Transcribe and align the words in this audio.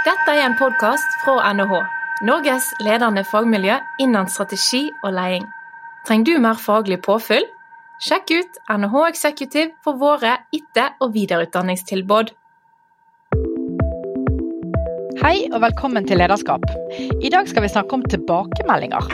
Dette 0.00 0.32
er 0.32 0.46
en 0.46 0.54
podkast 0.56 1.18
fra 1.20 1.50
NHH, 1.52 1.74
Norges 2.24 2.70
ledende 2.80 3.20
fagmiljø 3.28 3.74
innen 4.00 4.30
strategi 4.32 4.86
og 5.04 5.12
leding. 5.12 5.44
Trenger 6.08 6.24
du 6.24 6.40
mer 6.40 6.56
faglig 6.56 6.96
påfyll? 7.04 7.44
Sjekk 8.00 8.32
ut 8.32 8.56
NHH 8.72 9.02
Executive 9.10 9.74
for 9.84 10.00
våre 10.00 10.38
etter- 10.56 10.96
og 11.04 11.12
videreutdanningstilbud. 11.18 12.32
Hei 15.20 15.36
og 15.50 15.60
velkommen 15.66 16.08
til 16.08 16.24
Lederskap. 16.24 16.64
I 17.20 17.28
dag 17.36 17.52
skal 17.52 17.68
vi 17.68 17.74
snakke 17.76 18.00
om 18.00 18.08
tilbakemeldinger. 18.08 19.12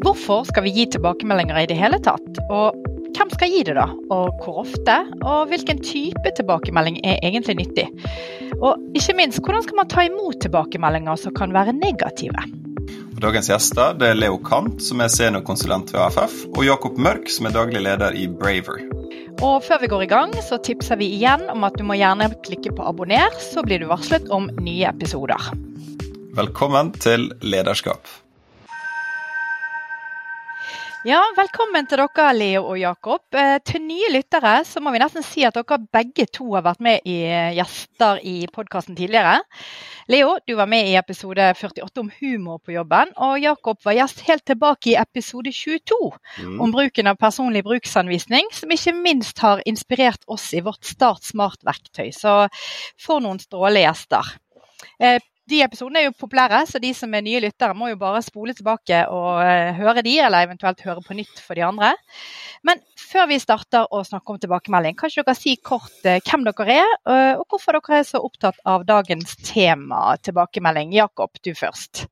Hvorfor 0.00 0.48
skal 0.48 0.64
vi 0.64 0.72
gi 0.72 0.88
tilbakemeldinger 0.96 1.66
i 1.66 1.68
det 1.68 1.76
hele 1.76 2.00
tatt? 2.00 2.46
Og 2.48 2.80
hvem 3.12 3.36
skal 3.36 3.52
gi 3.52 3.60
det, 3.68 3.76
da? 3.76 3.90
Og 4.14 4.40
hvor 4.40 4.62
ofte? 4.64 5.02
Og 5.20 5.52
hvilken 5.52 5.84
type 5.84 6.32
tilbakemelding 6.40 7.02
er 7.04 7.20
egentlig 7.20 7.60
nyttig? 7.60 7.90
Og 8.58 8.96
ikke 8.98 9.14
minst, 9.14 9.38
hvordan 9.44 9.62
skal 9.62 9.78
man 9.78 9.90
ta 9.90 10.04
imot 10.08 10.40
tilbakemeldinger 10.42 11.20
som 11.20 11.34
kan 11.36 11.54
være 11.54 11.76
negative? 11.78 12.42
Dagens 13.18 13.50
gjester 13.50 13.94
det 13.98 14.12
er 14.12 14.18
Leo 14.18 14.38
Kant, 14.42 14.80
som 14.82 15.02
er 15.02 15.10
seniorkonsulent 15.10 15.92
ved 15.94 16.00
AFF, 16.04 16.44
og 16.54 16.66
Jakob 16.66 16.98
Mørk, 17.02 17.30
som 17.30 17.46
er 17.46 17.54
daglig 17.54 17.82
leder 17.86 18.14
i 18.14 18.26
Braver. 18.30 18.82
Og 19.42 19.62
før 19.62 19.82
vi 19.82 19.90
går 19.90 20.04
i 20.06 20.10
gang, 20.10 20.34
så 20.42 20.58
tipser 20.62 20.98
vi 20.98 21.10
igjen 21.14 21.46
om 21.50 21.66
at 21.66 21.78
du 21.78 21.84
må 21.86 21.98
gjerne 21.98 22.30
klikke 22.46 22.74
på 22.74 22.86
abonner, 22.86 23.34
så 23.42 23.62
blir 23.66 23.82
du 23.82 23.90
varslet 23.90 24.26
om 24.34 24.50
nye 24.58 24.86
episoder. 24.90 25.50
Velkommen 26.38 26.90
til 26.98 27.30
Lederskap. 27.42 28.10
Ja, 31.06 31.20
velkommen 31.36 31.86
til 31.86 32.00
dere, 32.00 32.32
Leo 32.34 32.64
og 32.72 32.78
Jakob. 32.80 33.22
Eh, 33.30 33.60
til 33.62 33.84
nye 33.84 34.08
lyttere 34.10 34.64
så 34.66 34.80
må 34.82 34.90
vi 34.90 34.98
nesten 34.98 35.22
si 35.22 35.44
at 35.46 35.54
dere 35.54 35.76
begge 35.94 36.24
to 36.34 36.48
har 36.56 36.64
vært 36.66 36.82
med 36.82 37.06
i 37.06 37.20
eh, 37.22 37.52
gjester 37.54 38.18
i 38.26 38.32
podkasten 38.50 38.98
tidligere. 38.98 39.36
Leo, 40.10 40.32
du 40.42 40.56
var 40.58 40.66
med 40.66 40.90
i 40.90 40.96
episode 40.98 41.46
48 41.54 42.02
om 42.02 42.10
humor 42.18 42.58
på 42.58 42.74
jobben, 42.74 43.14
og 43.14 43.38
Jakob 43.38 43.78
var 43.86 43.94
gjest 44.00 44.24
helt 44.26 44.42
tilbake 44.50 44.90
i 44.90 44.98
episode 44.98 45.54
22 45.54 46.00
mm. 46.42 46.58
om 46.66 46.74
bruken 46.74 47.12
av 47.12 47.22
personlig 47.22 47.62
bruksanvisning, 47.68 48.50
som 48.58 48.74
ikke 48.74 48.96
minst 48.98 49.38
har 49.46 49.62
inspirert 49.70 50.26
oss 50.26 50.50
i 50.50 50.64
vårt 50.66 50.82
Start 50.82 51.22
Smart-verktøy. 51.30 52.10
Så 52.10 52.40
for 52.98 53.22
noen 53.22 53.38
strålende 53.38 53.86
gjester. 53.86 54.34
De 55.48 55.62
episodene 55.64 56.02
er 56.02 56.08
jo 56.10 56.16
populære, 56.18 56.60
så 56.68 56.80
de 56.82 56.90
som 56.96 57.14
er 57.16 57.22
nye 57.24 57.40
lyttere 57.40 57.76
må 57.76 57.88
jo 57.88 57.96
bare 58.00 58.20
spole 58.24 58.52
tilbake 58.56 58.98
og 59.14 59.38
eh, 59.40 59.70
høre 59.78 60.02
de, 60.04 60.18
eller 60.20 60.44
eventuelt 60.44 60.82
høre 60.84 61.00
på 61.04 61.16
nytt 61.16 61.40
for 61.40 61.56
de 61.56 61.64
andre. 61.64 61.94
Men 62.68 62.82
før 63.00 63.30
vi 63.30 63.38
starter 63.40 63.86
å 63.94 64.02
snakke 64.04 64.34
om 64.34 64.40
tilbakemelding, 64.42 64.98
kan 64.98 65.08
ikke 65.08 65.24
dere 65.24 65.38
si 65.38 65.54
kort 65.64 66.04
eh, 66.04 66.20
hvem 66.26 66.44
dere 66.50 66.76
er, 66.82 66.92
eh, 67.08 67.32
og 67.38 67.46
hvorfor 67.48 67.78
dere 67.78 68.02
er 68.02 68.04
så 68.10 68.20
opptatt 68.20 68.60
av 68.68 68.84
dagens 68.88 69.38
tema 69.40 70.18
tilbakemelding? 70.20 70.92
Jakob, 70.98 71.40
du 71.40 71.54
først. 71.56 72.04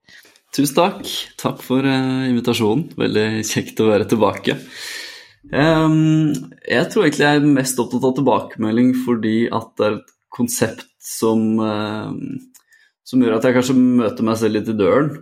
Tusen 0.57 0.79
takk. 0.79 1.05
Takk 1.37 1.61
for 1.61 1.85
invitasjonen. 1.85 2.89
Veldig 2.97 3.29
kjekt 3.45 3.85
å 3.85 3.91
være 3.91 4.09
tilbake. 4.09 4.57
Jeg 5.47 6.87
tror 6.91 7.05
egentlig 7.05 7.27
jeg 7.27 7.43
er 7.43 7.51
mest 7.59 7.79
opptatt 7.83 8.07
av 8.09 8.15
tilbakemelding 8.17 8.95
fordi 9.05 9.39
at 9.53 9.75
det 9.77 9.91
er 9.91 9.99
et 9.99 10.15
konsept 10.33 10.87
som 11.05 11.61
som 13.07 13.23
gjør 13.23 13.37
at 13.37 13.47
jeg 13.47 13.57
kanskje 13.57 13.77
møter 13.79 14.27
meg 14.27 14.39
selv 14.41 14.59
litt 14.59 14.71
i 14.73 14.77
døren. 14.79 15.13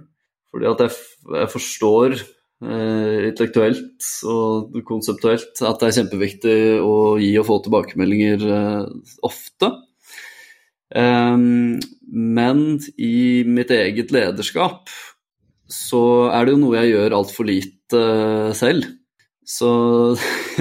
Fordi 0.54 0.70
at 0.70 0.84
jeg, 0.84 0.98
jeg 1.34 1.50
forstår 1.52 2.14
eh, 2.16 3.16
intellektuelt 3.28 4.10
og 4.30 4.78
konseptuelt 4.88 5.64
at 5.66 5.80
det 5.80 5.88
er 5.88 5.96
kjempeviktig 5.98 6.58
å 6.84 6.94
gi 7.20 7.32
og 7.40 7.48
få 7.48 7.58
tilbakemeldinger 7.64 8.46
eh, 8.58 8.86
ofte. 9.26 9.72
Um, 10.94 11.80
men 12.06 12.58
i 13.02 13.42
mitt 13.48 13.72
eget 13.74 14.12
lederskap 14.14 14.92
så 15.70 16.28
er 16.30 16.44
det 16.44 16.54
jo 16.54 16.60
noe 16.60 16.76
jeg 16.76 16.92
gjør 16.92 17.16
altfor 17.18 17.48
lite 17.48 17.98
uh, 17.98 18.52
selv. 18.54 18.86
Så 19.44 19.68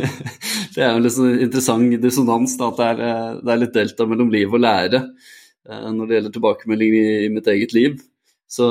det 0.74 0.82
er 0.82 0.90
jo 0.90 0.98
en 0.98 1.06
litt 1.06 1.16
sånn 1.16 1.38
interessant 1.38 2.02
dissonans 2.04 2.58
da, 2.60 2.72
at 2.72 2.80
det 2.80 2.88
er, 2.90 3.04
eh, 3.08 3.38
det 3.40 3.54
er 3.54 3.62
litt 3.62 3.78
delta 3.78 4.08
mellom 4.10 4.34
liv 4.34 4.52
og 4.52 4.64
lære. 4.64 5.04
Eh, 5.70 5.90
når 5.96 6.08
det 6.08 6.18
gjelder 6.18 6.36
tilbakemelding 6.36 6.98
i, 6.98 7.08
i, 7.24 7.32
mitt 7.32 7.48
eget 7.48 7.74
liv. 7.76 7.98
Så 8.52 8.68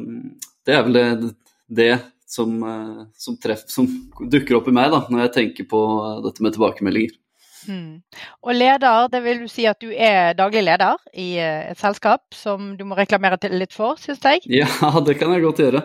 mm, 0.00 0.36
det 0.66 0.76
er 0.76 0.86
vel 0.86 0.98
det, 0.98 1.34
det 1.80 1.92
som, 2.28 2.54
eh, 2.68 3.04
som, 3.16 3.38
treff, 3.40 3.64
som, 3.72 3.88
dukker 4.20 4.60
opp 4.60 4.68
i 4.68 4.76
meg 4.76 4.92
da, 4.92 5.04
når 5.08 5.26
jeg 5.26 5.36
tenker 5.38 5.70
på 5.70 5.84
eh, 6.04 6.24
dette 6.26 6.44
med 6.44 6.56
tilbakemeldinger. 6.56 7.20
Hmm. 7.64 8.02
Og 8.44 8.52
leder, 8.52 9.06
det 9.08 9.22
vil 9.24 9.38
du 9.40 9.48
si 9.48 9.62
at 9.64 9.80
du 9.80 9.88
er 9.88 10.34
daglig 10.36 10.66
leder 10.66 10.98
i 11.16 11.30
et 11.40 11.78
selskap 11.80 12.36
som 12.36 12.74
du 12.76 12.82
må 12.84 12.98
reklamere 12.98 13.38
litt 13.54 13.72
for, 13.72 13.96
syns 13.96 14.20
jeg? 14.20 14.42
Ja, 14.52 14.68
det 15.06 15.14
kan 15.16 15.32
jeg 15.32 15.46
godt 15.46 15.62
gjøre. 15.64 15.80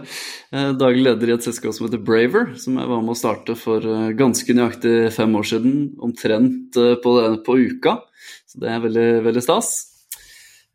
Daglig 0.76 1.06
leder 1.06 1.32
i 1.32 1.38
et 1.38 1.48
selskap 1.48 1.72
som 1.78 1.88
heter 1.88 2.04
Braver, 2.04 2.52
som 2.60 2.82
jeg 2.82 2.92
var 2.92 3.00
med 3.00 3.14
å 3.16 3.16
starte 3.22 3.56
for 3.56 3.88
ganske 4.20 4.58
nøyaktig 4.58 4.98
fem 5.16 5.40
år 5.40 5.48
siden. 5.54 5.80
Omtrent 6.04 6.76
på, 6.76 7.16
på 7.48 7.58
uka. 7.72 7.96
Så 8.44 8.60
det 8.60 8.76
er 8.76 8.84
veldig, 8.84 9.08
veldig 9.30 9.46
stas. 9.48 9.72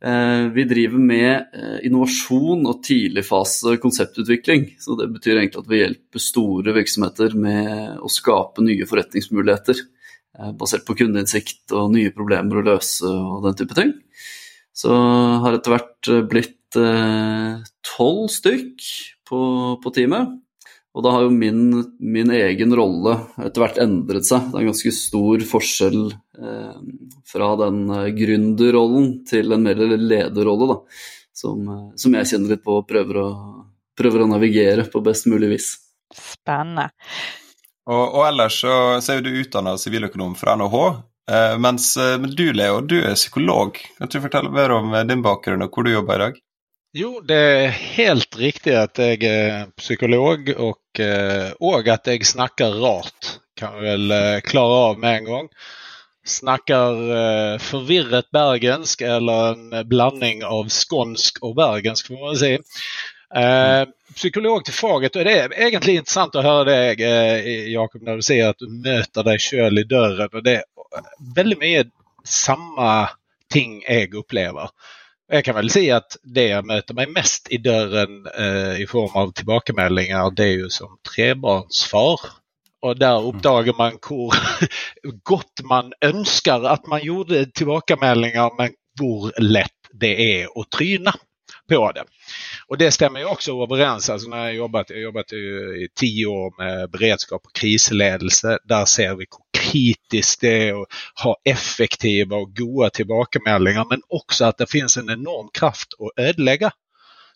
Eh, 0.02 0.48
vi 0.52 0.64
driver 0.68 0.98
med 0.98 1.54
innovation 1.54 1.84
innovasjon 1.86 2.66
og 2.68 2.82
tidligfase 2.84 3.76
konseptutvikling. 3.82 4.74
Så 4.78 4.96
det 4.98 5.10
betyr 5.14 5.38
egentlig 5.38 5.62
at 5.62 5.70
vi 5.70 5.80
hjelper 5.82 6.22
store 6.22 6.74
virksomheter 6.76 7.36
med 7.38 8.00
å 8.02 8.10
skape 8.12 8.64
nye 8.64 8.88
forretningsmuligheter. 8.88 9.74
baserat 10.34 10.58
basert 10.58 10.86
på 10.86 10.96
kundeinnsikt 10.98 11.72
og 11.72 11.92
nye 11.94 12.10
problemer 12.10 12.58
å 12.58 12.66
løse 12.66 13.06
og 13.06 13.44
den 13.46 13.54
type 13.54 13.74
ting. 13.78 13.92
Så 14.74 14.90
har 14.90 15.54
etter 15.54 15.70
hvert 15.76 16.10
blitt 16.26 16.74
tolv 16.74 18.26
stykk 18.34 18.82
på, 19.30 19.40
på 19.78 19.94
teamet. 19.94 20.43
Og 20.94 21.02
da 21.02 21.10
har 21.10 21.24
jo 21.26 21.30
min, 21.34 21.72
min 21.98 22.30
egen 22.30 22.74
rolle 22.78 23.16
etter 23.42 23.64
hvert 23.64 23.80
endret 23.82 24.26
seg. 24.28 24.46
Det 24.50 24.58
er 24.58 24.62
en 24.62 24.70
ganske 24.70 24.92
stor 24.94 25.42
forskjell 25.50 26.02
eh, 26.14 26.76
fra 27.26 27.48
den 27.64 27.80
eh, 27.90 28.10
gründerrollen 28.14 29.08
til 29.26 29.56
en 29.56 29.64
mer 29.66 29.80
lederrolle, 29.82 30.68
da. 30.70 30.76
Som, 31.34 31.64
eh, 31.66 31.88
som, 31.98 32.14
jeg 32.14 32.30
kjenner 32.30 32.54
litt 32.54 32.62
på 32.66 32.78
og 32.78 32.86
prøver 32.86 33.18
å, 33.24 33.30
prøver 33.98 34.22
å 34.22 34.28
navigere 34.30 34.86
på 34.92 35.02
best 35.02 35.26
mulig 35.32 35.50
vis. 35.56 35.72
Spennende. 36.14 36.86
Og, 37.90 38.04
og 38.04 38.22
ellers 38.28 38.60
så, 38.62 38.76
så 39.02 39.16
er 39.16 39.26
du 39.26 39.34
utdanna 39.34 39.74
siviløkonom 39.82 40.38
fra 40.38 40.54
NHH. 40.60 40.84
Eh, 41.34 41.56
mens 41.58 41.90
men 41.98 42.30
du 42.38 42.46
Leo, 42.54 42.78
du 42.86 43.00
er 43.00 43.18
psykolog. 43.18 43.82
Kan 43.98 44.14
du 44.14 44.20
fortelle 44.22 44.54
mer 44.54 44.78
om 44.78 44.94
din 45.10 45.26
bakgrunn 45.26 45.66
og 45.66 45.74
hvor 45.74 45.88
du 45.88 45.90
jobber 45.90 46.22
i 46.22 46.28
dag? 46.28 46.43
Jo, 46.96 47.20
det 47.20 47.34
är 47.34 47.68
helt 47.68 48.36
riktigt 48.36 48.74
att 48.74 48.98
jag 48.98 49.22
är 49.22 49.66
psykolog 49.66 50.54
och, 50.58 51.00
eh, 51.00 51.52
och 51.52 51.88
att 51.88 52.06
jag 52.06 52.26
snackar 52.26 52.70
rart. 52.70 53.26
Kan 53.56 53.80
vi 53.80 53.86
väl 53.86 54.10
eh, 54.10 54.40
klara 54.40 54.74
av 54.74 54.98
med 54.98 55.16
en 55.16 55.24
gång. 55.24 55.48
Snackar 56.24 56.90
eh, 56.92 57.58
förvirrat 57.58 58.30
bergensk 58.30 59.00
eller 59.00 59.52
en 59.52 59.88
blandning 59.88 60.44
av 60.44 60.68
skånsk 60.68 61.42
och 61.42 61.54
bergensk 61.54 62.06
får 62.06 62.26
man 62.26 62.36
säga. 62.36 62.58
psykolog 64.14 64.64
till 64.64 64.74
faget 64.74 65.16
och 65.16 65.24
det 65.24 65.40
är 65.40 65.60
egentligen 65.60 65.98
intressant 65.98 66.34
att 66.34 66.44
höra 66.44 66.64
dig 66.64 67.72
Jakob 67.72 68.02
när 68.02 68.16
du 68.16 68.22
säger 68.22 68.48
att 68.48 68.58
du 68.58 68.68
möter 68.68 69.22
dig 69.22 69.38
själv 69.38 69.78
i 69.78 69.84
dörren 69.84 70.28
och 70.32 70.42
det 70.42 70.54
är 70.54 70.64
väldigt 71.34 71.58
mycket 71.58 71.86
samma 72.24 73.08
ting 73.50 73.84
jag 73.88 74.14
upplever. 74.14 74.68
Jag 75.28 75.44
kan 75.44 75.54
väl 75.54 75.70
säga 75.70 75.96
att 75.96 76.16
det 76.22 76.46
jag 76.46 76.66
möter 76.66 76.94
mig 76.94 77.06
mest 77.06 77.52
i 77.52 77.58
dörren 77.58 78.26
eh, 78.38 78.80
i 78.80 78.86
form 78.86 79.22
av 79.22 79.32
tillbakemeldingar 79.32 80.30
det 80.30 80.44
är 80.44 80.52
ju 80.52 80.68
som 80.70 80.98
trebarnsfar. 81.14 82.20
Och 82.82 82.98
där 82.98 83.18
mm. 83.18 83.24
uppdagar 83.24 83.74
man 83.78 83.98
hur 84.08 85.12
gott 85.22 85.60
man 85.62 85.92
önskar 86.00 86.64
att 86.64 86.86
man 86.86 87.04
gjorde 87.04 87.46
tillbakemeldingar 87.46 88.56
men 88.56 88.70
hur 89.00 89.40
lätt 89.40 89.70
det 89.92 90.40
är 90.40 90.60
att 90.60 90.70
tryna 90.70 91.12
på 91.68 91.92
det. 91.92 92.04
Och 92.74 92.78
det 92.78 92.90
stämmer 92.90 93.20
ju 93.20 93.26
också 93.26 93.62
överens. 93.62 94.10
Alltså 94.10 94.28
när 94.28 94.44
jag 94.44 94.54
jobbat, 94.54 94.90
jag 94.90 95.00
jobbat 95.00 95.32
i 95.32 95.88
tio 96.00 96.26
år 96.26 96.54
med 96.58 96.90
beredskap 96.90 97.42
och 97.44 97.54
krisledelse. 97.54 98.58
Där 98.64 98.84
ser 98.84 99.14
vi 99.14 99.26
kritiskt 99.58 100.40
det 100.40 100.68
är 100.68 100.82
att 100.82 100.88
ha 101.24 101.36
effektiva 101.44 102.36
och 102.36 102.56
goda 102.56 102.90
tillbakamälningar, 102.90 103.86
men 103.90 104.00
också 104.08 104.44
att 104.44 104.58
det 104.58 104.70
finns 104.70 104.96
en 104.96 105.10
enorm 105.10 105.48
kraft 105.52 105.88
att 105.98 106.24
ödelägga. 106.24 106.70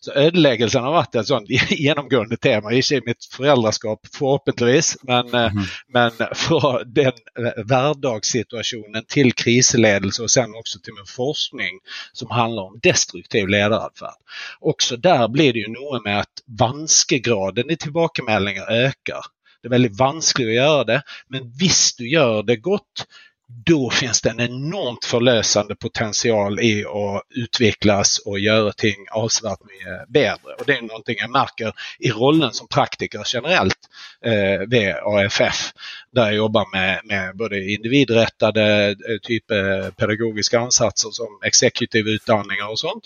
Så 0.01 0.11
ödeläggelsen 0.11 0.83
har 0.83 0.91
varit 0.91 1.15
ett 1.15 1.27
sånt 1.27 1.49
genomgående 1.69 2.37
tema, 2.37 2.73
i 2.73 2.81
mitt 3.05 3.25
föräldraskap 3.25 3.99
förhoppningsvis, 4.13 4.97
men, 5.03 5.27
mm. 5.27 5.63
men 5.87 6.11
från 6.35 6.93
den 6.93 7.05
eh, 7.39 7.63
vardagssituationen 7.65 9.05
till 9.07 9.33
krisledelse 9.33 10.23
och 10.23 10.31
sen 10.31 10.55
också 10.55 10.79
till 10.79 10.93
min 10.93 11.05
forskning 11.05 11.79
som 12.13 12.29
handlar 12.29 12.63
om 12.63 12.79
destruktiv 12.83 13.47
ledaradfärd. 13.47 14.15
Också 14.59 14.97
där 14.97 15.27
blir 15.27 15.53
det 15.53 15.59
ju 15.59 15.67
nog 15.67 16.03
med 16.03 16.19
att 16.19 16.43
vanskegraden 16.59 17.71
i 17.71 17.77
tillbakemeldingar 17.77 18.71
ökar. 18.71 19.21
Det 19.61 19.67
är 19.67 19.69
väldigt 19.69 19.99
vanskligt 19.99 20.47
att 20.47 20.53
göra 20.53 20.83
det, 20.83 21.01
men 21.27 21.51
visst 21.59 21.97
du 21.97 22.09
gör 22.09 22.43
det 22.43 22.55
gott, 22.55 23.05
då 23.51 23.89
finns 23.89 24.21
det 24.21 24.29
en 24.29 24.39
enormt 24.39 25.05
förlösande 25.05 25.75
potential 25.75 26.59
i 26.59 26.85
att 26.85 27.23
utvecklas 27.29 28.19
och 28.25 28.39
göra 28.39 28.71
ting 28.71 28.95
avsevärt 29.11 29.59
mycket 29.63 30.09
bättre. 30.09 30.53
Och 30.59 30.65
det 30.65 30.77
är 30.77 30.81
någonting 30.81 31.15
jag 31.19 31.29
märker 31.29 31.73
i 31.99 32.11
rollen 32.11 32.53
som 32.53 32.67
praktiker 32.67 33.21
generellt 33.25 33.77
eh, 34.25 34.67
vid 34.67 34.95
AFF. 35.03 35.73
Där 36.11 36.25
jag 36.25 36.35
jobbar 36.35 36.65
med, 36.71 37.01
med 37.03 37.37
både 37.37 37.71
individrättade 37.71 38.87
eh, 38.89 39.17
typ 39.21 39.51
eh, 39.51 39.89
pedagogiska 39.97 40.59
ansatser 40.59 41.09
som 41.09 41.39
exekutiva 41.43 42.09
utdanningar 42.09 42.71
och 42.71 42.79
sånt. 42.79 43.03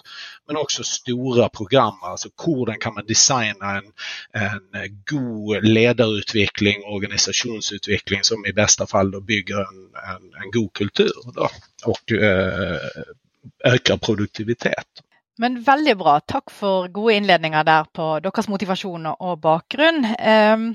Men 0.47 0.57
också 0.57 0.83
stora 0.83 1.49
program, 1.49 1.95
alltså 2.01 2.29
koden 2.35 2.79
kan 2.79 2.93
man 2.93 3.05
designa 3.05 3.77
en, 3.77 3.91
en 4.33 5.03
god 5.11 5.63
ledarutveckling, 5.63 6.83
organisationsutveckling 6.83 8.23
som 8.23 8.45
i 8.45 8.53
bästa 8.53 8.87
fall 8.87 9.11
då 9.11 9.21
bygger 9.21 9.55
en, 9.55 9.91
en 10.15 10.32
en 10.35 10.51
god 10.51 10.73
kultur 10.73 11.33
då, 11.35 11.49
och 11.85 12.11
eh, 12.11 12.79
ökar 13.63 13.97
produktivitet. 13.97 15.02
Men 15.41 15.55
veldig 15.65 15.95
bra. 15.97 16.19
Takk 16.29 16.51
for 16.53 16.89
gode 16.93 17.15
innledninger 17.17 17.65
der 17.65 17.87
på 17.89 18.05
deres 18.21 18.45
motivasjon 18.51 19.07
og 19.13 19.39
bakgrunn. 19.41 20.05
Ehm, 20.19 20.67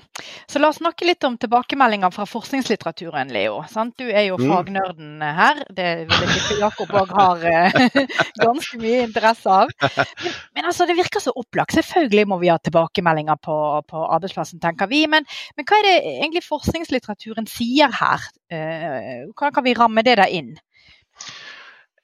så 0.50 0.58
la 0.58 0.72
oss 0.72 0.80
snakke 0.80 1.06
litt 1.06 1.22
om 1.28 1.36
tilbakemeldinger 1.38 2.10
fra 2.14 2.26
forskningslitteraturen, 2.26 3.30
Leo. 3.30 3.60
Du 3.94 4.08
er 4.08 4.26
jo 4.26 4.40
mm. 4.40 4.48
fagnerden 4.50 5.22
her. 5.22 5.62
Det 5.70 5.88
vil 6.08 6.24
jeg 6.24 6.32
tippe 6.34 6.58
Jakob 6.58 6.90
òg 6.90 7.14
har 7.20 7.46
eh, 7.46 7.78
ganske 8.46 8.82
mye 8.82 9.06
interesse 9.06 9.46
av. 9.60 9.70
Men, 9.78 10.34
men, 10.58 10.66
altså, 10.66 10.88
det 10.90 10.98
virker 10.98 11.22
så 11.22 11.36
opplagt. 11.38 11.78
Selvfølgelig 11.78 12.26
må 12.26 12.42
vi 12.42 12.50
ha 12.50 12.58
tilbakemeldinger 12.58 13.38
på, 13.38 13.58
på 13.86 14.06
arbeidsplassen, 14.08 14.58
tenker 14.64 14.90
vi. 14.90 15.04
Men, 15.06 15.28
men, 15.54 15.68
hva 15.68 15.78
er 15.78 15.86
det 15.86 15.98
egentlig 16.16 16.42
forskningslitteraturen 16.48 17.46
sier 17.46 17.94
her? 17.94 18.26
Eh, 18.50 19.28
hvordan 19.36 19.54
kan 19.54 19.70
vi 19.70 19.78
ramme 19.78 20.02
det 20.02 20.18
der 20.18 20.34
inn? 20.34 20.56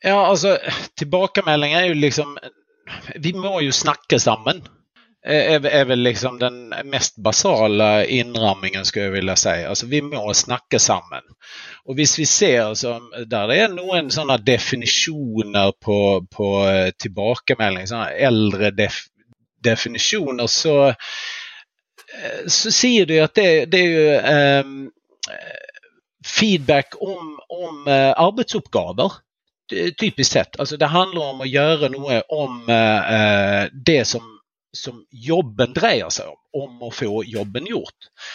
Ja, 0.07 0.27
alltså 0.27 0.59
tilbakemelding 0.97 1.73
är 1.73 1.85
ju 1.85 1.95
liksom 1.95 2.39
Vi 3.15 3.33
må 3.33 3.61
ju 3.61 3.73
snacka 3.73 4.19
samman. 4.19 4.63
Är, 5.27 5.67
är 5.67 5.85
väl 5.85 5.99
liksom 5.99 6.39
den 6.39 6.69
mest 6.69 7.17
basala 7.17 8.05
inramningen 8.05 8.85
skulle 8.85 9.05
jag 9.05 9.13
vilja 9.13 9.37
säga. 9.37 9.69
Alltså 9.69 9.87
vi 9.87 10.03
må 10.03 10.35
snacka 10.35 10.79
samman. 10.79 11.23
Och 11.85 11.99
visst 11.99 12.19
vi 12.19 12.27
ser 12.27 12.75
så, 12.75 13.01
där 13.27 13.49
det 13.49 13.57
är 13.57 13.69
noen 13.69 14.11
sådana 14.11 14.39
definitioner 14.39 15.73
på, 15.81 16.27
på 16.31 16.67
eh, 16.67 17.85
sådana 17.85 18.11
äldre 18.11 18.71
def, 18.71 19.05
definitioner 19.63 20.47
så, 20.47 20.89
eh, 20.89 20.95
så 22.47 22.71
ser 22.71 23.07
du 23.07 23.21
att 23.21 23.35
det, 23.35 23.65
det 23.65 23.79
är 23.79 23.89
ju 23.89 24.15
ehm, 24.15 24.91
eh, 25.31 26.29
feedback 26.41 26.95
om, 27.01 27.41
om 27.49 27.89
eh, 27.89 28.21
arbetsuppgifter. 28.21 29.25
Eh, 29.73 29.91
typiskt 29.91 30.33
sett. 30.33 30.61
Alltså 30.61 30.77
det 30.77 30.87
handlar 30.87 31.23
om 31.23 31.41
att 31.41 31.49
göra 31.49 31.89
något 31.89 32.23
om 32.29 32.69
eh, 32.69 33.15
eh 33.15 33.69
det 33.87 34.05
som, 34.05 34.23
som 34.73 35.07
jobben 35.11 35.73
drejer 35.73 36.09
sig 36.09 36.27
om, 36.27 36.63
om 36.63 36.89
att 36.89 36.95
få 36.95 37.25
jobben 37.25 37.67
gjort. 37.67 37.95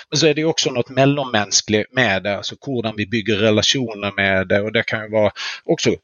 Men 0.10 0.20
så 0.20 0.28
är 0.28 0.34
det 0.34 0.46
också 0.46 0.72
något 0.72 0.90
mellanmänskligt 0.90 1.94
med 1.94 2.24
det, 2.24 2.38
alltså 2.38 2.56
hur 2.66 2.98
vi 2.98 3.08
bygger 3.08 3.36
relationer 3.36 4.12
med 4.16 4.48
det. 4.48 4.62
Och 4.62 4.74
det 4.74 4.84
kan 4.84 5.04
ju 5.04 5.10
vara 5.10 5.32
också, 5.66 5.96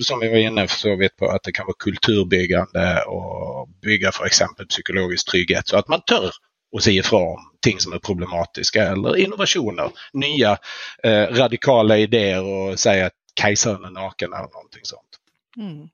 som 0.00 0.20
vi 0.20 0.28
var 0.28 0.36
inne 0.36 0.68
så 0.68 0.96
vet 0.96 1.16
på, 1.16 1.26
att 1.26 1.42
det 1.42 1.52
kan 1.52 1.66
vara 1.66 1.76
kulturbyggande 1.78 3.02
och 3.02 3.68
bygga 3.82 4.12
för 4.12 4.26
exempel 4.26 4.66
psykologisk 4.66 5.30
trygghet. 5.30 5.68
Så 5.68 5.76
att 5.76 5.88
man 5.88 6.00
tör 6.06 6.30
och 6.72 6.82
säga 6.82 7.00
ifrån 7.00 7.38
ting 7.62 7.80
som 7.80 7.92
är 7.92 7.98
problematiska 7.98 8.86
eller 8.86 9.16
innovationer, 9.16 9.90
nya 10.12 10.58
eh, 11.02 11.26
radikala 11.26 11.98
idéer 11.98 12.44
och 12.44 12.78
säga 12.78 13.06
att 13.06 13.12
kejsaren 13.38 13.88
er 13.88 13.96
naken 13.96 14.32
eller 14.32 14.52
noe 14.52 14.86
sånt. 14.86 15.22
Mm. 15.52 15.90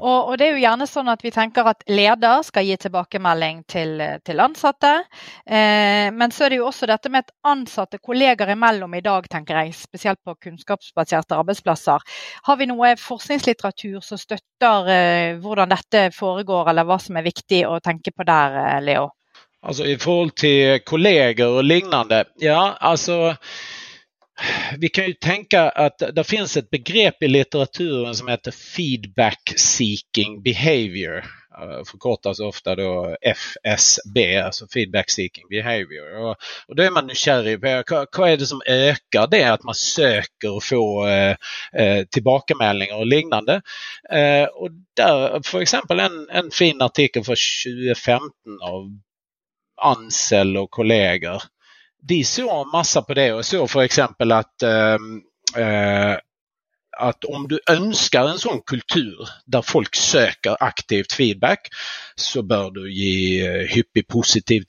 Og, 0.00 0.16
og, 0.16 0.32
det 0.34 0.48
er 0.48 0.56
jo 0.56 0.62
gjerne 0.64 0.86
sånn 0.90 1.06
at 1.12 1.20
Vi 1.22 1.30
tenker 1.30 1.68
at 1.70 1.84
leder 1.86 2.40
skal 2.42 2.64
gi 2.66 2.74
tilbakemelding 2.82 3.60
til, 3.70 4.00
til 4.26 4.42
ansatte. 4.42 4.92
Eh, 5.46 6.08
men 6.10 6.34
så 6.34 6.46
er 6.46 6.52
det 6.52 6.58
jo 6.58 6.66
også 6.66 6.88
dette 6.90 7.12
med 7.14 7.22
at 7.22 7.30
ansatte 7.46 8.00
kolleger 8.02 8.50
imellom 8.56 8.96
i 8.98 9.04
dag, 9.06 9.28
tenker 9.30 9.60
jeg, 9.62 9.76
spesielt 9.78 10.18
på 10.26 10.34
kunnskapsbaserte 10.48 11.38
arbeidsplasser. 11.38 12.02
Har 12.48 12.58
vi 12.58 12.66
noe 12.66 12.96
forskningslitteratur 12.98 14.02
som 14.02 14.18
støtter 14.18 14.90
eh, 14.90 15.38
hvordan 15.42 15.70
dette 15.70 16.08
foregår, 16.16 16.72
eller 16.72 16.88
hva 16.88 16.98
som 17.02 17.20
er 17.20 17.28
viktig 17.28 17.62
å 17.68 17.78
tenke 17.84 18.10
på 18.10 18.26
der, 18.26 18.58
eh, 18.64 18.82
Leo? 18.90 19.12
Altså 19.66 19.86
I 19.86 19.96
forhold 19.98 20.34
til 20.38 20.82
kolleger 20.86 21.60
og 21.60 21.64
lignende, 21.66 22.24
ja 22.42 22.76
altså 22.86 23.34
vi 24.78 24.88
kan 24.88 25.06
ju 25.06 25.12
tänka 25.12 25.68
att 25.68 26.02
det 26.12 26.24
finns 26.24 26.56
ett 26.56 26.70
begrepp 26.70 27.22
i 27.22 27.28
litteraturen 27.28 28.14
som 28.14 28.28
heter 28.28 28.50
feedback 28.50 29.52
seeking 29.56 30.42
behavior. 30.42 31.24
Eh, 31.62 31.84
förkortas 31.90 32.40
ofta 32.40 32.74
då 32.74 33.16
FSB, 33.22 34.36
alltså 34.36 34.66
feedback 34.74 35.10
seeking 35.10 35.48
behavior. 35.50 36.16
Och, 36.16 36.36
och 36.68 36.76
då 36.76 36.82
är 36.82 36.90
man 36.90 37.06
nyfiken 37.06 37.84
på 37.86 38.20
vad 38.20 38.30
är 38.30 38.36
det 38.36 38.46
som 38.46 38.62
ökar 38.66 39.26
det 39.26 39.44
att 39.44 39.62
man 39.62 39.74
söker 39.74 40.54
och 40.56 40.64
får 40.64 41.08
eh, 41.08 41.36
eh 41.72 42.04
tillbakamälningar 42.10 42.96
och 42.96 43.06
liknande. 43.06 43.62
Eh, 44.12 44.44
och 44.44 44.70
där, 44.96 45.42
för 45.44 45.60
exempel 45.60 46.00
en, 46.00 46.28
en 46.30 46.50
fin 46.50 46.82
artikel 46.82 47.24
från 47.24 47.36
2015 47.64 48.30
av 48.62 49.00
Ansel 49.82 50.56
och 50.56 50.70
kollegor 50.70 51.42
de 52.02 52.24
såg 52.24 52.66
massa 52.72 53.02
på 53.02 53.14
det 53.14 53.32
och 53.32 53.46
såg 53.46 53.70
för 53.70 53.82
exempel 53.82 54.32
att 54.32 54.62
ehm, 54.62 55.22
eh, 55.56 56.16
att 56.98 57.24
om 57.24 57.48
du 57.48 57.60
önskar 57.70 58.28
en 58.28 58.38
sån 58.38 58.60
kultur 58.66 59.28
där 59.46 59.62
folk 59.62 59.94
söker 59.94 60.56
aktivt 60.60 61.12
feedback 61.12 61.68
så 62.16 62.42
bör 62.42 62.70
du 62.70 62.92
ge 62.92 63.46
eh, 63.46 63.68
hyppig 63.68 64.08
positiv 64.08 64.64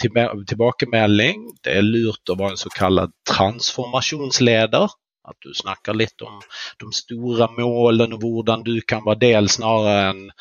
tillbakamälning. 0.47 1.35
Det 1.63 1.77
är 1.77 1.81
lurt 1.81 2.29
att 2.31 2.38
vara 2.38 2.51
en 2.51 2.57
så 2.57 2.69
kallad 2.69 3.12
transformationsledare. 3.30 4.89
Att 5.27 5.38
du 5.39 5.53
snackar 5.53 5.94
lite 5.94 6.24
om 6.24 6.41
de 6.77 6.91
stora 6.91 7.51
målen 7.51 8.13
och 8.13 8.21
hur 8.21 8.63
du 8.63 8.81
kan 8.81 9.03
vara 9.03 9.15
del 9.15 9.50
snarare 9.50 10.09
än 10.09 10.31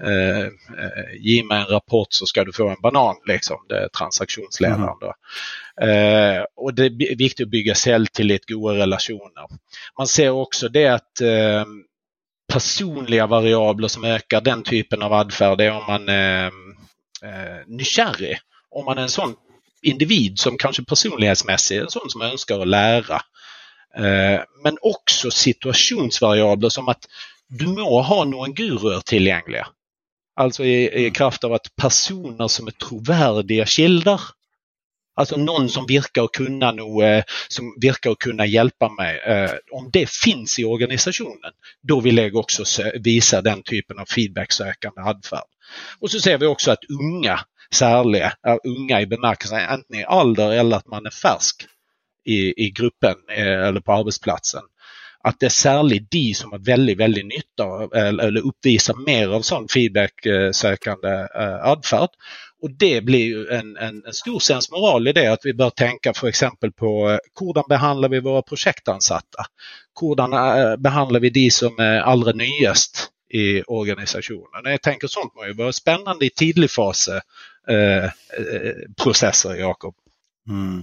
eh, 0.00 0.40
eh, 0.40 1.14
ge 1.20 1.44
mig 1.44 1.60
en 1.60 1.66
rapport 1.66 2.08
så 2.10 2.26
ska 2.26 2.44
du 2.44 2.52
få 2.52 2.68
en 2.68 2.80
banan. 2.82 3.16
Liksom. 3.26 3.56
Det 3.68 3.78
är 3.78 3.88
transaktionsledaren. 3.88 4.82
Mm. 4.82 6.36
Eh, 6.36 6.44
och 6.56 6.74
det 6.74 6.84
är 6.84 7.16
viktigt 7.16 7.46
att 7.46 7.50
bygga 7.50 7.74
säljtillit, 7.74 8.48
goda 8.48 8.74
relationer. 8.74 9.46
Man 9.98 10.06
ser 10.06 10.30
också 10.30 10.68
det 10.68 10.86
att 10.86 11.20
eh, 11.20 11.64
personliga 12.52 13.26
variabler 13.26 13.88
som 13.88 14.04
ökar 14.04 14.40
den 14.40 14.62
typen 14.62 15.02
av 15.02 15.12
adfärd 15.12 15.60
är 15.60 15.70
om 15.70 15.84
man 15.86 16.08
är 16.08 16.46
eh, 17.22 17.66
nykärrig. 17.66 18.38
Om 18.70 18.84
man 18.84 18.98
är 18.98 19.02
en 19.02 19.08
sån 19.08 19.34
individ 19.82 20.38
som 20.38 20.58
kanske 20.58 20.84
personlighetsmässigt 20.84 21.78
är 21.78 21.84
en 21.84 21.90
sån 21.90 22.10
som 22.10 22.22
önskar 22.22 22.60
att 22.60 22.68
lära. 22.68 23.20
Eh, 23.96 24.40
men 24.64 24.76
också 24.82 25.30
situationsvariabler 25.30 26.68
som 26.68 26.88
att 26.88 27.06
du 27.48 27.66
må 27.66 28.02
ha 28.02 28.24
någon 28.24 28.54
guru 28.54 29.00
tillgängliga. 29.00 29.66
Alltså 30.36 30.64
i, 30.64 31.06
i 31.06 31.10
kraft 31.10 31.44
av 31.44 31.52
att 31.52 31.76
personer 31.76 32.48
som 32.48 32.66
är 32.66 32.70
trovärdiga 32.70 33.66
skildrar 33.66 34.20
Alltså 35.14 35.36
någon 35.36 35.68
som 35.68 35.86
verkar 35.86 36.28
kunna 36.32 36.72
nog, 36.72 37.02
eh, 37.02 37.24
som 37.48 37.76
verkar 37.82 38.14
kunna 38.14 38.46
hjälpa 38.46 38.88
mig. 38.88 39.18
Eh, 39.18 39.50
om 39.72 39.90
det 39.92 40.10
finns 40.10 40.58
i 40.58 40.64
organisationen, 40.64 41.52
då 41.82 42.00
vill 42.00 42.18
jag 42.18 42.36
också 42.36 42.64
visa 42.94 43.42
den 43.42 43.62
typen 43.62 43.98
av 43.98 44.04
feedbacksökande 44.04 45.00
adfärd. 45.00 45.44
Och 46.00 46.10
så 46.10 46.20
ser 46.20 46.38
vi 46.38 46.46
också 46.46 46.70
att 46.70 46.84
unga, 47.00 47.40
särliga, 47.74 48.32
unga 48.64 49.00
i 49.00 49.06
bemärkelsen 49.06 49.58
antingen 49.68 50.02
i 50.02 50.06
ålder 50.06 50.50
eller 50.50 50.76
att 50.76 50.86
man 50.86 51.06
är 51.06 51.10
färsk 51.10 51.66
i, 52.24 52.66
i 52.66 52.70
gruppen 52.70 53.14
eh, 53.36 53.66
eller 53.66 53.80
på 53.80 53.92
arbetsplatsen. 53.92 54.62
Att 55.24 55.40
det 55.40 55.46
är 55.46 55.50
särskilt 55.50 56.10
de 56.10 56.34
som 56.34 56.52
har 56.52 56.58
väldigt, 56.58 56.98
väldigt 56.98 57.26
nytta 57.26 57.64
av 57.64 57.94
eller 57.94 58.40
uppvisar 58.40 58.94
mer 59.06 59.28
av 59.28 59.42
sån 59.42 59.68
feedbacksökande 59.68 61.28
eh, 61.34 61.64
adfärd. 61.64 62.08
Och 62.62 62.70
det 62.70 63.00
blir 63.00 63.24
ju 63.24 63.48
en, 63.48 63.76
en, 63.76 64.04
en 64.06 64.12
stor 64.12 64.38
sensmoral 64.38 65.08
i 65.08 65.12
det 65.12 65.32
att 65.32 65.40
vi 65.44 65.54
bör 65.54 65.70
tänka 65.70 66.14
för 66.14 66.26
exempel 66.26 66.72
på 66.72 67.10
eh, 67.10 67.18
hur 67.40 67.68
behandlar 67.68 68.08
vi 68.08 68.20
våra 68.20 68.42
projektansatta? 68.42 69.44
Hur 70.00 70.20
eh, 70.20 70.76
behandlar 70.76 71.20
vi 71.20 71.30
de 71.30 71.50
som 71.50 71.78
är 71.78 72.00
allra 72.00 72.32
nyast 72.32 73.08
i 73.30 73.62
organisationen? 73.62 74.62
Jag 74.64 74.82
tänker 74.82 75.08
sånt 75.08 75.34
må 75.34 75.46
ju 75.46 75.52
vara 75.52 75.72
spännande 75.72 76.26
i 76.26 76.30
tidig 76.30 76.70
fas 76.70 77.08
eh, 77.68 78.10
processer, 79.02 79.54
Jakob. 79.54 79.94
Mm. 80.48 80.82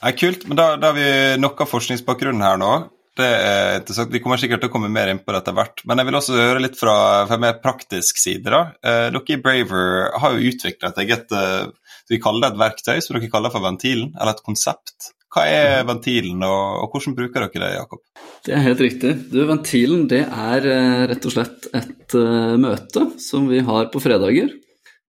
Ja, 0.00 0.12
kult, 0.16 0.44
men 0.48 0.58
da, 0.60 0.74
da 0.80 0.92
har 0.92 0.98
vi 0.98 1.08
nok 1.40 1.64
av 1.64 1.70
forskningsbakgrunn 1.70 2.44
her 2.44 2.60
nå. 2.60 2.74
Det 3.14 3.26
er 3.26 3.76
interessant. 3.78 4.10
Vi 4.10 4.18
kommer 4.22 4.40
sikkert 4.42 4.64
til 4.64 4.72
å 4.72 4.74
komme 4.74 4.90
mer 4.90 5.12
inn 5.12 5.20
på 5.22 5.30
det 5.30 5.44
etter 5.44 5.54
hvert. 5.54 5.84
Men 5.86 6.00
jeg 6.00 6.08
vil 6.08 6.18
også 6.18 6.38
høre 6.38 6.62
litt 6.64 6.78
fra, 6.78 6.96
fra 7.30 7.38
mer 7.38 7.60
praktisk 7.62 8.18
side. 8.18 8.50
da. 8.50 8.62
Eh, 8.82 9.06
dere 9.14 9.36
i 9.36 9.42
Braver 9.42 10.08
har 10.18 10.34
jo 10.34 10.50
utvikla 10.50 10.90
et 10.90 11.02
eget 11.04 11.34
eh, 11.38 11.68
vi 12.10 12.20
kaller 12.20 12.44
det 12.44 12.52
et 12.52 12.60
verktøy 12.60 12.96
som 13.00 13.16
dere 13.16 13.30
kaller 13.32 13.52
for 13.54 13.64
ventilen, 13.64 14.10
eller 14.18 14.34
et 14.34 14.42
konsept. 14.44 15.12
Hva 15.34 15.46
er 15.50 15.86
ventilen, 15.88 16.42
og, 16.46 16.82
og 16.84 16.92
hvordan 16.92 17.16
bruker 17.16 17.46
dere 17.46 17.62
det, 17.64 17.70
Jakob? 17.78 18.02
Det 18.46 18.52
er 18.54 18.66
helt 18.66 18.82
riktig. 18.84 19.14
Du, 19.32 19.40
ventilen 19.48 20.04
det 20.10 20.22
er 20.26 20.68
eh, 20.70 21.06
rett 21.10 21.26
og 21.26 21.34
slett 21.34 21.70
et 21.74 22.18
uh, 22.18 22.54
møte 22.60 23.08
som 23.22 23.48
vi 23.50 23.62
har 23.66 23.88
på 23.90 24.02
fredager. 24.04 24.52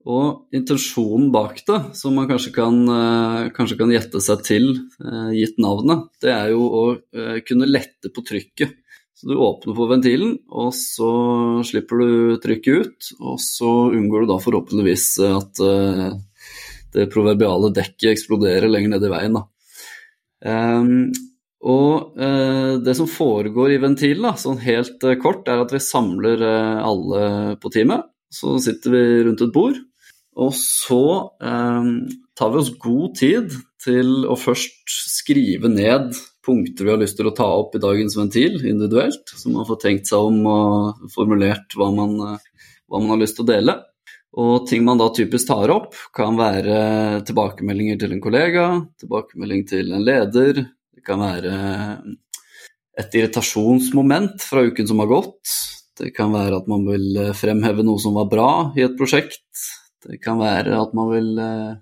Og 0.06 0.54
intensjonen 0.54 1.32
bak 1.34 1.64
det, 1.66 1.80
som 1.98 2.14
man 2.14 2.28
kanskje 2.30 2.52
kan, 2.54 2.76
uh, 2.86 3.48
kanskje 3.56 3.78
kan 3.80 3.94
gjette 3.94 4.22
seg 4.22 4.44
til 4.46 4.68
eh, 5.02 5.32
gitt 5.34 5.58
navnet, 5.62 6.04
det 6.22 6.30
er 6.30 6.52
jo 6.54 6.68
å 6.68 6.84
eh, 6.94 7.40
kunne 7.48 7.66
lette 7.66 8.12
på 8.14 8.22
trykket. 8.28 8.76
Så 9.16 9.32
du 9.32 9.40
åpner 9.40 9.74
på 9.74 9.88
ventilen, 9.90 10.36
og 10.52 10.76
så 10.78 11.10
slipper 11.66 12.04
du 12.04 12.38
trykket 12.44 12.86
ut. 12.86 13.10
Og 13.24 13.40
så 13.42 13.72
unngår 13.96 14.26
du 14.26 14.32
da 14.34 14.38
forhåpentligvis 14.44 15.06
at 15.26 15.62
det 16.96 17.08
proverbiale 17.14 17.72
dekket 17.76 18.12
eksploderer 18.12 18.68
lenger 18.72 18.92
ner 18.92 19.06
i 19.08 19.14
veien. 19.14 19.40
Um, 20.46 20.92
og 21.66 22.20
uh, 22.20 22.78
det 22.84 22.94
som 22.98 23.10
foregår 23.10 23.76
i 23.76 23.82
ventilen, 23.82 24.28
da, 24.28 24.36
sånn 24.38 24.62
helt 24.62 25.02
uh, 25.08 25.16
kort, 25.22 25.48
er 25.50 25.64
at 25.64 25.74
vi 25.74 25.82
samler 25.82 26.44
uh, 26.46 26.84
alle 26.86 27.24
på 27.62 27.72
teamet. 27.74 28.06
Så 28.36 28.58
sitter 28.62 28.94
vi 28.94 29.04
rundt 29.26 29.42
et 29.42 29.54
bord, 29.56 29.80
og 30.36 30.52
så 30.58 31.04
eh, 31.40 31.90
tar 32.36 32.52
vi 32.52 32.62
oss 32.62 32.74
god 32.82 33.18
tid 33.20 33.56
til 33.86 34.26
å 34.28 34.36
først 34.40 34.84
skrive 34.90 35.70
ned 35.72 36.16
punkter 36.46 36.86
vi 36.86 36.94
har 36.94 37.02
lyst 37.02 37.18
til 37.18 37.30
å 37.30 37.36
ta 37.36 37.48
opp 37.58 37.76
i 37.78 37.82
dagens 37.82 38.18
ventil 38.18 38.60
individuelt. 38.62 39.32
Så 39.32 39.52
man 39.54 39.68
får 39.68 39.82
tenkt 39.82 40.10
seg 40.12 40.30
om 40.30 40.42
og 40.50 41.10
formulert 41.14 41.74
hva 41.78 41.90
man, 41.94 42.18
hva 42.20 43.02
man 43.02 43.16
har 43.16 43.22
lyst 43.24 43.40
til 43.40 43.46
å 43.46 43.52
dele. 43.54 43.78
Og 44.36 44.66
ting 44.68 44.84
man 44.84 45.00
da 45.00 45.08
typisk 45.16 45.48
tar 45.48 45.72
opp, 45.72 45.96
kan 46.16 46.36
være 46.36 47.24
tilbakemeldinger 47.28 48.02
til 48.02 48.16
en 48.16 48.24
kollega, 48.24 48.66
tilbakemelding 49.00 49.64
til 49.70 49.94
en 49.96 50.04
leder, 50.04 50.60
det 50.92 51.06
kan 51.08 51.24
være 51.24 51.56
et 53.00 53.16
irritasjonsmoment 53.16 54.44
fra 54.44 54.66
uken 54.68 54.92
som 54.92 55.00
har 55.04 55.12
gått. 55.12 55.56
Det 55.96 56.12
kan 56.16 56.36
være 56.36 56.60
at 56.60 56.68
man 56.68 56.84
vil 56.88 57.32
fremheve 57.38 57.86
noe 57.88 58.02
som 58.04 58.18
var 58.20 58.28
bra 58.32 58.50
i 58.76 58.84
et 58.84 58.98
prosjekt. 59.00 59.40
Det 60.06 60.20
kan 60.22 60.38
være 60.42 60.78
at 60.78 60.94
man 60.98 61.10
vil 61.12 61.32
eh, 61.42 61.74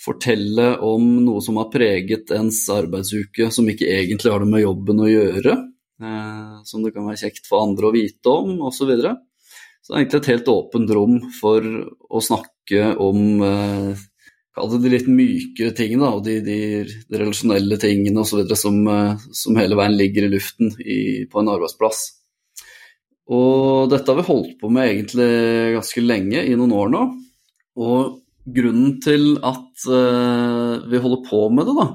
fortelle 0.00 0.74
om 0.84 1.06
noe 1.24 1.40
som 1.44 1.58
har 1.60 1.70
preget 1.72 2.32
ens 2.36 2.62
arbeidsuke 2.72 3.50
som 3.52 3.68
ikke 3.68 3.88
egentlig 3.88 4.32
har 4.32 4.44
det 4.44 4.50
med 4.52 4.64
jobben 4.64 5.02
å 5.04 5.08
gjøre, 5.10 5.56
eh, 6.02 6.60
som 6.68 6.84
det 6.84 6.94
kan 6.96 7.08
være 7.08 7.22
kjekt 7.24 7.48
for 7.48 7.64
andre 7.64 7.88
å 7.88 7.94
vite 7.96 8.32
om, 8.32 8.54
osv. 8.68 8.92
Så 9.80 9.92
det 9.92 9.96
er 9.96 10.02
egentlig 10.02 10.22
et 10.22 10.30
helt 10.34 10.52
åpent 10.52 10.94
rom 10.96 11.18
for 11.40 11.66
å 12.10 12.24
snakke 12.24 12.94
om 13.00 13.44
eh, 13.48 14.06
Kall 14.50 14.66
det 14.72 14.80
de 14.82 14.90
litt 14.90 15.06
mjukare 15.06 15.70
tingene 15.78 16.08
og 16.10 16.24
de, 16.26 16.40
de, 16.42 16.56
de 16.82 17.18
relasjonelle 17.20 17.76
tingene 17.78 18.24
osv. 18.24 18.42
Som, 18.58 18.80
eh, 18.90 19.26
som 19.30 19.56
hele 19.56 19.78
veien 19.78 19.94
ligger 19.94 20.26
i 20.26 20.32
luften 20.32 20.72
i, 20.82 20.96
på 21.30 21.38
en 21.38 21.52
arbeidsplass. 21.52 22.00
Og 23.30 23.86
dette 23.92 24.10
har 24.10 24.18
vi 24.18 24.26
holdt 24.26 24.56
på 24.58 24.72
med 24.74 24.90
egentlig 24.90 25.30
ganske 25.76 26.02
lenge, 26.02 26.42
i 26.42 26.56
noen 26.58 26.74
år 26.74 26.90
nå. 26.90 27.04
Og 27.78 28.20
grunnen 28.50 28.96
til 29.04 29.34
at 29.46 29.84
uh, 29.86 30.80
vi 30.90 31.00
holder 31.02 31.26
på 31.28 31.42
med 31.54 31.68
det, 31.68 31.74
da, 31.76 31.86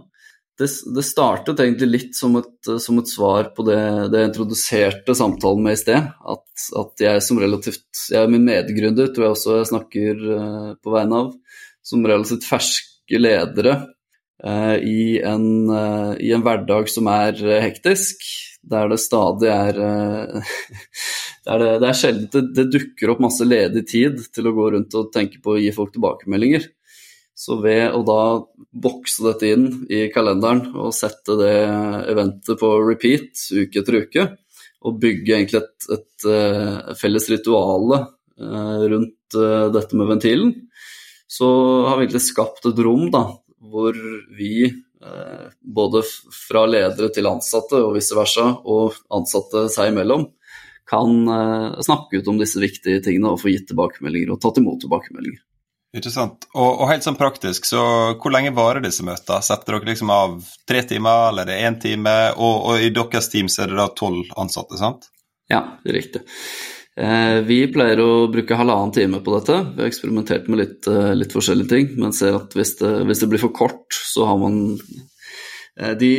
det, 0.60 0.70
det, 0.96 1.04
startet 1.04 1.60
egentlig 1.60 1.88
litt 1.90 2.16
som 2.16 2.38
et, 2.40 2.54
eh, 2.70 2.80
som 2.80 3.00
et 3.02 3.10
svar 3.12 3.50
på 3.56 3.66
det, 3.68 3.80
det, 4.12 4.22
jeg 4.22 4.32
introduserte 4.32 5.16
samtalen 5.18 5.66
med 5.66 5.76
i 5.76 5.82
sted. 5.82 6.08
At, 6.32 6.46
at, 6.80 6.94
jeg 7.04 7.24
som 7.26 7.42
relativt 7.42 8.06
Jeg 8.12 8.22
er 8.22 8.32
min 8.32 8.46
medgründer, 8.48 9.12
tror 9.12 9.28
jeg 9.28 9.36
også 9.36 9.58
jeg 9.60 9.70
snakker 9.74 10.24
uh, 10.24 10.72
på 10.80 10.96
vegne 10.96 11.22
av. 11.26 11.60
Som 11.86 12.08
relativt 12.08 12.48
ferske 12.48 13.20
ledere 13.20 13.76
uh, 14.46 14.78
i, 14.80 15.20
en, 15.20 15.46
uh, 15.68 16.16
i, 16.16 16.32
en, 16.32 16.46
hverdag 16.46 16.88
som 16.94 17.12
er 17.12 17.42
hektisk. 17.66 18.24
Der 18.66 18.90
det 18.90 18.98
stadig 19.04 19.52
er 19.52 19.82
eh, 19.88 20.56
der 21.48 21.62
det, 21.62 21.74
det, 21.84 21.90
er 21.90 22.00
sjelden 22.00 22.30
det, 22.34 22.46
det 22.58 22.72
dukker 22.74 23.14
opp 23.14 23.22
masse 23.26 23.46
ledig 23.46 23.86
tid 23.92 24.24
til 24.34 24.50
å 24.50 24.56
gå 24.56 24.72
rundt 24.74 24.98
og 24.98 25.12
tenke 25.14 25.42
på 25.44 25.56
å 25.56 25.62
gi 25.62 25.70
folk 25.76 25.94
tilbakemeldinger. 25.94 26.66
Så 27.36 27.60
ved 27.60 27.92
å 27.92 28.00
da 28.08 28.22
bokse 28.72 29.26
dette 29.26 29.50
inn 29.52 29.68
i 29.92 30.06
kalenderen 30.14 30.70
og 30.72 30.96
sette 30.96 31.36
det 31.42 31.56
eventet 32.14 32.62
på 32.62 32.70
repeat 32.80 33.44
uke 33.52 33.82
etter 33.82 34.00
uke, 34.06 34.28
og 34.86 35.02
bygge 35.02 35.36
egentlig 35.36 35.60
et, 35.60 35.88
et, 35.90 36.06
et 36.06 36.28
eh, 36.32 36.94
felles 37.00 37.28
rituale 37.34 38.00
eh, 38.40 38.86
rundt 38.94 39.38
eh, 39.40 39.68
dette 39.74 40.00
med 40.00 40.12
ventilen, 40.14 40.54
så 41.28 41.50
har 41.90 41.98
vi 41.98 42.06
egentlig 42.06 42.24
skapt 42.28 42.70
et 42.70 42.82
rom 42.86 43.10
da, 43.12 43.26
hvor 43.66 43.98
vi 44.38 44.70
både 45.62 46.02
fra 46.34 46.64
ledere 46.70 47.12
til 47.14 47.28
ansatte 47.30 47.78
og 47.82 47.96
vice 47.98 48.18
versa, 48.18 48.48
og 48.66 48.96
ansatte 49.14 49.68
seg 49.74 49.92
imellom, 49.92 50.28
kan 50.90 51.82
snakke 51.82 52.22
ut 52.22 52.28
om 52.30 52.38
disse 52.38 52.62
viktige 52.62 53.02
tingene 53.06 53.32
og 53.34 53.40
få 53.42 53.50
gitt 53.50 53.68
tilbakemeldinger 53.72 54.36
og 54.36 54.42
tatt 54.44 54.60
imot 54.62 54.84
tilbakemeldinger. 54.84 55.42
Ikke 55.96 56.12
sant. 56.12 56.46
Og, 56.52 56.68
og, 56.68 56.86
helt 56.90 57.06
sånn 57.06 57.16
praktisk, 57.16 57.68
så 57.70 57.82
hvor 58.20 58.34
lenge 58.34 58.52
varer 58.56 58.84
disse 58.84 59.04
møtene? 59.08 59.40
Setter 59.46 59.78
dere 59.78 59.94
liksom 59.94 60.12
av 60.12 60.38
tre 60.68 60.82
timer, 60.88 61.30
eller 61.30 61.46
er 61.46 61.52
det 61.54 61.60
én 61.70 61.78
time? 61.80 62.16
Og, 62.36 62.56
og, 62.68 62.84
i 62.84 62.92
deres 62.96 63.32
team 63.32 63.52
så 63.52 63.64
er 63.64 63.72
det 63.72 63.80
da 63.80 63.88
tolv 63.96 64.34
ansatte, 64.42 64.80
sant? 64.82 65.08
Ja, 65.52 65.62
det 65.84 65.94
er 65.94 65.98
riktig. 66.02 66.24
Eh, 66.96 67.42
vi 67.44 67.58
pleier 67.68 68.00
å 68.00 68.28
bruke 68.32 68.56
halvannen 68.56 68.94
time 68.96 69.20
på 69.24 69.34
dette. 69.36 69.58
Vi 69.76 69.84
har 69.84 69.90
eksperimentert 69.90 70.48
med 70.48 70.62
litt, 70.62 70.88
eh, 70.88 71.12
litt 71.16 71.34
forskjellige 71.36 71.72
ting, 71.74 71.90
men 72.00 72.16
ser 72.16 72.38
at 72.38 72.56
hvis 72.56 72.78
det, 72.80 72.92
hvis 73.10 73.20
det, 73.20 73.30
blir 73.30 73.44
for 73.44 73.52
kort, 73.52 73.92
så 73.92 74.26
har 74.30 74.38
man 74.40 74.80
eh, 75.78 75.94
de, 76.00 76.12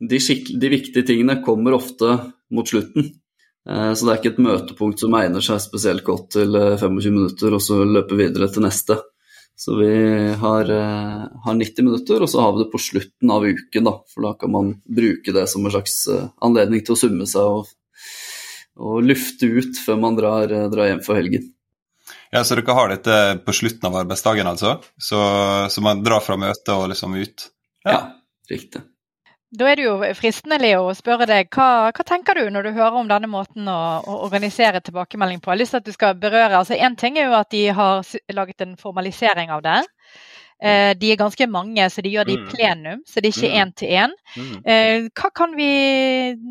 de, 0.00 0.18
de, 0.18 0.72
viktige 0.72 1.06
tingene 1.06 1.42
kommer 1.44 1.78
ofte 1.78 2.18
mot 2.50 2.66
slutten. 2.66 3.12
Eh, 3.68 3.92
så 3.94 4.04
det 4.04 4.10
er 4.10 4.18
ikke 4.18 4.32
et 4.34 4.44
møtepunkt 4.44 5.00
som 5.00 5.14
egner 5.14 5.44
seg 5.44 5.62
spesielt 5.62 6.02
godt 6.04 6.32
til 6.34 6.58
eh, 6.58 6.74
25 6.82 6.98
minuter 6.98 7.14
minutter, 7.14 7.54
og 7.54 7.62
så 7.62 7.84
løpe 7.86 8.18
videre 8.18 8.50
til 8.50 8.66
neste. 8.66 8.98
Så 9.56 9.76
vi 9.78 9.94
har, 10.34 10.70
eh, 10.70 11.22
har, 11.44 11.54
90 11.54 11.84
minutter, 11.84 12.22
og 12.22 12.28
så 12.28 12.40
har 12.40 12.52
vi 12.52 12.64
det 12.64 12.72
på 12.72 12.82
slutten 12.82 13.30
av 13.30 13.46
uken. 13.46 13.84
Da, 13.84 13.94
for 14.10 14.26
da 14.26 14.34
kan 14.34 14.50
man 14.50 14.74
bruke 14.82 15.32
det 15.32 15.46
som 15.48 15.64
en 15.64 15.70
slags 15.70 16.08
eh, 16.08 16.26
anledning 16.42 16.82
til 16.82 16.96
å 16.96 16.98
summe 16.98 17.26
seg 17.30 17.60
og, 17.60 17.70
og 18.80 19.04
lufte 19.06 19.50
ut 19.50 19.78
før 19.84 20.00
man 20.00 20.16
drar, 20.18 20.50
uh, 20.50 20.66
drar, 20.72 20.90
hjem 20.90 21.04
for 21.04 21.18
helgen. 21.18 21.50
Ja, 22.34 22.42
Så 22.44 22.58
dere 22.58 22.74
har 22.76 22.90
dette 22.90 23.18
på 23.46 23.54
slutten 23.54 23.86
av 23.88 24.00
arbeidsdagen, 24.02 24.48
altså? 24.50 24.78
Så, 24.98 25.20
så 25.70 25.84
man 25.84 26.02
drar 26.04 26.24
fra 26.24 26.36
møtet 26.40 26.74
og 26.74 26.88
liksom 26.90 27.14
ut? 27.14 27.48
Ja, 27.86 27.94
ja 27.94 28.02
riktig. 28.50 28.82
Da 29.54 29.68
er 29.70 29.78
det 29.78 29.84
jo 29.84 29.94
fristende 30.18 30.56
Leo, 30.58 30.88
å 30.90 30.96
spørre 30.98 31.28
deg, 31.30 31.46
hva, 31.54 31.92
hva, 31.94 32.04
tenker 32.06 32.34
du 32.34 32.48
når 32.50 32.66
du 32.66 32.70
hører 32.74 32.96
om 32.98 33.10
denne 33.10 33.28
måten 33.30 33.68
å, 33.70 33.80
å 34.02 34.16
organisere 34.26 34.80
tilbakemelding 34.82 35.38
på? 35.38 35.52
Jeg 35.52 35.54
har 35.54 35.60
lyst 35.60 35.76
til 35.76 35.82
at 35.82 35.86
du 35.86 35.94
skal 35.94 36.16
berøre, 36.18 36.58
altså 36.58 36.74
Én 36.74 36.96
ting 36.98 37.20
er 37.20 37.28
jo 37.28 37.36
at 37.38 37.52
de 37.54 37.68
har 37.76 38.02
laget 38.34 38.64
en 38.66 38.74
formalisering 38.80 39.54
av 39.54 39.62
det. 39.62 39.76
Eh, 40.62 40.92
de 40.98 41.10
er 41.12 41.20
ganske 41.20 41.48
mange, 41.50 41.88
så 41.90 42.04
de 42.04 42.12
gjør 42.14 42.28
det 42.28 42.36
i 42.36 42.42
mm. 42.42 42.46
plenum, 42.52 43.02
så 43.08 43.20
det 43.20 43.30
er 43.30 43.36
ikke 43.38 43.58
én 43.58 43.72
mm. 43.72 43.74
til 43.80 43.98
én. 44.04 44.16
Mm. 44.36 45.10
Hva 45.18 45.30
kan 45.34 45.58
vi, 45.58 45.68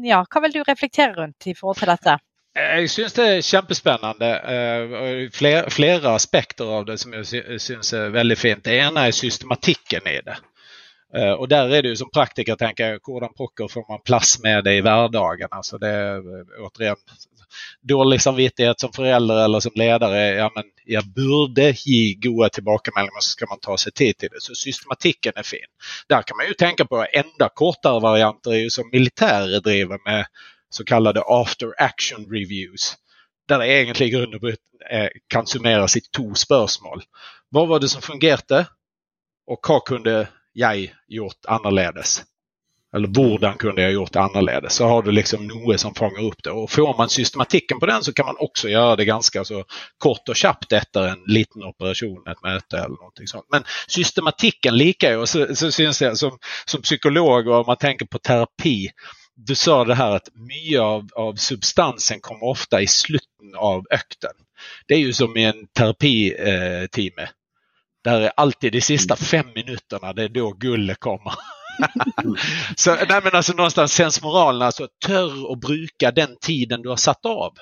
ja, 0.10 0.24
hva 0.28 0.44
vil 0.46 0.58
du 0.58 0.62
reflektere 0.68 1.16
rundt 1.18 1.48
i 1.50 1.56
forhold 1.58 1.82
til 1.82 1.94
dette? 1.94 2.20
Jeg 2.54 2.90
syns 2.94 3.16
det 3.18 3.24
er 3.26 3.40
kjempespennende. 3.42 4.30
Eh, 4.54 5.30
flere, 5.34 5.70
flere 5.74 6.14
aspekter 6.14 6.70
av 6.70 6.86
det 6.86 7.00
som 7.02 7.16
jeg 7.18 7.62
syns 7.62 7.94
er 7.98 8.14
veldig 8.14 8.38
fint. 8.38 8.62
Det 8.66 8.76
ene 8.78 9.08
er 9.08 9.16
systematikken 9.18 10.10
i 10.12 10.20
det. 10.28 10.38
Eh, 11.16 11.32
och 11.32 11.48
där 11.48 11.70
är 11.70 11.82
det 11.82 11.88
ju 11.88 11.96
som 11.96 12.10
praktiker 12.10 12.56
tänker 12.56 12.90
jag, 12.90 13.00
hvordan 13.04 13.34
pokker 13.34 13.68
får 13.68 13.86
man 13.90 14.02
plats 14.02 14.44
med 14.44 14.64
det 14.64 14.74
i 14.74 14.82
vardagen. 14.82 15.48
Alltså 15.52 15.78
det 15.78 15.88
är 15.88 16.18
eh, 16.18 16.66
återigen 16.66 16.96
dålig 17.82 18.22
samvittighet 18.22 18.80
som 18.80 18.94
förälder 18.94 19.46
eller 19.46 19.60
som 19.60 19.72
ledare. 19.76 20.28
Ja, 20.28 20.52
men 20.56 20.64
jag 20.86 21.04
borde 21.06 21.74
ge 21.78 22.14
goda 22.14 22.50
tillbakamälningar 22.50 23.20
så 23.20 23.30
ska 23.30 23.46
man 23.46 23.60
ta 23.60 23.78
sig 23.78 23.92
tid 23.92 24.18
till 24.18 24.30
det. 24.32 24.42
Så 24.42 24.56
systematiken 24.56 25.34
är 25.36 25.44
fin. 25.44 25.60
Där 26.08 26.22
kan 26.22 26.38
man 26.38 26.48
ju 26.48 26.54
tänka 26.54 26.86
på 26.86 27.06
enda 27.14 27.50
kortare 27.54 28.00
varianter 28.00 28.52
är 28.52 28.60
ju 28.60 28.70
som 28.70 28.90
militärer 28.92 29.60
driver 29.60 30.00
med 30.06 30.26
så 30.70 30.84
kallade 30.84 31.24
after 31.28 31.74
action 31.78 32.26
reviews. 32.32 32.96
Där 33.48 33.60
det 33.60 33.68
egentligen 33.68 34.14
i 34.14 34.16
grunn 34.16 34.36
og 34.36 35.10
kan 35.28 35.48
summeras 35.48 35.98
i 35.98 36.02
två 36.02 36.34
spörsmål. 36.34 37.04
Vad 37.50 37.68
var 37.68 37.80
det 37.80 37.90
som 37.90 38.02
fungerade? 38.02 38.66
Och 39.48 39.66
vad 39.70 39.86
kunde 39.86 40.28
jag 40.54 40.94
gjort 41.08 41.46
annorledes. 41.48 42.24
Eller 42.96 43.08
hvordan 43.08 43.58
kunde 43.58 43.82
jag 43.82 43.92
gjort 43.92 44.16
annorledes? 44.16 44.74
Så 44.74 44.86
har 44.86 45.04
du 45.04 45.12
liksom 45.12 45.48
noe 45.48 45.78
som 45.78 45.96
fångar 45.96 46.24
upp 46.24 46.44
det. 46.44 46.52
Och 46.52 46.72
Får 46.72 46.98
man 46.98 47.10
systematiken 47.10 47.80
på 47.80 47.86
den, 47.86 48.04
så 48.04 48.14
kan 48.14 48.26
man 48.26 48.36
också 48.40 48.70
göra 48.70 48.96
det 48.96 49.06
ganska 49.06 49.46
så 49.46 49.64
kort 49.98 50.30
och 50.30 50.36
kjapt 50.36 50.72
efter 50.72 51.08
en 51.08 51.24
liten 51.28 51.64
operation, 51.64 52.28
ett 52.28 52.44
möte 52.44 52.78
eller 52.78 52.96
någonting 52.96 53.28
sånt. 53.28 53.46
Men 53.52 53.64
systematiken 53.88 54.78
likar 54.78 55.12
ju. 55.12 55.26
så, 55.26 55.56
så 55.56 55.72
syns 55.72 56.00
det 56.00 56.16
som, 56.16 56.38
som 56.66 56.82
psykolog 56.82 57.48
om 57.48 57.64
man 57.68 57.78
tänker 57.78 58.06
på 58.06 58.20
terapi 58.20 58.90
du 59.36 59.56
sa 59.56 59.86
det 59.86 59.96
här 59.96 60.12
att 60.12 60.30
mycket 60.34 60.80
av, 60.80 61.08
av 61.16 61.36
substansen 61.36 62.20
kommer 62.22 62.44
ofta 62.44 62.82
i 62.82 62.88
slutet 62.88 63.28
av 63.58 63.86
ökten. 63.92 64.32
Det 64.88 64.94
är 64.94 65.00
ju 65.00 65.14
som 65.14 65.38
i 65.38 65.44
en 65.44 65.68
terapitimme. 65.78 67.22
Eh, 67.22 67.30
där 68.04 68.22
är 68.22 68.32
alltid 68.38 68.72
de 68.72 68.82
sista 68.82 69.16
fem 69.16 69.46
minuterna, 69.56 70.14
det 70.14 70.24
är 70.24 70.30
då 70.30 70.52
gullet 70.52 71.00
kommer. 71.00 71.34
så, 72.76 72.96
nej, 72.96 73.22
men 73.24 73.36
alltså 73.36 73.54
någonstans 73.54 73.94
sensmoralen, 73.94 74.62
alltså 74.62 74.88
tör 75.06 75.52
att 75.54 75.60
bruka 75.60 76.12
den 76.12 76.38
tiden 76.42 76.82
du 76.82 76.90
har 76.90 76.96
satt 76.96 77.26
av. 77.26 77.54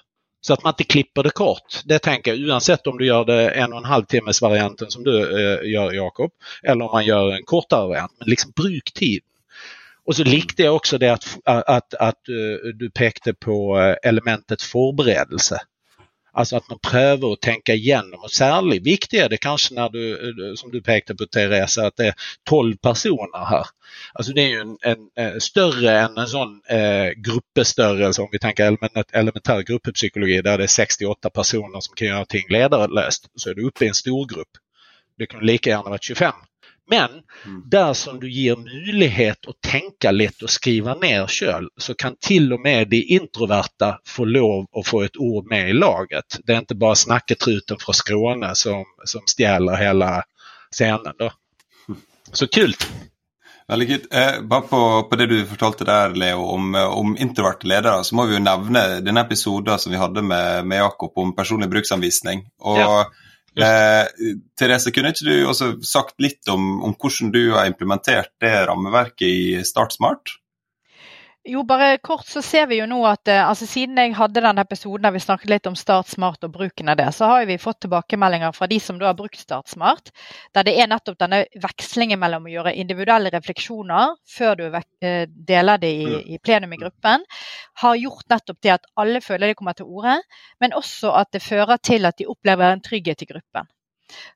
Så 0.42 0.54
att 0.54 0.64
man 0.64 0.72
inte 0.72 0.84
klipper 0.84 1.24
det 1.24 1.30
kort. 1.30 1.82
Det 1.86 2.00
tänker 2.00 2.34
jag 2.34 2.50
oavsett 2.50 2.88
om 2.88 2.98
du 2.98 3.06
gör 3.06 3.26
det 3.26 3.50
en 3.50 3.74
och 3.74 3.80
en 3.80 3.86
halv 3.86 4.06
timmes 4.06 4.42
varianten 4.42 4.92
som 4.92 5.04
du 5.04 5.20
eh, 5.20 5.72
gör 5.72 5.92
Jakob 5.92 6.32
eller 6.64 6.86
om 6.86 6.92
man 6.92 7.06
gör 7.06 7.32
en 7.32 7.44
kortare 7.44 7.88
variant. 7.88 8.12
Men 8.20 8.30
liksom 8.30 8.52
bruk 8.56 8.94
tid. 8.94 9.22
Och 10.06 10.16
så 10.16 10.24
likte 10.24 10.64
jag 10.64 10.76
också 10.76 10.98
det 10.98 11.10
att, 11.10 11.38
att, 11.46 11.70
att, 11.70 11.94
att 11.94 12.30
eh, 12.30 12.70
du 12.76 12.90
pekade 12.90 13.34
på 13.34 13.80
eh, 13.80 14.10
elementet 14.10 14.62
förberedelse. 14.62 15.60
Alltså 16.34 16.56
att 16.56 16.70
man 16.70 16.80
prövar 16.80 17.34
att 17.34 17.42
tänka 17.42 17.74
igenom 17.74 18.20
och 18.24 18.32
särskilt 18.32 18.86
viktigt 18.86 19.20
är 19.20 19.30
det 19.30 19.38
kanske 19.38 19.74
när 19.74 19.90
du, 19.90 20.56
som 20.58 20.72
du 20.72 20.82
pekade 20.82 21.18
på 21.18 21.26
Therese, 21.26 21.78
att 21.78 21.96
det 21.98 22.08
är 22.08 22.14
12 22.50 22.78
personer 22.78 23.46
här. 23.46 23.66
Alltså 24.14 24.34
det 24.34 24.42
är 24.42 24.48
ju 24.48 24.60
en, 24.60 24.78
en, 24.82 24.98
en 25.16 25.42
större 25.42 26.00
än 26.00 26.18
en 26.18 26.28
sån 26.28 26.62
eh, 26.70 27.10
gruppestörelse 27.16 28.06
alltså 28.06 28.22
om 28.22 28.30
vi 28.32 28.40
tänker 28.40 28.64
element, 28.64 29.12
elementär 29.12 29.62
grupppsykologi 29.62 30.42
där 30.42 30.58
det 30.58 30.64
är 30.64 30.68
68 30.68 31.30
personer 31.30 31.80
som 31.80 31.96
kan 31.96 32.08
göra 32.08 32.26
ting 32.26 32.44
ledarlöst. 32.50 33.30
Så 33.36 33.50
är 33.50 33.54
du 33.54 33.68
uppe 33.68 33.86
i 33.86 33.88
en 33.88 33.94
stor 33.94 34.28
grupp. 34.36 34.52
Det 35.18 35.26
kan 35.26 35.46
lika 35.46 35.70
gärna 35.70 35.90
vara 35.90 36.00
25. 36.02 36.34
Men 36.92 37.10
mm. 37.46 37.64
där 37.66 37.94
som 37.94 38.20
du 38.20 38.32
ger 38.32 38.56
möjlighet 38.56 39.48
att 39.48 39.62
tänka 39.62 40.12
lätt 40.12 40.42
och 40.42 40.50
skriva 40.50 40.96
ner 40.96 41.28
själv 41.28 41.70
så 41.78 41.94
kan 41.94 42.16
till 42.20 42.54
och 42.54 42.60
med 42.60 42.90
de 42.90 43.04
introverta 43.04 44.00
få 44.06 44.26
lov 44.26 44.66
att 44.80 44.88
få 44.88 45.02
ett 45.02 45.18
ord 45.18 45.50
med 45.50 45.70
i 45.70 45.74
laget. 45.74 46.26
Det 46.44 46.54
är 46.54 46.58
inte 46.58 46.76
bara 46.76 46.96
snacketruten 46.96 47.78
från 47.80 47.94
Skåne 47.94 48.56
som, 48.56 48.86
som 49.06 49.22
stjäler 49.38 49.76
hela 49.76 50.24
scenen. 50.72 51.14
Då. 51.20 51.32
Så 52.32 52.48
kul! 52.48 52.74
Veldig 53.68 53.88
kult. 53.88 54.14
Eh, 54.14 54.42
bare 54.42 54.62
på, 54.62 55.04
på, 55.04 55.16
det 55.16 55.26
du 55.26 55.46
fortalte 55.46 55.84
der, 55.84 56.10
Leo, 56.10 56.44
om, 56.44 56.76
om 56.76 57.18
introverte 57.18 57.68
ledere, 57.68 58.04
så 58.04 58.16
må 58.16 58.26
vi 58.26 58.36
jo 58.36 58.44
nevne 58.44 59.00
denne 59.00 59.24
episoden 59.24 59.80
som 59.80 59.92
vi 59.92 59.98
hadde 59.98 60.22
med, 60.22 60.66
med 60.68 60.84
Jakob 60.84 61.12
om 61.16 61.36
personlig 61.36 61.70
bruksanvisning. 61.70 62.50
Og 62.60 62.80
ja. 62.80 63.06
Eh, 63.60 64.36
Therese, 64.56 64.94
kunne 64.96 65.12
ikke 65.12 65.28
du 65.28 65.48
også 65.50 65.74
sagt 65.84 66.22
litt 66.24 66.48
om, 66.52 66.80
om, 66.86 66.96
hvordan 66.96 67.34
du 67.34 67.42
har 67.56 67.68
implementert 67.68 68.32
det 68.44 68.54
rammeverket 68.70 69.28
i 69.28 69.66
Startsmart? 69.68 70.38
Jo, 71.44 71.64
bare 71.64 71.98
kort 71.98 72.28
så 72.30 72.42
ser 72.46 72.68
vi 72.70 72.78
jo 72.78 72.86
nå 72.86 73.00
at 73.10 73.30
eh, 73.32 73.40
altså 73.42 73.66
siden 73.66 73.98
jeg 73.98 74.14
hadde 74.14 74.44
den 74.46 74.62
episoden 74.62 75.08
der 75.08 75.14
vi 75.16 75.22
snakket 75.24 75.50
litt 75.50 75.70
om 75.72 75.78
Start 75.80 76.12
Smart 76.12 76.46
og 76.46 76.52
bruken 76.54 76.92
av 76.94 77.00
det, 77.00 77.08
så 77.18 77.32
har 77.32 77.48
vi 77.50 77.56
fått 77.58 77.80
tilbakemeldinger 77.82 78.54
fra 78.54 78.68
de 78.70 78.78
som 78.84 79.00
da 79.02 79.08
har 79.10 79.18
brukt 79.18 79.42
Start 79.42 79.72
Smart, 79.72 80.12
der 80.54 80.68
det 80.70 80.76
er 80.78 80.92
nettopp 80.92 81.18
denne 81.24 81.42
vekslingen 81.64 82.22
mellom 82.22 82.46
å 82.46 82.54
gjøre 82.54 82.76
individuelle 82.84 83.34
refleksjoner 83.34 84.14
før 84.36 84.62
du 84.62 84.68
eh, 84.70 85.26
deler 85.50 85.82
det 85.82 85.92
i, 86.04 86.08
mm. 86.14 86.30
i 86.30 86.42
plenum 86.46 86.78
i 86.78 86.82
gruppen, 86.84 87.26
har 87.82 88.02
gjort 88.04 88.30
nettopp 88.30 88.62
det 88.62 88.76
at 88.78 88.90
alle 89.02 89.26
føler 89.26 89.50
de 89.50 89.58
kommer 89.58 89.82
til 89.82 89.90
orde, 89.90 90.20
men 90.62 90.78
også 90.78 91.18
at 91.24 91.34
det 91.34 91.42
fører 91.42 91.82
til 91.82 92.06
at 92.06 92.22
de 92.22 92.30
opplever 92.30 92.70
en 92.70 92.86
trygghet 92.86 93.26
i 93.26 93.34
gruppen. 93.34 93.66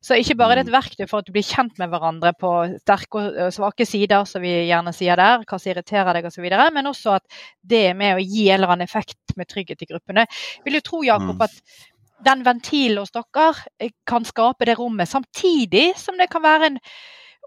Så 0.04 0.18
ikke 0.20 0.38
bare 0.40 0.56
er 0.56 0.62
det 0.62 0.66
et 0.68 0.74
mm. 0.74 0.78
verktøy 0.78 1.06
for 1.10 1.22
at 1.22 1.28
du 1.28 1.34
blir 1.36 1.46
kjent 1.46 1.80
med 1.82 1.92
hverandre 1.94 2.34
på 2.40 2.52
sterke 2.82 3.24
og 3.48 3.56
svake 3.56 3.88
sider, 3.88 4.28
som 4.30 4.44
vi 4.46 4.54
gjerne 4.70 4.94
sier 4.96 5.20
der, 5.20 5.44
hva 5.48 5.60
som 5.60 5.72
irriterer 5.74 6.18
deg 6.18 6.30
osv., 6.30 6.48
men 6.76 6.92
også 6.92 7.18
at 7.18 7.42
det 7.62 7.82
er 7.90 7.98
med 7.98 8.16
å 8.16 8.24
gi 8.24 8.48
en 8.50 8.60
eller 8.60 8.76
annen 8.76 8.88
effekt 8.88 9.36
med 9.40 9.50
trygghet 9.52 9.84
i 9.84 9.90
gruppene. 9.90 10.26
Vil 10.66 10.78
du 10.78 10.84
tro, 10.86 11.04
Jakob, 11.06 11.36
mm. 11.36 11.46
at 11.46 12.26
den 12.26 12.46
ventilen 12.46 13.02
hos 13.04 13.14
dere 13.16 13.52
eh, 13.80 13.94
kan 14.08 14.26
skape 14.26 14.68
det 14.68 14.78
rommet, 14.80 15.10
samtidig 15.10 15.92
som 16.00 16.18
det 16.20 16.30
kan 16.32 16.44
være 16.46 16.72
en 16.72 16.82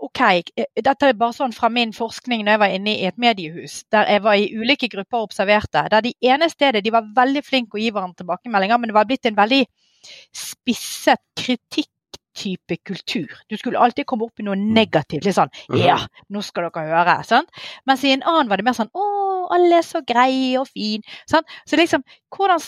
OK, 0.01 0.21
eh, 0.23 0.69
dette 0.79 1.09
er 1.09 1.19
bare 1.19 1.35
sånn 1.35 1.55
fra 1.55 1.71
min 1.73 1.93
forskning 1.97 2.45
når 2.45 2.55
jeg 2.55 2.63
var 2.63 2.75
inne 2.77 2.95
i 2.95 3.07
et 3.09 3.19
mediehus, 3.19 3.81
der 3.93 4.07
jeg 4.13 4.23
var 4.23 4.39
i 4.39 4.51
ulike 4.55 4.91
grupper 4.93 5.23
og 5.23 5.31
observerte. 5.31 5.85
Der 5.91 6.05
de 6.07 6.15
ene 6.23 6.49
stedet 6.53 6.85
de 6.85 6.95
var 6.95 7.09
veldig 7.17 7.43
flinke 7.47 7.79
å 7.79 7.83
gi 7.83 7.91
hverandre 7.91 8.23
tilbakemeldinger, 8.23 8.79
men 8.79 8.93
det 8.93 8.99
var 8.99 9.09
blitt 9.09 9.27
en 9.27 9.39
veldig 9.39 9.65
spisset 10.37 11.23
kritikk 11.39 11.91
type 12.39 12.79
kultur. 12.87 13.33
Du 13.51 13.57
skulle 13.59 13.81
alltid 13.83 14.07
komme 14.09 14.29
opp 14.29 14.41
i 14.41 14.47
noe 14.47 14.59
mm. 14.59 14.69
negativt. 14.77 15.27
litt 15.27 15.37
sånn. 15.37 15.53
Ja, 15.79 15.99
nå 16.35 16.43
skal 16.47 16.69
dere 16.69 16.87
høre. 16.93 17.17
sant? 17.27 17.51
Mens 17.89 18.05
i 18.07 18.15
en 18.15 18.25
annen 18.27 18.51
var 18.51 18.61
det 18.61 18.69
mer 18.69 18.77
sånn 18.79 18.93
Å, 18.95 19.07
alle 19.55 19.81
er 19.81 19.87
så 19.87 20.03
greie 20.07 20.55
og 20.61 20.69
fine. 20.71 21.03
Sant? 21.31 21.51
Så 21.69 21.81
liksom, 21.81 22.05
hvordan 22.35 22.63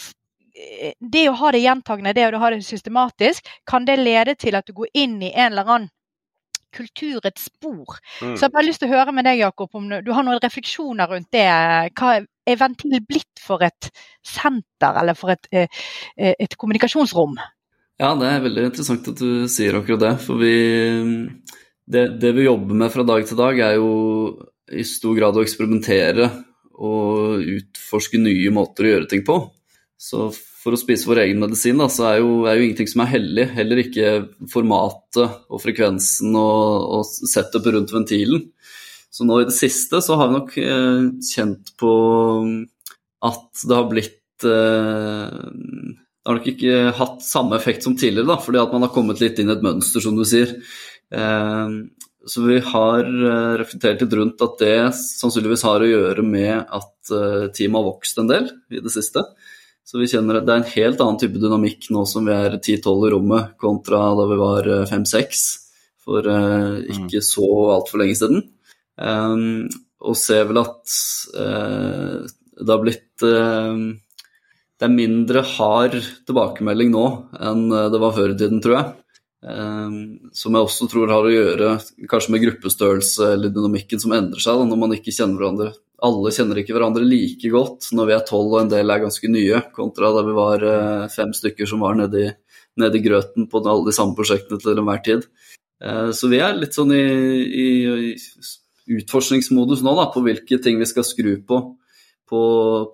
eh, 0.55 0.93
det 1.01 1.29
å 1.31 1.39
ha 1.39 1.55
det 1.55 1.63
gjentagende, 1.63 2.17
det 2.17 2.29
å 2.29 2.43
ha 2.43 2.53
det 2.53 2.61
systematisk, 2.67 3.49
kan 3.69 3.87
det 3.89 4.01
lede 4.01 4.37
til 4.41 4.59
at 4.59 4.67
du 4.67 4.77
går 4.77 4.93
inn 4.95 5.21
i 5.23 5.33
en 5.35 5.53
eller 5.53 5.67
annen 5.69 5.91
kulturets 6.71 7.49
spor. 7.51 7.99
Mm. 8.23 8.37
Så 8.37 8.47
jeg 8.47 8.55
har 8.55 8.67
lyst 8.67 8.83
til 8.83 8.91
å 8.91 8.99
høre 8.99 9.15
med 9.15 9.27
deg, 9.27 9.41
Jakob, 9.43 9.73
om 9.75 9.89
du 9.91 10.13
har 10.15 10.27
noen 10.27 10.41
refleksjoner 10.43 11.11
rundt 11.11 11.31
det. 11.35 11.47
Hva 11.99 12.21
er 12.21 12.61
Ventil 12.61 13.01
blitt 13.07 13.43
for 13.43 13.63
et 13.67 13.91
senter, 14.27 15.01
eller 15.03 15.19
for 15.19 15.35
et, 15.35 15.49
eh, 15.53 15.83
eh, 16.17 16.35
et 16.39 16.57
kommunikasjonsrom? 16.57 17.39
Ja, 18.01 18.15
det 18.17 18.29
er 18.31 18.45
veldig 18.47 18.63
interessant 18.71 19.09
at 19.11 19.19
du 19.21 19.45
sier 19.53 19.77
akkurat 19.77 20.01
det. 20.01 20.15
For 20.25 20.41
vi 20.41 20.55
det, 21.91 22.05
det, 22.23 22.31
vi 22.33 22.47
jobber 22.47 22.79
med 22.81 22.93
fra 22.95 23.05
dag 23.05 23.27
til 23.29 23.37
dag, 23.37 23.59
er 23.61 23.77
jo 23.77 23.91
i 24.73 24.85
stor 24.87 25.17
grad 25.19 25.37
å 25.37 25.43
eksperimentere 25.45 26.31
og 26.81 27.43
utforske 27.45 28.21
nye 28.23 28.53
måter 28.55 28.87
å 28.87 28.95
gjøre 28.95 29.11
ting 29.11 29.25
på. 29.27 29.37
Så 30.01 30.31
for 30.33 30.73
å 30.73 30.81
spise 30.81 31.09
vår 31.11 31.27
egen 31.27 31.45
medisin, 31.45 31.81
da, 31.81 31.91
så 31.93 32.07
er 32.09 32.21
jo, 32.23 32.33
er 32.49 32.57
jo 32.57 32.69
ingenting 32.69 32.89
som 32.89 33.05
er 33.05 33.13
hellig. 33.19 33.49
Heller 33.59 33.83
ikke 33.85 34.13
formatet 34.53 35.37
og 35.51 35.61
frekvensen 35.61 36.37
og, 36.41 36.89
og 36.97 37.05
setupet 37.29 37.75
rundt 37.77 37.93
ventilen. 37.93 38.49
Så 39.13 39.27
nå 39.27 39.43
i 39.43 39.49
det 39.49 39.57
siste 39.57 40.01
så 40.05 40.17
har 40.17 40.31
vi 40.31 40.39
nok 40.39 40.57
eh, 40.63 41.07
kjent 41.35 41.75
på 41.81 41.95
at 43.29 43.65
det 43.67 43.77
har 43.77 43.89
blitt 43.91 44.47
eh, 44.49 45.99
det 46.21 46.29
har 46.29 46.37
nok 46.37 46.49
ikke 46.51 46.81
hatt 46.99 47.23
samme 47.25 47.57
effekt 47.57 47.87
som 47.87 47.95
tidligere, 47.97 48.29
da, 48.29 48.37
fordi 48.45 48.61
at 48.61 48.73
man 48.75 48.85
har 48.85 48.93
kommet 48.93 49.23
litt 49.23 49.39
inn 49.41 49.49
i 49.49 49.55
et 49.55 49.63
mønster, 49.65 50.03
som 50.05 50.19
du 50.19 50.27
sier. 50.29 50.53
Eh, 51.17 51.77
så 52.29 52.43
vi 52.45 52.59
har 52.61 53.07
eh, 53.07 53.53
reflektert 53.63 54.05
litt 54.05 54.17
rundt 54.19 54.45
at 54.45 54.59
det 54.61 54.75
sannsynligvis 54.99 55.65
har 55.65 55.81
å 55.81 55.89
gjøre 55.89 56.25
med 56.27 56.59
at 56.61 57.15
eh, 57.17 57.47
teamet 57.57 57.81
har 57.81 57.87
vokst 57.89 58.21
en 58.21 58.29
del 58.29 58.51
i 58.69 58.83
det 58.85 58.93
siste. 58.93 59.25
Så 59.89 59.97
vi 59.97 60.11
kjenner 60.13 60.39
at 60.39 60.45
det 60.47 60.53
er 60.55 60.61
en 60.61 60.75
helt 60.75 61.01
annen 61.01 61.19
type 61.23 61.41
dynamikk 61.41 61.89
nå 61.91 62.05
som 62.07 62.29
vi 62.29 62.37
er 62.37 62.59
10-12 62.61 63.09
i 63.09 63.15
rommet, 63.17 63.57
kontra 63.59 64.03
da 64.21 64.29
vi 64.29 64.39
var 64.39 64.69
5-6 64.93 65.47
for 66.05 66.29
ikke 66.29 67.19
mm. 67.19 67.25
så 67.27 67.49
altfor 67.75 68.01
lenge 68.01 68.19
siden. 68.21 68.45
Og 69.01 70.21
ser 70.21 70.47
vel 70.47 70.61
at 70.63 70.95
det 71.35 72.71
har 72.71 72.85
blitt 72.85 73.27
det 74.81 74.87
er 74.89 74.95
mindre 74.95 75.45
hard 75.45 75.99
tilbakemelding 76.25 76.95
nå 76.95 77.05
enn 77.37 77.67
det 77.69 78.01
var 78.01 78.15
før 78.17 78.33
i 78.33 78.39
tiden, 78.41 78.63
tror 78.65 78.79
jeg. 78.79 78.93
Ehm, 79.41 80.31
som 80.37 80.53
jeg 80.53 80.67
også 80.67 80.87
tror 80.93 81.09
har 81.09 81.25
å 81.25 81.33
gjøre 81.33 81.69
kanskje 82.11 82.35
med 82.35 82.43
gruppestørrelse 82.45 83.31
eller 83.37 83.53
dynamikken 83.55 84.03
som 84.03 84.13
endrer 84.13 84.43
seg 84.43 84.59
da, 84.59 84.67
når 84.69 84.81
man 84.83 84.97
ikke 84.97 85.15
kjenner 85.17 85.41
hverandre. 85.41 85.73
Alle 86.05 86.33
kjenner 86.35 86.61
ikke 86.61 86.77
hverandre 86.77 87.07
like 87.09 87.53
godt 87.53 87.89
når 87.97 88.11
vi 88.11 88.17
er 88.17 88.27
tolv 88.29 88.53
og 88.53 88.61
en 88.63 88.73
del 88.73 88.93
er 88.93 89.03
ganske 89.05 89.33
nye, 89.33 89.63
kontra 89.77 90.13
da 90.17 90.25
vi 90.27 90.37
var 90.37 90.67
eh, 90.69 91.07
fem 91.13 91.33
stykker 91.37 91.69
som 91.69 91.85
var 91.85 91.97
nedi, 91.97 92.29
i, 92.81 93.03
grøten 93.05 93.49
på 93.51 93.65
alle 93.65 93.89
de 93.89 93.97
samme 93.97 94.17
prosjektene 94.17 94.61
til 94.61 94.77
enhver 94.77 95.03
tid. 95.09 95.27
Eh, 95.85 96.13
så 96.17 96.29
vi 96.33 96.41
er 96.45 96.57
litt 96.61 96.77
sånn 96.77 96.93
i, 96.97 97.01
i, 97.01 97.69
i 98.13 99.01
utforskningsmodus 99.01 99.85
nå 99.87 99.97
da, 99.97 100.11
på 100.13 100.25
hvilke 100.25 100.61
ting 100.61 100.81
vi 100.81 100.89
skal 100.89 101.07
skru 101.09 101.39
på 101.49 101.65
på, 102.31 102.43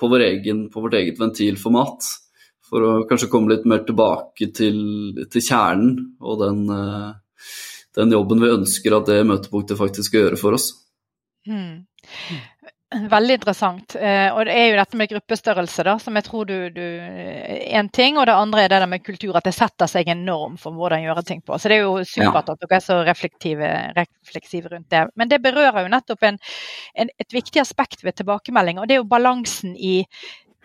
på, 0.01 0.09
vår 0.09 0.25
egen, 0.31 0.67
på, 0.73 0.83
vårt 0.85 0.97
eget 0.99 1.21
ventilformat. 1.21 2.09
For 2.67 2.83
å 2.83 2.93
kanskje 3.07 3.29
komme 3.31 3.53
litt 3.53 3.67
mer 3.69 3.85
tilbake 3.87 4.51
til, 4.57 4.79
til 5.31 5.45
kjernen 5.45 5.93
og 6.19 6.41
den, 6.43 6.65
eh, 6.73 7.13
den, 8.01 8.15
jobben 8.17 8.43
vi 8.43 8.55
ønsker 8.57 8.97
at 8.97 9.13
det 9.13 9.21
møtepunktet 9.29 9.79
faktisk 9.79 10.11
skal 10.11 10.25
gjøre 10.25 10.41
for 10.41 10.59
oss. 10.59 10.73
Mm. 11.47 11.85
Veldig 12.87 13.35
interessant. 13.35 13.97
Eh, 13.99 14.29
og 14.31 14.45
det 14.47 14.53
er 14.55 14.69
jo 14.69 14.77
dette 14.79 14.99
med 15.01 15.09
gruppestørrelse, 15.11 15.83
da, 15.89 15.97
som 15.99 16.15
jeg 16.15 16.27
tror 16.29 16.47
du, 16.47 16.55
du 16.71 16.85
En 17.67 17.89
ting, 17.91 18.15
og 18.15 18.29
det 18.29 18.37
andre 18.39 18.63
er 18.63 18.71
det 18.71 18.79
der 18.79 18.91
med 18.93 19.03
kultur, 19.03 19.35
at 19.35 19.49
det 19.49 19.57
setter 19.57 19.91
seg 19.91 20.07
en 20.13 20.23
norm 20.29 20.55
for 20.61 20.77
hvordan 20.77 21.03
gjøre 21.03 21.25
ting 21.27 21.43
på. 21.43 21.59
Så 21.59 21.73
det 21.73 21.81
er 21.81 21.83
jo 21.83 22.05
supert 22.07 22.47
ja. 22.47 22.55
at 22.55 22.63
dere 22.63 22.79
er 22.79 22.85
så 22.85 23.01
reflektive, 23.09 23.73
refleksive 23.99 24.71
rundt 24.71 24.87
det. 24.95 25.03
Men 25.19 25.33
det 25.33 25.43
berører 25.43 25.83
jo 25.83 25.91
nettopp 25.91 26.23
en, 26.31 26.39
en, 26.95 27.11
et 27.19 27.35
viktig 27.35 27.65
aspekt 27.65 28.07
ved 28.07 28.21
tilbakemelding, 28.21 28.79
og 28.79 28.87
det 28.87 28.97
er 28.97 29.03
jo 29.03 29.11
balansen 29.11 29.75
i 29.75 30.05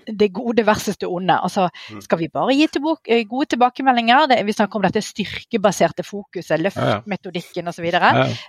det 0.08 0.32
gode 0.34 0.66
versus 0.66 0.98
det 0.98 1.10
onde. 1.10 1.36
Altså, 1.44 1.68
mm. 1.92 2.02
skal 2.06 2.20
vi 2.20 2.30
bare 2.34 2.56
gi 2.56 2.68
tilbake, 2.74 3.12
eh, 3.12 3.26
gode 3.30 3.52
tilbakemeldinger? 3.54 4.28
Det, 4.32 4.40
vi 4.48 4.56
snakker 4.56 4.80
om 4.80 4.86
dette 4.86 5.04
styrkebaserte 5.06 6.06
fokuset, 6.08 6.60
løftmetodikken 6.62 7.68
osv. 7.72 7.88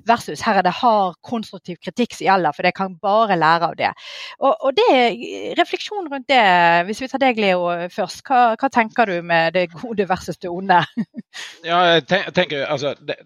Versus 0.08 0.44
her 0.46 0.60
er 0.60 0.66
det 0.66 0.74
hard, 0.80 1.18
konstruktiv 1.24 1.78
kritikk 1.82 2.16
som 2.16 2.26
gjelder, 2.28 2.56
for 2.56 2.68
jeg 2.68 2.76
kan 2.78 2.96
bare 3.02 3.38
lære 3.40 3.70
av 3.70 3.76
det. 3.78 3.92
Og, 4.40 4.56
og 4.60 4.76
det, 4.78 4.88
Refleksjon 5.58 6.08
rundt 6.12 6.28
det, 6.30 6.42
hvis 6.88 7.02
vi 7.02 7.10
tar 7.10 7.22
deg 7.22 7.40
Leo 7.40 7.68
først. 7.92 8.24
Hva, 8.26 8.42
hva 8.58 8.72
tenker 8.72 9.10
du 9.10 9.20
med 9.26 9.54
det 9.56 9.68
gode 9.74 10.08
versus 10.08 10.40
det 10.42 10.50
onde? 10.50 10.82
ja, 11.70 11.78
jeg 11.96 12.06
tenker 12.34 12.66
altså, 12.66 12.94
det, 13.06 13.18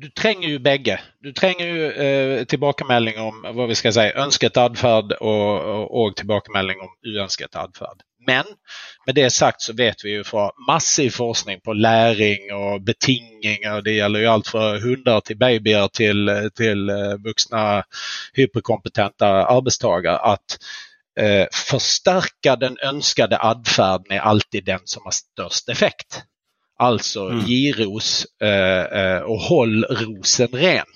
du 0.00 0.10
tränger 0.10 0.48
ju 0.48 0.58
bägge. 0.58 1.00
Du 1.20 1.32
tränger 1.32 1.66
ju 1.66 1.92
eh, 1.92 2.44
tillbakamälning 2.44 3.18
om 3.18 3.46
vad 3.54 3.68
vi 3.68 3.74
ska 3.74 3.92
säga, 3.92 4.14
önskat 4.14 4.56
adfärd 4.56 5.12
och, 5.12 5.60
och, 5.60 6.02
och 6.02 6.16
tillbakamälning 6.16 6.76
om 6.80 6.88
oönskat 7.06 7.56
adfärd. 7.56 8.02
Men 8.26 8.44
med 9.06 9.14
det 9.14 9.30
sagt 9.30 9.62
så 9.62 9.72
vet 9.72 10.04
vi 10.04 10.10
ju 10.10 10.24
från 10.24 10.50
massiv 10.66 11.10
forskning 11.10 11.60
på 11.60 11.72
läring 11.72 12.52
och 12.54 12.82
betingningar. 12.82 13.82
det 13.82 13.92
gäller 13.92 14.20
ju 14.20 14.26
allt 14.26 14.48
från 14.48 14.82
hundar 14.82 15.20
till 15.20 15.38
babyer 15.38 15.88
till, 15.88 16.50
till 16.54 16.88
eh, 16.88 17.14
vuxna 17.24 17.84
hyperkompetenta 18.32 19.26
arbetstagare 19.26 20.18
att 20.18 20.58
eh, 21.20 21.46
förstärka 21.52 22.56
den 22.56 22.78
önskade 22.78 23.38
atferden 23.38 24.10
är 24.10 24.20
alltid 24.20 24.64
den 24.64 24.80
som 24.84 25.02
har 25.04 25.12
störst 25.12 25.68
effekt. 25.68 26.22
Altså 26.82 27.28
Mm. 27.30 27.44
gi 27.46 27.60
ros 27.78 28.26
eh, 28.42 28.84
eh, 29.00 29.20
og 29.22 29.38
hold 29.48 29.84
rosen 30.02 30.48
ren. 30.58 30.88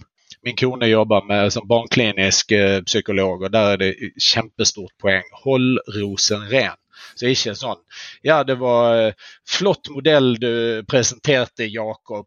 Min 0.42 0.56
kone 0.56 0.86
jobber 0.86 1.24
med, 1.26 1.52
som 1.52 1.66
barnklinisk 1.68 2.52
eh, 2.52 2.80
psykolog, 2.86 3.42
og 3.46 3.52
der 3.54 3.72
er 3.72 3.76
det 3.82 3.92
kjempestort 4.22 4.92
poeng. 5.02 5.24
Hold 5.44 5.78
rosen 5.96 6.44
ren. 6.50 6.76
Så 7.16 7.30
ikke 7.30 7.54
sånn 7.56 7.78
Ja, 8.26 8.42
det 8.44 8.58
var 8.60 8.96
eh, 8.98 9.12
flott 9.48 9.88
modell 9.94 10.34
du 10.40 10.82
presenterte, 10.88 11.64
Jakob, 11.70 12.26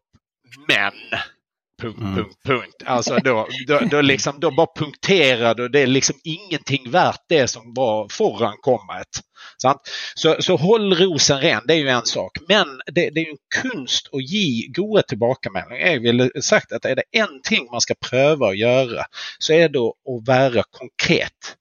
men 0.68 0.96
Punkt, 1.80 1.98
Mm. 1.98 2.14
punkt, 2.16 2.36
punkt. 2.44 2.82
Altså, 2.86 3.18
da, 3.24 3.46
da, 3.68 3.78
da, 3.90 4.00
liksom, 4.04 4.40
da 4.40 4.50
bare 4.50 4.72
punkterer 4.76 5.54
du. 5.56 5.68
Det 5.68 5.82
er 5.82 5.86
liksom 5.90 6.16
ingenting 6.24 6.90
verdt 6.92 7.22
det 7.28 7.46
som 7.50 7.72
var 7.76 8.08
foran 8.12 8.56
kommet. 8.62 9.22
Sant? 9.62 9.88
Så, 10.14 10.34
så 10.44 10.56
hold 10.60 10.92
rosen 11.00 11.40
ren, 11.40 11.62
det 11.68 11.74
er 11.78 11.80
jo 11.84 11.88
en 11.98 12.06
sak. 12.08 12.38
Men 12.48 12.74
det, 12.86 13.06
det 13.14 13.22
er 13.22 13.30
jo 13.30 13.36
en 13.38 13.62
kunst 13.62 14.08
å 14.12 14.20
gi 14.20 14.68
gode 14.76 15.02
tilbakemeldinger. 15.08 15.80
Jeg 15.86 16.02
ville 16.04 16.28
sagt 16.44 16.72
at 16.76 16.84
er 16.88 17.00
det 17.00 17.08
én 17.16 17.40
ting 17.44 17.68
man 17.72 17.80
skal 17.84 17.96
prøve 18.00 18.50
å 18.52 18.56
gjøre, 18.56 19.04
så 19.40 19.56
er 19.56 19.72
det 19.72 19.80
å 19.80 20.18
være 20.26 20.64
konkret. 20.76 21.54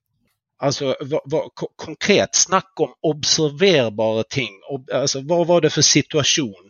Altså 0.60 0.92
hva, 1.08 1.22
hva, 1.32 1.46
ko- 1.56 1.72
konkret. 1.80 2.36
Snakk 2.36 2.80
om 2.84 2.92
observerbare 3.08 4.26
ting. 4.30 4.52
Ob, 4.70 4.90
altså, 4.92 5.22
hva 5.24 5.46
var 5.48 5.64
det 5.64 5.72
for 5.72 5.86
situasjon? 5.88 6.66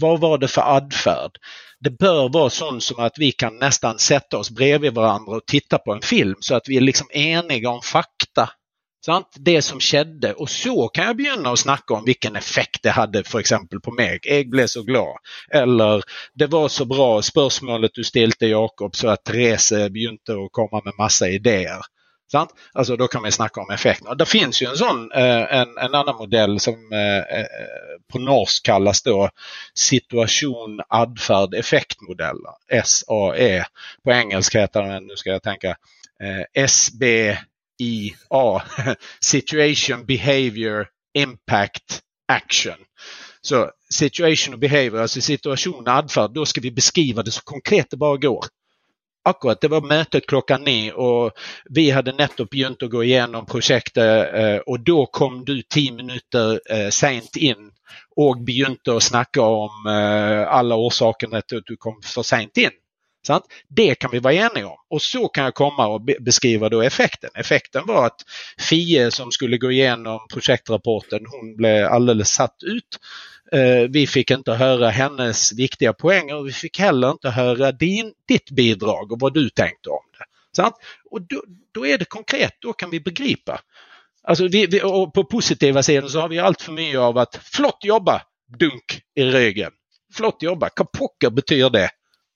Hva 0.00 0.14
var 0.20 0.38
det 0.42 0.50
for 0.52 0.64
atferd? 0.76 1.38
Det 1.80 1.90
bör 1.90 2.28
vara 2.28 2.50
sånt 2.50 2.82
som 2.82 3.04
att 3.04 3.18
vi 3.18 3.32
kan 3.32 3.58
nästan 3.58 3.98
sätta 3.98 4.38
oss 4.38 4.50
bredvid 4.50 4.94
varandra 4.94 5.36
och 5.36 5.46
titta 5.46 5.78
på 5.78 5.92
en 5.92 6.02
film, 6.02 6.36
så 6.40 6.54
att 6.54 6.68
vi 6.68 6.76
är 6.76 6.80
liksom 6.80 7.06
eniga 7.10 7.70
om 7.70 7.82
fakta. 7.82 8.50
Sant? 9.06 9.26
Det 9.38 9.62
som 9.62 9.80
skedde 9.80 10.32
och 10.32 10.50
så 10.50 10.88
kan 10.88 11.04
jag 11.04 11.16
begynna 11.16 11.50
att 11.50 11.58
snacka 11.58 11.94
om 11.94 12.04
vilken 12.04 12.36
effekt 12.36 12.82
det 12.82 12.90
hade 12.90 13.24
för 13.24 13.38
exempel 13.38 13.80
på 13.80 13.90
meg. 13.90 14.20
Jag 14.22 14.50
blev 14.50 14.66
så 14.66 14.82
glad. 14.82 15.16
Eller 15.52 16.02
det 16.34 16.46
var 16.46 16.68
så 16.68 16.84
bra 16.84 17.22
spörsmålet 17.22 17.90
du 17.94 18.04
ställde 18.04 18.46
Jakob, 18.46 18.96
så 18.96 19.08
att 19.08 19.24
Therese 19.24 19.70
begynte 19.90 20.32
att 20.32 20.52
komma 20.52 20.82
med 20.84 20.94
massa 20.98 21.28
idéer. 21.28 21.80
Sant? 22.32 22.50
Alltså 22.72 22.96
då 22.96 23.08
kan 23.08 23.22
vi 23.22 23.30
snacka 23.30 23.60
om 23.60 23.70
effekten. 23.70 24.16
Det 24.16 24.26
finns 24.26 24.62
ju 24.62 24.66
en 24.66 24.76
sån, 24.76 25.12
eh, 25.12 25.54
en, 25.54 25.78
en 25.78 25.94
annan 25.94 26.16
modell 26.16 26.60
som 26.60 26.92
eh, 26.92 27.38
eh, 27.38 27.46
på 28.10 28.18
norsk 28.18 28.66
kallas 28.66 29.02
då 29.02 29.30
situation 29.74 30.80
adfärd 30.88 31.54
effektmodeller. 31.54 32.82
SAE. 32.84 33.64
På 34.04 34.12
engelska 34.12 34.60
heter 34.60 34.82
den, 34.82 35.06
nu 35.06 35.16
ska 35.16 35.30
jag 35.30 35.42
tänka, 35.42 35.76
eh, 36.22 36.66
SBIA. 36.66 37.36
Situation, 39.20 40.06
behavior, 40.06 40.88
impact, 41.14 42.00
action. 42.28 42.76
Så 43.42 43.70
situation 43.90 44.54
och 44.54 44.60
behavior, 44.60 45.00
alltså 45.00 45.20
situation 45.20 45.74
och 45.74 45.88
adfärd, 45.88 46.30
då 46.30 46.46
ska 46.46 46.60
vi 46.60 46.70
beskriva 46.70 47.22
det 47.22 47.30
så 47.30 47.40
konkret 47.42 47.90
det 47.90 47.96
bara 47.96 48.16
går. 48.16 48.44
Akkurat, 49.22 49.60
det 49.60 49.68
var 49.68 49.80
mötet 49.80 50.26
klockan 50.26 50.64
nio 50.64 50.92
och 50.92 51.32
vi 51.70 51.90
hade 51.90 52.12
nettopp 52.12 52.50
begynt 52.50 52.82
att 52.82 52.90
gå 52.90 53.04
igenom 53.04 53.46
projektet 53.46 54.34
eh, 54.34 54.56
och 54.56 54.80
då 54.80 55.06
kom 55.06 55.44
du 55.44 55.62
tio 55.62 55.92
minuter 55.92 56.60
eh, 56.70 56.88
sent 56.88 57.36
in 57.36 57.70
och 58.16 58.44
begynte 58.44 58.96
att 58.96 59.02
snacka 59.02 59.42
om 59.42 59.86
eh, 59.86 60.48
alla 60.48 60.76
orsakerna 60.76 61.40
till 61.40 61.58
att 61.58 61.66
du 61.66 61.76
kom 61.76 62.02
för 62.04 62.22
sent 62.22 62.56
in. 62.56 62.70
Sant? 63.26 63.44
Det 63.68 63.94
kan 63.94 64.10
vi 64.10 64.18
vara 64.18 64.34
eniga 64.34 64.66
om. 64.66 64.76
Och 64.90 65.02
så 65.02 65.28
kan 65.28 65.44
jag 65.44 65.54
komma 65.54 65.86
och 65.86 66.00
beskriva 66.00 66.68
då 66.68 66.82
effekten. 66.82 67.30
Effekten 67.34 67.82
var 67.86 68.06
att 68.06 68.20
Fie 68.70 69.10
som 69.10 69.32
skulle 69.32 69.58
gå 69.58 69.70
igenom 69.70 70.20
projektrapporten, 70.32 71.26
hon 71.26 71.56
blev 71.56 71.86
alldeles 71.86 72.28
satt 72.28 72.56
ut. 72.62 72.98
Eh, 73.52 73.88
vi 73.88 74.06
fick 74.06 74.30
inte 74.30 74.52
höra 74.52 74.88
hennes 74.88 75.52
viktiga 75.52 75.92
poänger 75.92 76.36
och 76.36 76.46
vi 76.46 76.52
fick 76.52 76.78
heller 76.78 77.10
inte 77.10 77.30
höra 77.30 77.72
din, 77.72 78.12
ditt 78.28 78.50
bidrag 78.50 79.12
och 79.12 79.20
vad 79.20 79.34
du 79.34 79.50
tänkte 79.50 79.90
om 79.90 80.02
det. 80.18 80.24
Sant? 80.56 80.74
Och 81.10 81.22
då, 81.22 81.42
då 81.74 81.86
är 81.86 81.98
det 81.98 82.04
konkret, 82.04 82.52
då 82.60 82.72
kan 82.72 82.90
vi 82.90 83.00
begripa. 83.00 83.60
Alltså 84.22 84.48
vi, 84.48 84.66
vi, 84.66 84.82
och 84.82 85.14
på 85.14 85.24
positiva 85.24 85.82
sidan 85.82 86.10
så 86.10 86.20
har 86.20 86.28
vi 86.28 86.38
allt 86.38 86.62
för 86.62 86.72
mycket 86.72 87.00
av 87.00 87.18
att 87.18 87.36
flott 87.42 87.84
jobba, 87.84 88.22
dunk 88.58 89.02
i 89.14 89.22
ryggen. 89.24 89.70
Flott 90.14 90.42
jobba, 90.42 90.68
kapocka 90.68 91.30
betyder 91.30 91.70
det? 91.70 91.90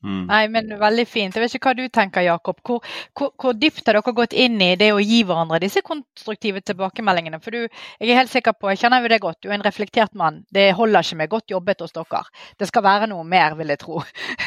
Mm. 0.04 0.24
Nei, 0.28 0.42
men 0.52 0.74
veldig 0.80 1.06
fint. 1.08 1.34
Jeg 1.34 1.44
vet 1.44 1.56
ikke 1.56 1.70
hva 1.70 1.76
du 1.78 1.84
tenker, 1.88 2.24
Jakob. 2.26 2.58
Hvor, 2.66 2.82
hvor, 3.16 3.30
hvor 3.40 3.56
dypt 3.56 3.86
har 3.88 3.96
dere 3.96 4.14
gått 4.16 4.36
inn 4.36 4.60
i 4.60 4.74
det 4.80 4.90
å 4.92 5.00
gi 5.00 5.22
hverandre 5.24 5.62
disse 5.62 5.80
konstruktive 5.86 6.60
tilbakemeldingene? 6.60 7.40
For 7.44 7.56
du, 7.56 7.64
jeg 7.64 8.10
er 8.10 8.20
helt 8.20 8.32
sikker 8.32 8.56
på, 8.58 8.68
jeg 8.72 8.82
kjenner 8.84 9.04
jo 9.04 9.12
deg 9.14 9.24
godt, 9.24 9.40
du 9.40 9.48
er 9.48 9.56
en 9.56 9.64
reflektert 9.64 10.12
mann. 10.18 10.42
Det 10.52 10.68
holder 10.76 11.06
ikke 11.06 11.20
med 11.22 11.32
godt 11.32 11.56
jobbet 11.56 11.86
hos 11.86 11.96
dere. 11.96 12.22
Det 12.60 12.68
skal 12.68 12.84
være 12.84 13.08
noe 13.14 13.24
mer, 13.28 13.56
vil 13.56 13.72
jeg 13.72 13.80
tro. 13.80 14.02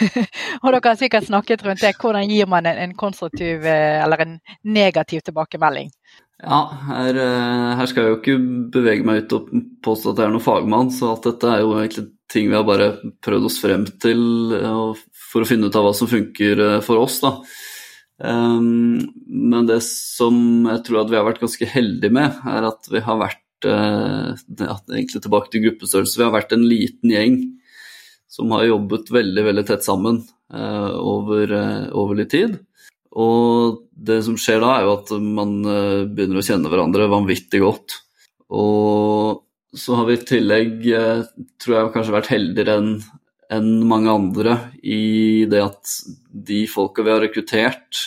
og 0.61 0.69
dere 0.69 0.85
har 0.91 1.01
sikkert 1.01 1.29
snakket 1.31 1.65
rundt 1.65 1.81
det. 1.81 1.95
Hvordan 1.97 2.29
gir 2.29 2.49
man 2.51 2.69
en, 2.69 2.83
en 2.85 2.95
konstruktiv 2.97 3.65
eh, 3.65 3.97
eller 4.03 4.27
en 4.27 4.37
negativ 4.77 5.25
tilbakemelding? 5.25 5.89
Ja, 6.37 6.59
her, 6.91 7.17
eh, 7.17 7.71
her 7.79 7.89
skal 7.89 8.03
jeg 8.03 8.11
jo 8.11 8.17
ikke 8.19 8.37
bevege 8.75 9.05
meg 9.07 9.23
ut 9.25 9.33
og 9.39 9.49
påstå 9.81 10.11
at 10.11 10.19
jeg 10.21 10.29
er 10.29 10.35
noen 10.35 10.45
fagmann, 10.45 10.91
så 10.93 11.15
at 11.15 11.25
dette 11.25 11.49
er 11.49 11.63
jo 11.63 11.73
egentlig 11.79 12.11
ting 12.29 12.49
vi 12.51 12.57
har 12.57 12.65
bare 12.67 12.91
prøvd 13.25 13.47
oss 13.49 13.57
frem 13.63 13.87
til 14.03 14.53
eh, 14.59 14.67
og 14.69 14.99
for 15.27 15.43
å 15.43 15.49
finne 15.49 15.69
ut 15.69 15.75
av 15.77 15.87
hva 15.87 15.95
som 15.95 16.09
funker 16.09 16.59
eh, 16.59 16.77
för 16.79 16.85
for 16.87 17.03
oss. 17.03 17.19
Da. 17.23 17.33
Um, 18.17 18.29
ehm, 18.29 19.09
men 19.27 19.67
det 19.69 19.81
som 19.85 20.37
jeg 20.65 20.83
tror 20.87 21.03
at 21.03 21.11
vi 21.11 21.19
har 21.19 21.27
vært 21.27 21.43
ganske 21.43 21.69
heldige 21.69 22.13
med, 22.13 22.39
er 22.49 22.69
at 22.71 22.89
vi 22.91 23.03
har 23.05 23.19
vært 23.21 23.67
uh, 23.67 24.31
eh, 24.33 24.45
det- 24.47 24.71
at 24.71 24.89
egentlig 24.89 25.21
tilbake 25.23 25.51
til 25.51 25.67
gruppestørrelse. 25.67 26.17
Vi 26.17 26.25
har 26.25 26.33
vært 26.33 26.55
en 26.55 26.65
liten 26.65 27.13
gjeng 27.13 27.37
som 28.27 28.51
har 28.51 28.67
jobbet 28.67 29.11
veldig 29.13 29.43
veldig 29.49 29.65
tett 29.67 29.85
sammen 29.85 30.21
uh, 30.53 30.59
eh, 30.59 30.95
over, 30.97 31.51
uh, 31.51 31.85
over 31.97 32.19
litt 32.19 32.33
tid. 32.33 32.57
Og 33.17 33.83
det 33.91 34.21
som 34.25 34.37
skjer 34.37 34.61
da, 34.61 34.75
er 34.77 34.85
jo 34.85 34.93
at 34.93 35.11
man 35.23 35.53
eh, 35.65 36.03
begynner 36.05 36.37
å 36.37 36.45
kjenne 36.45 36.69
hverandre 36.69 37.07
vanvittig 37.09 37.63
godt. 37.63 37.95
Og 38.53 39.41
så 39.73 39.95
har 39.97 40.05
vi 40.05 40.17
i 40.19 40.25
tillegg, 40.27 40.85
tror 41.57 41.73
jeg, 41.73 41.89
kanskje 41.95 42.13
vært 42.13 42.29
heldigere 42.29 42.75
enn 42.77 42.91
enn 43.53 43.87
mange 43.87 44.11
andre 44.11 44.57
i 44.83 45.45
det 45.49 45.63
at 45.63 45.97
de 46.49 46.65
folka 46.69 47.05
vi 47.05 47.13
har 47.13 47.23
rekruttert, 47.23 48.05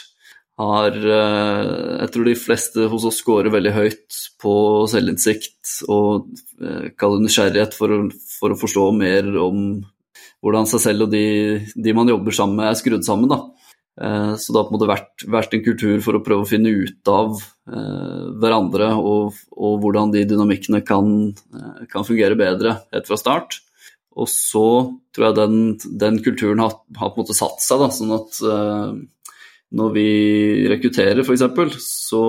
har 0.60 0.92
jag 0.92 2.00
Jeg 2.00 2.10
tror 2.12 2.24
de 2.26 2.34
fleste 2.36 2.88
hos 2.92 3.04
oss 3.08 3.20
scorer 3.22 3.52
veldig 3.52 3.72
høyt 3.72 4.16
på 4.42 4.52
selvinnsikt 4.92 5.86
og 5.88 6.26
kallar 6.58 6.90
kaller 7.00 7.24
nysgjerrighet 7.24 7.76
for 7.76 7.94
å, 7.94 7.98
for 8.10 8.52
å 8.52 8.58
forstå 8.60 8.84
mer 8.92 9.30
om 9.40 9.80
hvordan 10.40 10.68
seg 10.68 10.82
selv 10.84 11.06
og 11.06 11.14
de, 11.14 11.24
de 11.76 11.94
man 11.96 12.08
jobber 12.08 12.36
sammen 12.36 12.60
med, 12.60 12.70
er 12.70 12.78
skrudd 12.80 13.04
sammen. 13.06 13.28
da. 13.32 13.40
Eh, 14.00 14.34
så 14.40 14.52
det 14.52 14.60
har 14.60 14.68
på 14.68 14.72
en 14.72 14.78
måte 14.78 14.90
vært, 14.90 15.24
vært 15.28 15.56
en 15.56 15.64
kultur 15.64 16.00
for 16.04 16.16
å 16.16 16.22
prøve 16.24 16.46
å 16.46 16.48
finne 16.48 16.72
ut 16.72 17.12
av 17.12 17.34
eh, 17.36 18.22
hverandre 18.40 18.92
og, 18.96 19.40
og 19.52 19.80
hvordan 19.82 20.14
de 20.14 20.24
dynamikkene 20.28 20.80
kan, 20.86 21.32
kan 21.92 22.08
fungere 22.08 22.38
bedre 22.40 22.78
helt 22.94 23.10
fra 23.10 23.20
start. 23.20 23.60
Og 24.18 24.26
så 24.30 24.66
tror 25.14 25.28
jeg 25.28 25.38
den, 25.38 25.56
den 26.02 26.18
kulturen 26.24 26.62
har, 26.64 26.74
har 26.98 27.12
på 27.12 27.20
en 27.20 27.24
måte 27.24 27.36
satt 27.38 27.62
seg, 27.62 27.82
da, 27.82 27.90
sånn 27.94 28.14
at 28.16 28.40
eh, 28.42 28.94
når 29.78 29.92
vi 29.94 30.08
rekrutterer 30.72 31.22
f.eks., 31.22 31.44
så 31.86 32.22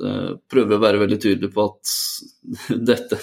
eh, 0.00 0.30
prøver 0.48 0.70
vi 0.70 0.78
å 0.78 0.84
være 0.86 1.02
veldig 1.02 1.20
tydelige 1.20 1.52
på 1.52 1.66
at 1.68 1.94
dette, 2.92 3.20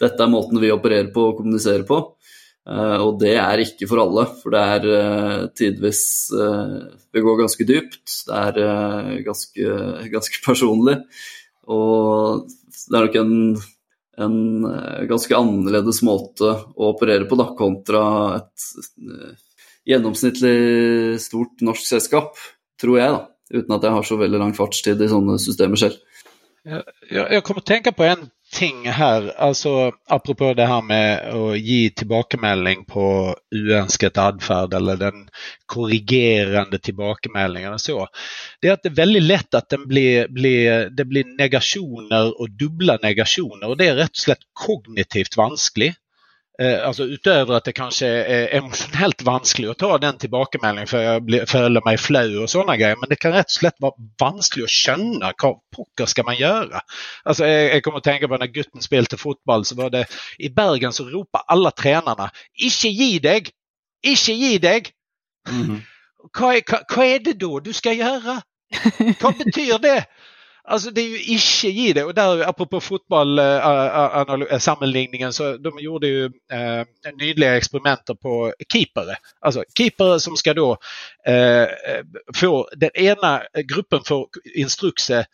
dette 0.00 0.24
er 0.24 0.32
måten 0.32 0.62
vi 0.62 0.72
opererer 0.72 1.12
på 1.12 1.28
og 1.30 1.42
kommuniserer 1.42 1.84
på. 1.88 2.00
Eh, 2.66 2.98
og 3.04 3.20
det 3.20 3.36
er 3.38 3.62
ikke 3.62 3.88
for 3.90 4.02
alle, 4.02 4.26
for 4.40 4.56
det 4.56 4.62
er 4.74 4.90
eh, 4.96 5.42
tidvis 5.54 6.02
eh, 6.34 6.76
Det 7.14 7.22
går 7.22 7.40
ganske 7.44 7.68
dypt. 7.68 8.02
Det 8.26 8.40
er 8.40 8.62
eh, 8.64 9.12
ganske, 9.28 9.76
ganske 10.16 10.42
personlig. 10.48 10.98
Og 11.68 12.46
det 12.48 12.96
er 12.96 13.06
nok 13.06 13.20
en, 13.20 13.36
en 14.16 14.64
eh, 14.64 15.06
ganska 15.08 15.08
ganske 15.10 15.36
annerledes 15.36 16.02
måte 16.06 16.52
å 16.74 16.92
operere 16.92 17.28
på 17.28 17.38
da, 17.38 17.50
kontra 17.58 18.02
et 18.38 18.68
genomsnittligt 18.96 19.42
gjennomsnittlig 19.86 21.20
stort 21.22 21.62
norsk 21.62 21.86
selskap, 21.86 22.38
tror 22.80 23.00
jeg, 23.00 23.12
da. 23.14 23.26
Uten 23.54 23.76
at 23.76 23.84
jeg 23.86 23.94
har 23.94 24.06
så 24.08 24.16
veldig 24.18 24.40
lang 24.42 24.54
fartstid 24.56 25.02
i 25.02 25.10
sånne 25.10 25.36
systemer 25.38 25.78
selv. 25.78 26.00
Jag, 26.66 27.32
jag 27.32 27.44
kommer 27.44 27.60
att 27.60 27.66
tänka 27.66 27.92
på 27.92 28.04
en 28.04 28.30
ting 28.56 28.88
här, 28.88 29.32
alltså 29.38 29.92
apropå 30.08 30.54
det 30.54 30.66
här 30.66 30.82
med 30.82 31.18
att 31.18 31.58
ge 31.58 31.90
tillbakamälning 31.90 32.84
på 32.84 33.36
oönskat 33.54 34.18
adfärd 34.18 34.74
eller 34.74 34.96
den 34.96 35.28
korrigerande 35.66 36.78
tillbakamälningen. 36.78 37.72
och 37.72 37.80
så. 37.80 38.08
Det 38.60 38.68
är 38.68 38.72
att 38.72 38.82
det 38.82 38.88
är 38.88 38.94
väldigt 38.94 39.22
lätt 39.22 39.54
att 39.54 39.68
den 39.68 39.88
blir, 39.88 40.28
blir, 40.28 40.90
det 40.90 41.04
blir 41.04 41.24
negationer 41.38 42.40
och 42.40 42.50
dubbla 42.50 42.98
negationer 43.02 43.68
och 43.68 43.76
det 43.76 43.86
är 43.86 43.94
rätt 43.94 44.10
och 44.10 44.16
slett 44.16 44.38
kognitivt 44.52 45.36
vanskligt. 45.36 45.96
Eh, 46.62 46.86
alltså 46.86 47.02
utöver 47.04 47.54
att 47.54 47.64
det 47.64 47.72
kanske 47.72 48.06
är 48.06 48.54
emotionellt 48.54 49.22
vanskligt 49.22 49.70
att 49.70 49.78
ta 49.78 49.98
den 49.98 50.18
tillbakemeldingen 50.18 50.86
för 50.86 51.02
jag 51.02 51.48
följer 51.48 51.84
mig 51.84 51.98
flow 51.98 52.42
och 52.42 52.50
sådana 52.50 52.76
grejer. 52.76 52.96
Men 53.00 53.08
det 53.08 53.16
kan 53.16 53.32
rätt 53.32 53.50
slätt 53.50 53.74
vara 53.78 53.92
vanskligt 54.20 54.64
att 54.64 54.70
känna 54.70 55.32
vad 55.42 55.56
poker 55.76 56.06
ska 56.06 56.22
man 56.22 56.36
göra. 56.36 56.80
Alltså 57.22 57.46
jag, 57.46 57.74
jag 57.74 57.82
kommer 57.82 57.98
att 57.98 58.04
tänka 58.04 58.28
på 58.28 58.36
när 58.36 58.46
Gutten 58.46 58.82
spelade 58.82 59.16
fotboll 59.16 59.64
så 59.64 59.74
var 59.74 59.90
det 59.90 60.06
i 60.38 60.48
Bergen 60.48 60.92
så 60.92 61.04
ropade 61.04 61.44
alla 61.46 61.70
tränarna 61.70 62.30
Icke 62.54 62.88
ge 62.88 63.18
dig! 63.18 63.46
Icke 64.02 64.32
ge 64.32 64.58
dig! 64.58 64.82
Mm. 65.50 65.80
Vad, 66.40 66.54
är, 66.54 66.96
vad 66.96 67.06
är 67.06 67.18
det 67.18 67.32
då 67.32 67.60
du 67.60 67.72
ska 67.72 67.92
göra? 67.92 68.42
Vad 69.20 69.38
betyder 69.38 69.78
det? 69.78 70.04
Alltså 70.68 70.90
det 70.90 71.00
är 71.00 71.08
ju 71.08 71.34
icke 71.34 71.68
i 71.68 71.92
det 71.92 72.04
och 72.04 72.14
där 72.14 72.48
apropå 72.48 72.80
fotboll 72.80 73.38
äh, 73.38 74.58
sammanligningen 74.58 75.32
så 75.32 75.56
de 75.56 75.78
gjorde 75.78 76.06
ju 76.06 76.24
eh, 76.52 76.80
äh, 76.80 76.86
nyliga 77.18 77.56
experimenter 77.56 78.14
på 78.14 78.52
keepare. 78.72 79.16
Alltså 79.40 79.64
keepare 79.78 80.20
som 80.20 80.36
ska 80.36 80.54
då 80.54 80.78
äh, 81.26 81.68
få 82.34 82.68
den 82.76 82.90
ena 82.94 83.42
gruppen 83.64 84.00
får 84.04 84.28
instrukse 84.54 85.26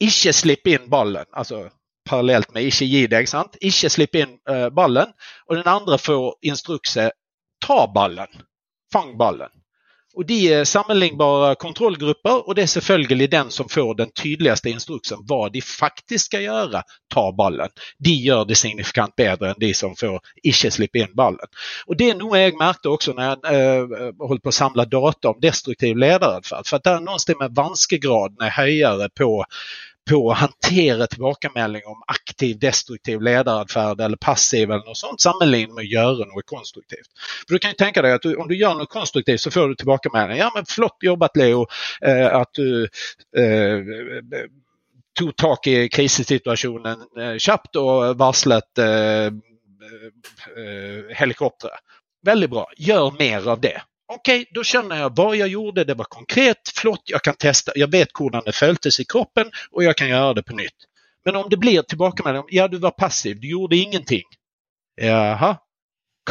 icke 0.00 0.32
släppa 0.32 0.70
in 0.70 0.88
bollen, 0.88 1.26
alltså 1.32 1.70
parallellt 2.08 2.54
med 2.54 2.64
icke 2.64 2.84
ge 2.84 3.06
dig, 3.06 3.26
sant? 3.26 3.56
Icke 3.60 3.90
släppa 3.90 4.18
in 4.18 4.38
äh, 4.48 4.68
bollen 4.70 5.08
och 5.46 5.54
den 5.54 5.66
andra 5.66 5.98
får 5.98 6.34
instrukse 6.40 7.12
ta 7.66 7.92
ballen, 7.94 8.28
fang 8.92 9.16
ballen. 9.16 9.50
Och 10.18 10.26
de 10.26 10.52
är 10.52 10.64
sammenlignbara 10.64 11.54
kontrollgrupper 11.54 12.48
och 12.48 12.54
det 12.54 12.62
är 12.62 12.66
selvfølgelig 12.66 13.30
den 13.30 13.50
som 13.50 13.68
får 13.68 13.94
den 13.94 14.10
tydligaste 14.10 14.70
instruksen 14.70 15.18
vad 15.22 15.52
de 15.52 15.60
faktiskt 15.60 16.24
ska 16.24 16.40
göra, 16.40 16.82
ta 17.14 17.32
ballen. 17.32 17.68
De 17.98 18.10
gör 18.10 18.44
det 18.44 18.54
signifikant 18.54 19.16
bättre 19.16 19.50
än 19.50 19.54
de 19.58 19.74
som 19.74 19.96
får 19.96 20.20
inte 20.42 20.70
släppa 20.70 20.98
in 20.98 21.14
ballen. 21.14 21.46
Och 21.86 21.96
det 21.96 22.10
är 22.10 22.14
nog 22.14 22.36
jag 22.36 22.58
märkte 22.58 22.88
också 22.88 23.12
när 23.12 23.24
jag 23.24 23.54
äh, 23.54 23.88
höll 24.28 24.40
på 24.40 24.48
att 24.48 24.54
samla 24.54 24.84
data 24.84 25.28
om 25.28 25.40
destruktiv 25.40 25.96
ledaradfärd. 25.96 26.66
För 26.66 26.76
att 26.76 26.84
det 26.84 26.90
är 26.90 27.00
någonstans 27.00 27.38
med 27.38 27.54
vanskegraden 27.54 28.36
är 28.40 28.50
högre 28.50 29.08
på 29.08 29.44
på 30.10 30.30
att 30.30 30.38
hantera 30.38 31.06
tillbakemelding 31.06 31.82
om 31.86 32.02
aktiv 32.06 32.58
destruktiv 32.58 33.20
ledaradfärd 33.22 34.00
eller 34.00 34.16
passiv 34.16 34.70
eller 34.70 34.84
något 34.84 34.96
sånt 34.96 35.20
sammanlignat 35.20 35.74
med 35.74 35.82
att 35.82 35.90
göra 35.90 36.24
något 36.24 36.46
konstruktivt. 36.46 37.08
För 37.46 37.54
du 37.54 37.58
kan 37.58 37.70
ju 37.70 37.74
tänka 37.74 38.02
dig 38.02 38.12
att 38.12 38.22
du, 38.22 38.36
om 38.36 38.48
du 38.48 38.56
gör 38.56 38.74
något 38.74 38.88
konstruktivt 38.88 39.40
så 39.40 39.50
får 39.50 39.68
du 39.68 39.74
tillbakemelding. 39.74 40.38
Ja 40.38 40.52
men 40.54 40.66
flott 40.66 40.96
jobbat 41.00 41.36
Leo 41.36 41.66
eh, 42.00 42.34
att 42.34 42.52
du 42.52 42.82
eh, 43.36 43.78
tog 45.18 45.36
tag 45.36 45.58
i 45.66 45.88
krissituationen 45.88 47.00
eh, 47.18 47.36
snabbt 47.38 47.76
och 47.76 48.18
varslat 48.18 48.78
eh, 48.78 49.26
eh, 49.26 51.16
helikoptrar. 51.16 51.78
Väldigt 52.22 52.50
bra, 52.50 52.70
gör 52.76 53.14
mer 53.18 53.48
av 53.48 53.60
det. 53.60 53.82
Okej, 54.12 54.40
okay, 54.40 54.46
då 54.54 54.64
känner 54.64 54.96
jag 54.96 55.16
vad 55.16 55.36
jag 55.36 55.48
gjorde, 55.48 55.84
det 55.84 55.94
var 55.94 56.04
konkret, 56.04 56.68
flott, 56.74 57.02
jag 57.04 57.22
kan 57.22 57.34
testa, 57.34 57.72
jag 57.74 57.90
vet 57.90 58.08
hur 58.18 58.44
det 58.44 58.52
följdes 58.52 59.00
i 59.00 59.04
kroppen 59.04 59.50
och 59.70 59.84
jag 59.84 59.96
kan 59.96 60.08
göra 60.08 60.34
det 60.34 60.42
på 60.42 60.54
nytt. 60.54 60.76
Men 61.24 61.36
om 61.36 61.46
det 61.50 61.56
blir 61.56 61.82
tillbaka 61.82 62.32
med 62.32 62.42
ja 62.48 62.68
du 62.68 62.78
var 62.78 62.90
passiv, 62.90 63.40
du 63.40 63.50
gjorde 63.50 63.76
ingenting. 63.76 64.22
Jaha, 65.00 65.56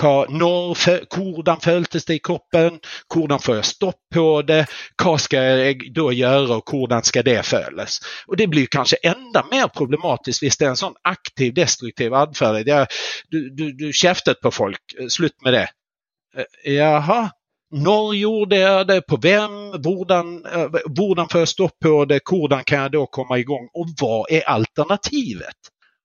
Hur 0.02 1.60
följdes 1.60 2.06
det 2.06 2.13
i 2.13 2.20
kroppen? 2.20 2.80
Hur 3.13 3.38
får 3.38 3.56
jag 3.56 3.66
stopp 3.66 4.00
på 4.13 4.42
det? 4.42 4.66
Vad 5.04 5.22
ska 5.22 5.44
jag 5.44 5.94
då 5.94 6.13
göra 6.13 6.56
och 6.56 6.72
hur 6.72 7.02
ska 7.02 7.24
det 7.24 7.46
följas? 7.46 8.00
Och 8.28 8.38
det 8.38 8.48
blir 8.48 8.66
kanske 8.66 8.96
ända 8.96 9.46
mer 9.52 9.68
problematiskt 9.68 10.44
Visst 10.44 10.60
det 10.60 10.66
är 10.66 10.70
en 10.70 10.78
sån 10.78 10.96
aktiv 11.02 11.54
destruktiv 11.54 12.13
adfärd. 12.13 12.88
Du, 13.30 13.50
du, 13.50 13.72
du 13.72 13.94
käftet 13.94 14.42
på 14.42 14.52
folk, 14.52 14.82
slut 15.10 15.42
med 15.42 15.54
det. 15.54 15.70
Eh, 16.38 16.74
jaha, 16.74 17.32
när 17.71 18.13
gjorde 18.13 18.58
jag 18.58 18.88
det? 18.88 19.01
På 19.01 19.17
vem? 19.17 19.71
Hvordan, 19.71 20.45
hvordan 20.86 21.30
får 21.30 21.41
jag 21.41 21.47
stopp 21.47 21.80
på 21.80 22.06
det? 22.06 22.19
Hvordan 22.30 22.63
kan 22.63 22.80
jag 22.80 22.91
då 22.91 23.06
komma 23.06 23.38
igång? 23.38 23.69
Och 23.73 23.88
vad 24.01 24.32
är 24.32 24.49
alternativet? 24.49 25.56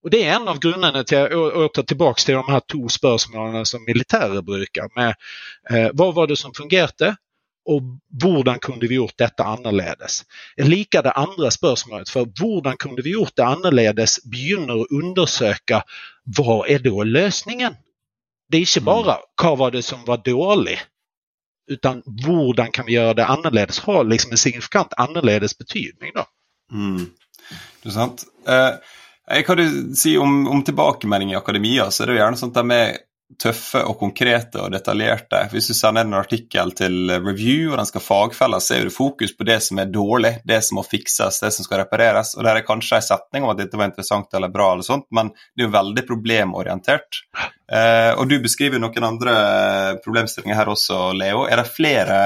Och 0.03 0.11
det 0.11 0.25
är 0.25 0.35
en 0.37 0.49
av 0.49 0.59
grunderna 0.59 1.05
till 1.05 1.19
att 1.19 1.33
åter 1.33 1.83
tillbaks 1.83 2.25
till 2.25 2.35
de 2.35 2.53
här 2.53 2.61
två 2.73 2.89
spörsmålen 2.89 3.67
som 3.67 3.85
militärer 3.85 4.43
brukar. 4.43 4.89
Med, 4.95 5.15
eh, 5.71 5.91
vad 5.93 6.15
var 6.15 6.27
det 6.27 6.37
som 6.37 6.55
fungerade? 6.55 7.17
Och 7.65 7.83
hvordan 8.23 8.59
kunde 8.59 8.87
vi 8.87 8.95
gjort 8.95 9.19
detta 9.19 9.45
annorledes? 9.45 10.23
Lika 10.57 11.03
det 11.03 11.11
andra 11.11 11.51
spörsmålet, 11.51 12.09
för 12.09 12.27
hvordan 12.41 12.77
kunde 12.77 13.03
vi 13.03 13.11
gjort 13.13 13.37
det 13.37 13.45
annorledes 13.45 14.25
begynner 14.25 14.81
att 14.81 14.91
undersöka 14.91 15.83
vad 16.25 16.69
är 16.69 16.79
då 16.79 17.05
lösningen? 17.05 17.75
Det 18.49 18.57
är 18.57 18.61
inte 18.61 18.81
mm. 18.81 18.85
bara 18.85 19.19
vad 19.43 19.59
var 19.59 19.71
det 19.71 19.83
som 19.83 20.05
var 20.05 20.17
dåligt 20.17 20.79
utan 21.73 22.03
hur 22.27 22.73
kan 22.73 22.87
vi 22.87 22.93
göra 22.93 23.15
det 23.15 23.27
annorledes 23.27 23.81
har 23.81 24.05
liksom 24.05 24.33
en 24.33 24.39
signifikant 24.39 24.93
annorledes 24.97 25.59
betydning. 25.59 26.13
Då. 26.15 26.25
Mm. 26.73 27.07
Det 27.83 27.91
sant. 27.91 28.25
Eh, 28.49 28.71
jeg 29.27 29.47
kan 29.47 29.57
du 29.57 29.95
si 29.95 30.19
om, 30.19 30.49
om 30.49 30.65
tilbakemelding 30.65 31.33
i 31.33 31.37
akademia, 31.37 31.91
så 31.91 32.03
er 32.03 32.07
det 32.07 32.17
jo 32.17 32.23
gjerne 32.23 32.37
sånt 32.37 32.55
der 32.55 32.67
med 32.67 32.99
tøffe 33.41 33.83
og 33.87 33.97
konkrete 34.01 34.61
og 34.63 34.73
detaljerte. 34.75 35.45
Hvis 35.53 35.71
du 35.71 35.75
sender 35.77 36.07
en 36.07 36.19
artikkel 36.19 36.75
til 36.77 37.13
review, 37.13 37.73
og 37.73 37.81
den 37.81 37.89
skal 37.89 38.05
fagfelles, 38.05 38.69
så 38.69 38.77
er 38.77 38.89
det 38.89 38.95
fokus 38.95 39.35
på 39.37 39.47
det 39.49 39.59
som 39.65 39.81
er 39.83 39.93
dårlig, 39.93 40.35
det 40.49 40.61
som 40.67 40.81
må 40.81 40.87
fikses, 40.87 41.41
det 41.43 41.53
som 41.57 41.67
skal 41.67 41.85
repareres. 41.85 42.35
Og 42.37 42.45
det 42.45 42.53
er 42.53 42.67
kanskje 42.67 43.01
en 43.01 43.09
setning 43.09 43.47
om 43.47 43.55
at 43.55 43.63
dette 43.63 43.81
var 43.81 43.91
interessant 43.91 44.39
eller 44.39 44.53
bra, 44.53 44.73
eller 44.75 44.87
sånt, 44.87 45.09
men 45.15 45.33
det 45.33 45.65
er 45.65 45.69
jo 45.69 45.77
veldig 45.79 46.07
problemorientert. 46.09 47.23
Eh, 47.73 48.13
og 48.21 48.27
du 48.29 48.35
beskriver 48.45 48.81
noen 48.83 49.07
andre 49.07 49.35
problemstillinger 50.05 50.59
her 50.59 50.69
også, 50.69 50.99
Leo. 51.17 51.47
Er 51.49 51.63
det 51.63 51.71
flere 51.73 52.17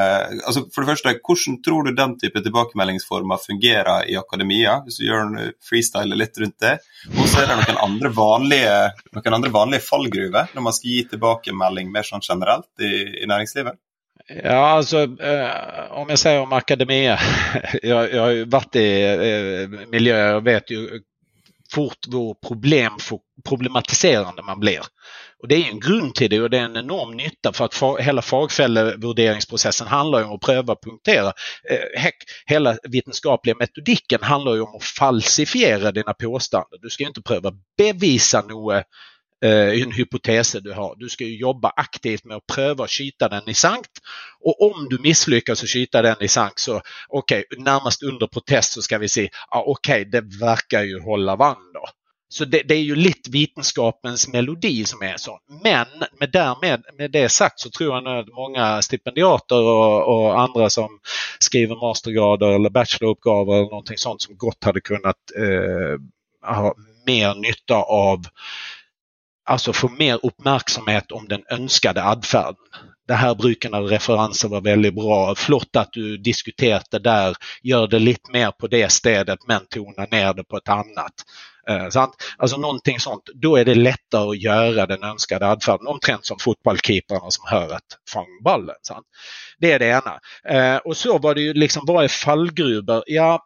altså 0.40 0.64
For 0.74 0.82
det 0.82 0.90
første, 0.90 1.12
hvordan 1.22 1.58
tror 1.62 1.86
du 1.86 1.92
den 1.94 2.16
type 2.18 2.42
tilbakemeldingsformer 2.42 3.42
fungerer 3.44 4.08
i 4.10 4.16
akademia, 4.18 4.80
hvis 4.82 4.98
du 4.98 5.06
gjør 5.06 5.22
en 5.22 5.52
freestyle 5.62 6.18
litt 6.18 6.40
rundt 6.42 6.58
det? 6.64 6.74
Og 7.14 7.28
så 7.30 7.44
er 7.44 7.52
det 7.52 7.60
noen 7.60 7.78
andre 7.84 8.10
vanlige, 8.16 8.74
noen 9.14 9.38
andre 9.38 9.52
vanlige 9.54 9.86
fallgruver 9.86 10.50
når 10.56 10.66
man 10.66 10.74
skal 10.74 10.95
gi 10.95 10.95
tilbakemelding 11.04 11.92
mer 11.92 12.02
som 12.02 12.20
generellt 12.22 12.80
i, 12.80 13.22
i 13.22 13.26
näringslivet? 13.26 13.74
Ja, 14.44 14.68
alltså 14.68 15.02
eh, 15.02 15.90
om 15.90 16.08
jag 16.08 16.18
säger 16.18 16.40
om 16.40 16.52
akademia. 16.52 17.18
jag, 17.82 18.12
jag 18.12 18.22
har 18.22 18.30
ju 18.30 18.44
varit 18.44 18.76
i 18.76 19.02
eh, 19.02 19.88
miljöer 19.88 20.34
och 20.34 20.46
vet 20.46 20.70
ju 20.70 21.00
fort 21.74 21.98
hur 22.12 22.48
problem, 22.48 22.92
problematiserande 23.48 24.42
man 24.42 24.60
blir. 24.60 24.80
Och 25.42 25.48
det 25.48 25.54
är 25.54 25.70
en 25.70 25.80
grund 25.80 26.14
till 26.14 26.30
det 26.30 26.40
och 26.40 26.50
det 26.50 26.58
är 26.58 26.62
en 26.62 26.76
enorm 26.76 27.16
nytta 27.16 27.52
för 27.52 27.64
att 27.64 27.74
fa, 27.74 27.96
hela 27.96 28.22
fagfällevurderingsprocessen 28.22 29.86
handlar 29.86 30.24
om 30.24 30.34
att 30.34 30.40
pröva 30.40 30.72
och 30.72 30.82
punktera. 30.82 31.32
Eh, 31.70 32.00
heck, 32.00 32.14
hela 32.46 32.76
vetenskapliga 32.88 33.56
metodiken 33.58 34.22
handlar 34.22 34.54
ju 34.54 34.60
om 34.60 34.76
att 34.76 34.84
falsifiera 34.84 35.92
dina 35.92 36.14
påståenden. 36.14 36.78
Du 36.82 36.90
ska 36.90 37.04
inte 37.04 37.22
pröva 37.22 37.52
bevisa 37.78 38.40
något 38.40 38.84
Eh, 39.44 39.82
en 39.82 39.92
hypotes 39.92 40.52
du 40.52 40.72
har. 40.72 40.94
Du 40.98 41.08
ska 41.08 41.24
ju 41.24 41.36
jobba 41.36 41.72
aktivt 41.76 42.24
med 42.24 42.36
att 42.36 42.46
pröva 42.46 42.84
att 42.84 42.90
kita 42.90 43.28
den 43.28 43.48
i 43.48 43.54
sankt 43.54 43.90
och 44.40 44.62
om 44.62 44.88
du 44.90 44.98
misslyckas 44.98 45.62
att 45.62 45.68
kita 45.68 46.02
den 46.02 46.16
i 46.20 46.28
sankt 46.28 46.58
så 46.58 46.82
okej, 47.08 47.44
okay, 47.50 47.64
närmast 47.64 48.02
under 48.02 48.26
protest 48.26 48.72
så 48.72 48.82
ska 48.82 48.98
vi 48.98 49.08
se, 49.08 49.28
ah, 49.48 49.62
okej, 49.66 50.00
okay, 50.00 50.04
det 50.04 50.20
verkar 50.40 50.82
ju 50.82 51.00
hålla 51.00 51.36
vann 51.36 51.72
då. 51.74 51.84
Så 52.28 52.44
det, 52.44 52.62
det, 52.62 52.74
är 52.74 52.82
ju 52.82 52.94
lite 52.94 53.30
vetenskapens 53.30 54.28
melodi 54.28 54.84
som 54.84 55.02
är 55.02 55.16
så. 55.16 55.38
Men 55.62 55.86
med, 56.20 56.30
därmed, 56.32 56.82
med 56.98 57.10
det 57.10 57.28
sagt 57.28 57.60
så 57.60 57.70
tror 57.70 57.94
jag 57.94 58.18
att 58.18 58.28
många 58.28 58.82
stipendiater 58.82 59.62
och, 59.62 60.16
och 60.16 60.40
andra 60.40 60.70
som 60.70 60.88
skriver 61.38 61.76
mastergrader 61.76 62.48
eller 62.48 62.70
bacheloruppgaver 62.70 63.54
eller 63.54 63.70
någonting 63.70 63.98
sånt 63.98 64.22
som 64.22 64.36
gott 64.36 64.64
hade 64.64 64.80
kunnat 64.80 65.16
eh, 65.36 66.00
ha 66.54 66.74
mer 67.06 67.34
nytta 67.34 67.76
av 67.76 68.24
alltså 69.46 69.72
få 69.72 69.88
mer 69.88 70.18
uppmärksamhet 70.22 71.12
om 71.12 71.28
den 71.28 71.42
önskade 71.50 72.04
adfärden. 72.04 72.56
Det 73.08 73.14
här 73.14 73.34
brukar 73.34 73.70
när 73.70 73.82
referenser 73.82 74.48
var 74.48 74.60
väldigt 74.60 74.94
bra. 74.94 75.34
Flott 75.34 75.76
att 75.76 75.92
du 75.92 76.16
diskuterat 76.16 76.86
det 76.90 76.98
där. 76.98 77.36
Gör 77.62 77.86
det 77.86 77.98
lite 77.98 78.32
mer 78.32 78.50
på 78.50 78.66
det 78.66 78.92
stället 78.92 79.38
men 79.48 79.66
tona 79.66 80.06
ner 80.10 80.34
det 80.34 80.44
på 80.44 80.56
ett 80.56 80.68
annat. 80.68 81.12
Eh, 81.68 81.88
sant? 81.88 82.14
Alltså 82.38 82.56
någonting 82.56 83.00
sånt. 83.00 83.22
Då 83.34 83.56
är 83.56 83.64
det 83.64 83.74
lättare 83.74 84.28
att 84.30 84.42
göra 84.42 84.86
den 84.86 85.02
önskade 85.04 85.46
adfärden. 85.46 85.86
Omtrent 85.86 86.26
som 86.26 86.38
fotbollkeeparna 86.38 87.30
som 87.30 87.44
hör 87.48 87.72
att 87.74 87.98
fång 88.10 88.42
bollen. 88.44 88.76
Sant? 88.82 89.06
Det 89.58 89.72
är 89.72 89.78
det 89.78 89.86
ena. 89.86 90.20
Eh, 90.48 90.76
och 90.76 90.96
så 90.96 91.18
var 91.18 91.34
det 91.34 91.40
ju 91.40 91.54
liksom, 91.54 91.82
vad 91.86 92.04
är 92.04 92.08
fallgruvor? 92.08 93.02
Ja, 93.06 93.40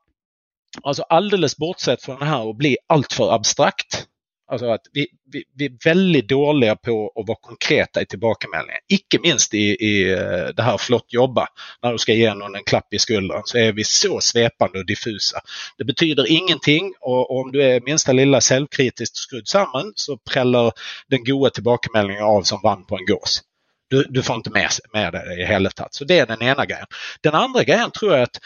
alltså 0.83 1.03
alldeles 1.03 1.57
bortsett 1.57 2.03
från 2.03 2.19
det 2.19 2.27
här 2.27 2.51
att 2.51 2.57
bli 2.57 2.77
alltför 2.89 3.35
abstrakt 3.35 4.07
Alltså 4.51 4.67
att 4.71 4.81
vi, 4.93 5.07
vi, 5.33 5.45
vi, 5.57 5.65
är 5.65 5.85
väldigt 5.85 6.29
dåliga 6.29 6.77
på 6.77 7.13
att 7.17 7.29
vara 7.29 7.39
konkreta 7.41 8.03
i 8.03 8.07
tillbakamälningar. 8.07 8.81
Icke 8.89 9.19
minst 9.23 9.55
i, 9.55 9.59
i 9.59 10.13
eh, 10.13 10.49
det 10.57 10.63
här 10.63 10.79
flott 10.79 11.13
jobba. 11.13 11.49
När 11.83 11.93
du 11.93 11.99
ska 11.99 12.13
ge 12.13 12.35
någon 12.35 12.57
en 12.57 12.65
klapp 12.65 12.95
i 12.95 12.99
skuldran 12.99 13.43
så 13.45 13.59
är 13.59 13.73
vi 13.73 13.85
så 13.85 14.21
svepande 14.21 14.79
och 14.79 14.87
diffusa. 14.87 15.41
Det 15.79 15.85
betyder 15.85 16.31
ingenting 16.31 16.95
och, 17.01 17.31
och 17.31 17.41
om 17.41 17.53
du 17.53 17.63
är 17.63 17.81
minsta 17.81 18.13
lilla 18.13 18.41
självkritiskt 18.41 19.17
skrudd 19.17 19.49
samman 19.49 19.93
så 19.95 20.17
prällar 20.17 20.73
den 21.09 21.25
goda 21.25 21.51
tillbakamälningen 21.51 22.25
av 22.25 22.43
som 22.43 22.61
vann 22.63 22.87
på 22.87 22.97
en 22.97 23.07
gås. 23.07 23.43
Du, 23.89 24.07
du 24.09 24.23
får 24.23 24.37
inte 24.37 24.51
med, 24.51 24.69
med 24.93 25.13
det 25.13 25.43
i 25.43 25.47
hela. 25.47 25.71
Så 25.91 26.05
det 26.05 26.19
är 26.19 26.27
den 26.27 26.43
ena 26.43 26.67
grejen. 26.67 26.87
Den 27.21 27.35
andra 27.35 27.65
grejen 27.65 27.91
tror 27.91 28.13
jag 28.13 28.23
att 28.23 28.41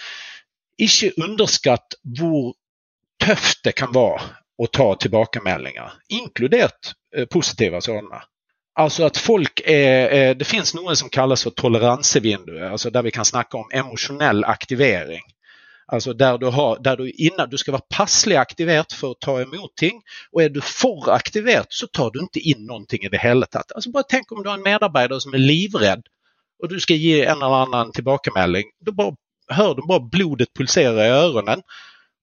icke 0.78 1.10
underskatt 1.16 1.86
hur 2.18 2.54
tufft 3.26 3.64
det 3.64 3.72
kan 3.72 3.92
vara 3.92 4.22
och 4.58 4.72
ta 4.72 4.94
tillbakameldingar, 4.94 5.92
inkluderat 6.08 6.92
eh, 7.16 7.26
positiva 7.26 7.80
sådana. 7.80 8.22
Alltså 8.74 9.04
att 9.04 9.16
folk 9.16 9.60
är, 9.64 10.12
eh, 10.12 10.36
det 10.36 10.44
finns 10.44 10.74
något 10.74 10.98
som 10.98 11.08
kallas 11.08 11.42
för 11.42 11.50
toleransvindu, 11.50 12.64
alltså 12.64 12.90
där 12.90 13.02
vi 13.02 13.10
kan 13.10 13.24
snacka 13.24 13.56
om 13.56 13.70
emotionell 13.72 14.44
aktivering. 14.44 15.22
Alltså 15.86 16.12
där 16.12 16.38
du, 16.38 16.46
har, 16.46 16.78
där 16.78 16.96
du 16.96 17.10
innan 17.10 17.50
du 17.50 17.58
ska 17.58 17.72
vara 17.72 17.82
passlig 17.96 18.36
aktiverat 18.36 18.92
för 18.92 19.10
att 19.10 19.20
ta 19.20 19.40
emot 19.40 19.76
ting 19.76 20.02
och 20.32 20.42
är 20.42 20.48
du 20.48 20.60
för 20.60 21.10
aktiverat 21.10 21.66
så 21.68 21.86
tar 21.86 22.10
du 22.10 22.20
inte 22.20 22.38
in 22.38 22.66
någonting 22.66 23.02
i 23.02 23.08
det 23.08 23.18
hela 23.18 23.46
taget. 23.46 23.72
Alltså 23.72 23.90
bara 23.90 24.02
tänk 24.02 24.32
om 24.32 24.42
du 24.42 24.48
har 24.48 24.56
en 24.56 24.62
medarbetare 24.62 25.20
som 25.20 25.34
är 25.34 25.38
livrädd 25.38 26.02
och 26.62 26.68
du 26.68 26.80
ska 26.80 26.94
ge 26.94 27.24
en 27.24 27.36
eller 27.36 27.62
annan 27.62 27.92
tillbakamelding. 27.92 28.64
Då 28.80 28.92
bara, 28.92 29.16
hör 29.48 29.74
du 29.74 29.82
bara 29.88 30.00
blodet 30.00 30.48
pulsera 30.54 31.06
i 31.06 31.10
öronen 31.10 31.62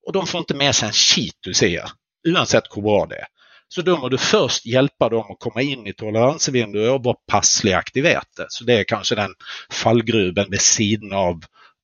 och 0.06 0.12
de 0.12 0.26
får 0.26 0.38
inte 0.38 0.54
med 0.54 0.74
sig 0.74 0.86
en 0.86 0.92
skit 0.92 1.36
du 1.40 1.54
säger 1.54 1.90
oavsett 2.28 2.64
hur 2.74 2.82
bra 2.82 3.06
det 3.06 3.16
är. 3.16 3.26
Så 3.68 3.82
då 3.82 3.96
måste 3.96 4.08
du 4.08 4.18
först 4.18 4.66
hjälpa 4.66 5.08
dem 5.08 5.24
att 5.30 5.40
komma 5.40 5.62
in 5.62 5.86
i 5.86 5.92
toleransvinduet 5.92 6.90
och 6.90 7.04
vara 7.04 7.16
passlig 7.26 7.72
aktiverat 7.72 8.28
det. 8.36 8.46
Så 8.48 8.64
det 8.64 8.72
är 8.72 8.84
kanske 8.84 9.14
den 9.14 9.30
fallgruben 9.70 10.46
vid 10.50 10.60
sidan 10.60 11.12
av 11.12 11.40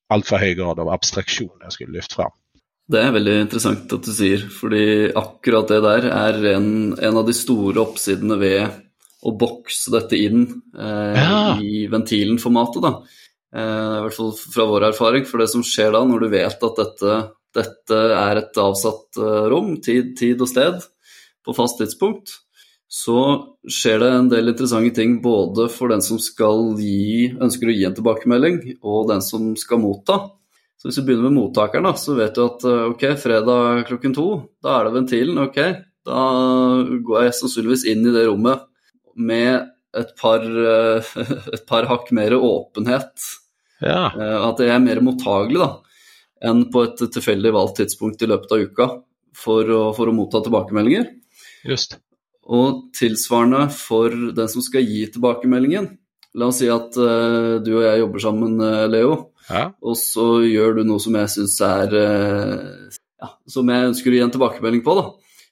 allt 0.08 0.26
för 0.26 0.36
hög 0.36 0.56
grad 0.56 0.80
av 0.80 0.88
abstraktion 0.88 1.58
jag 1.60 1.72
skulle 1.72 1.92
lyfta 1.92 2.14
fram. 2.14 2.30
Det 2.88 3.02
är 3.02 3.12
väldigt 3.12 3.40
intressant 3.40 3.92
att 3.92 4.02
du 4.02 4.12
säger, 4.12 4.38
för 4.38 5.18
akkurat 5.18 5.68
det 5.68 5.80
där 5.80 6.02
är 6.02 6.44
en, 6.44 6.98
en 6.98 7.16
av 7.16 7.26
de 7.26 7.32
stora 7.32 7.80
uppsidorna 7.80 8.36
vid 8.36 8.62
att 9.22 9.38
boxa 9.38 9.90
detta 9.90 10.16
in 10.16 10.62
eh, 10.78 11.22
ja. 11.22 11.60
i 11.62 11.86
ventilen-formatet. 11.86 12.84
Eh, 13.56 13.62
I 13.62 13.98
alla 13.98 14.10
fall 14.10 14.32
från 14.54 14.68
vår 14.68 14.84
erfarenhet, 14.84 15.30
för 15.30 15.38
det 15.38 15.48
som 15.48 15.62
sker 15.62 15.92
då 15.92 16.04
när 16.04 16.18
du 16.18 16.28
vet 16.28 16.62
att 16.62 16.76
detta 16.76 17.24
dette 17.56 17.98
er 18.14 18.42
et 18.42 18.60
avsatt 18.60 19.18
eh, 19.20 19.46
rom, 19.52 19.76
tid, 19.84 20.14
tid 20.18 20.40
og 20.44 20.50
sted, 20.50 20.84
på 21.46 21.54
fast 21.56 21.78
tidspunkt, 21.80 22.34
så 22.88 23.20
skjer 23.68 24.00
det 24.00 24.08
en 24.12 24.30
del 24.32 24.52
interessante 24.52 24.94
ting 24.96 25.18
både 25.24 25.68
for 25.72 25.92
den 25.92 26.02
som 26.04 26.20
skal 26.20 26.74
gi, 26.80 27.30
ønsker 27.36 27.68
å 27.68 27.76
gi 27.76 27.86
en 27.88 27.96
tilbakemelding, 27.96 28.60
og 28.80 29.08
den 29.12 29.24
som 29.24 29.52
skal 29.60 29.80
motta. 29.82 30.20
Så 30.78 30.88
hvis 30.88 31.00
vi 31.00 31.08
begynner 31.08 31.28
med 31.28 31.40
mottakeren, 31.40 31.88
da, 31.88 31.94
så 31.98 32.14
vet 32.18 32.36
du 32.36 32.44
at 32.44 32.64
eh, 32.68 32.84
ok, 32.92 33.08
fredag 33.20 33.84
klokken 33.88 34.16
to, 34.16 34.28
da 34.64 34.76
er 34.76 34.88
det 34.88 34.96
ventilen. 35.00 35.42
Ok, 35.48 35.58
da 36.08 36.22
går 37.08 37.26
jeg 37.26 37.36
sannsynligvis 37.40 37.88
inn 37.90 38.06
i 38.06 38.14
det 38.14 38.28
rommet 38.28 38.64
med 39.18 39.68
et 39.98 40.14
par, 40.20 40.44
eh, 40.44 41.12
et 41.56 41.66
par 41.68 41.88
hakk 41.90 42.12
mer 42.16 42.36
åpenhet. 42.38 43.12
Ja. 43.78 44.08
At 44.10 44.58
jeg 44.58 44.72
er 44.74 44.82
mer 44.82 44.98
mottagelig, 45.06 45.60
da 45.62 45.87
enn 46.44 46.66
på 46.72 46.84
et 46.86 47.00
tilfeldig 47.14 47.52
valgt 47.54 47.80
tidspunkt 47.82 48.22
i 48.22 48.28
løpet 48.30 48.54
av 48.54 48.64
uka 48.64 48.88
for 49.38 49.70
å, 49.70 49.80
for 49.96 50.10
å 50.10 50.14
motta 50.14 50.42
tilbakemeldinger. 50.44 51.08
Just. 51.68 51.98
Og 52.48 52.88
tilsvarende 52.96 53.66
for 53.74 54.14
den 54.36 54.50
som 54.50 54.64
skal 54.64 54.86
gi 54.86 55.04
tilbakemeldingen. 55.12 55.90
La 56.38 56.48
oss 56.50 56.60
si 56.62 56.68
at 56.70 56.96
uh, 57.00 57.58
du 57.64 57.72
og 57.78 57.84
jeg 57.84 58.02
jobber 58.02 58.22
sammen, 58.22 58.56
uh, 58.62 58.86
Leo, 58.90 59.12
ja. 59.48 59.68
og 59.82 59.96
så 59.98 60.26
gjør 60.46 60.78
du 60.78 60.82
noe 60.88 61.02
som 61.02 61.16
jeg 61.18 61.32
syns 61.34 61.56
er 61.64 61.94
uh, 61.96 62.98
ja, 63.18 63.30
Som 63.48 63.70
jeg 63.72 63.88
ønsker 63.88 64.12
å 64.12 64.18
gi 64.18 64.24
en 64.26 64.34
tilbakemelding 64.34 64.84
på, 64.86 64.96
da, 64.98 65.06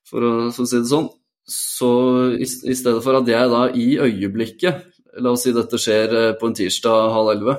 for 0.06 0.26
å, 0.26 0.34
for 0.54 0.66
å 0.66 0.68
si 0.68 0.78
det 0.78 0.90
sånn. 0.92 1.08
Så 1.50 1.90
i, 2.36 2.44
i, 2.44 2.74
stedet 2.74 3.00
for 3.04 3.18
at 3.18 3.28
jeg 3.30 3.50
da 3.52 3.68
i 3.70 3.92
øyeblikket 4.02 5.20
La 5.22 5.30
oss 5.30 5.44
si 5.46 5.52
dette 5.54 5.78
skjer 5.78 6.34
på 6.40 6.48
en 6.48 6.56
tirsdag 6.58 7.12
halv 7.14 7.30
elleve 7.36 7.54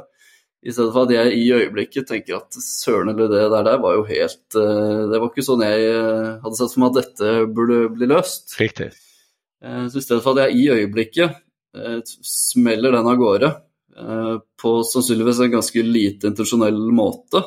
i 0.68 0.74
stedet 0.74 0.92
for 0.92 1.08
at 1.08 1.14
jeg 1.16 1.36
i 1.40 1.46
øyeblikket 1.56 2.10
tenker 2.10 2.42
at 2.42 2.56
søren 2.60 3.14
eller 3.14 3.30
det 3.32 3.44
der, 3.54 3.64
der 3.64 3.80
var 3.80 3.96
jo 3.96 4.06
helt 4.10 4.58
uh, 4.60 5.08
Det 5.08 5.20
var 5.22 5.30
ikke 5.30 5.46
sånn 5.48 5.64
jeg 5.64 5.92
uh, 5.96 6.32
hadde 6.44 6.58
sett 6.60 6.74
for 6.74 6.84
meg 6.84 6.90
at 6.90 6.98
dette 7.06 7.36
burde 7.56 7.78
bli 7.94 8.10
løst. 8.12 8.52
Riktig. 8.60 8.90
Uh, 9.64 9.86
så 9.88 10.02
i 10.02 10.04
stedet 10.04 10.24
for 10.26 10.36
at 10.36 10.48
jeg 10.48 10.60
i 10.60 10.72
øyeblikket 10.76 11.44
smeller 12.26 12.96
den 12.96 13.06
av 13.06 13.18
gårde 13.20 13.50
på 14.58 14.70
sannsynligvis 14.88 15.42
en 15.44 15.52
ganske 15.52 15.82
lite 15.86 16.32
intensjonell 16.32 16.80
måte, 16.96 17.44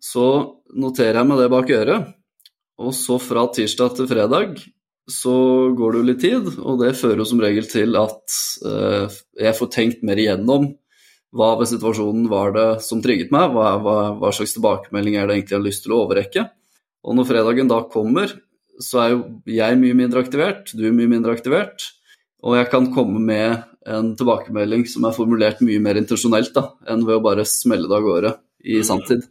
så 0.00 0.24
noterer 0.80 1.18
jeg 1.18 1.28
meg 1.28 1.42
det 1.42 1.48
bak 1.52 1.72
øret. 1.76 2.06
Og 2.80 2.94
så 2.96 3.18
fra 3.20 3.42
tirsdag 3.52 3.98
til 3.98 4.08
fredag 4.08 4.62
så 5.12 5.34
går 5.76 5.92
det 5.92 6.00
jo 6.00 6.06
litt 6.08 6.22
tid, 6.24 6.48
og 6.62 6.80
det 6.80 6.94
fører 6.96 7.28
som 7.28 7.42
regel 7.42 7.68
til 7.68 8.00
at 8.00 8.38
jeg 9.42 9.58
får 9.58 9.72
tenkt 9.76 10.06
mer 10.08 10.22
igjennom 10.22 10.70
hva 11.36 11.52
ved 11.60 11.70
situasjonen 11.70 12.26
var 12.32 12.54
det 12.56 12.66
som 12.84 13.02
trigget 13.04 13.32
meg? 13.34 13.52
Hva, 13.54 13.76
hva, 13.82 13.96
hva, 14.18 14.32
slags 14.34 14.56
tilbakemelding 14.56 15.18
er 15.18 15.28
det 15.28 15.38
egentlig 15.38 15.56
jeg 15.56 15.60
har 15.60 15.68
lyst 15.68 15.84
til 15.84 15.94
å 15.94 16.02
overrekke? 16.06 16.46
Og 17.06 17.16
når 17.18 17.28
fredagen 17.28 17.70
da 17.70 17.82
kommer, 17.92 18.32
så 18.82 19.02
er 19.02 19.12
jo 19.14 19.20
jeg 19.48 19.78
mye 19.80 19.96
mindre 19.96 20.24
aktivert, 20.24 20.72
du 20.76 20.84
er 20.88 20.96
mye 20.96 21.10
mindre 21.10 21.36
aktivert. 21.36 21.86
Og 22.46 22.58
jeg 22.58 22.68
kan 22.72 22.90
komme 22.94 23.22
med 23.22 23.64
en 23.86 24.12
tilbakemelding 24.18 24.84
som 24.90 25.06
er 25.06 25.14
formulert 25.16 25.62
mye 25.64 25.80
mer 25.82 25.98
intensjonelt 26.00 26.52
da, 26.56 26.68
enn 26.90 27.06
ved 27.06 27.18
å 27.18 27.24
bare 27.24 27.46
smelle 27.48 27.88
det 27.88 27.96
av 27.96 28.04
gårde 28.04 28.32
i 28.66 28.80
mm. 28.80 28.86
sanntid. 28.86 29.26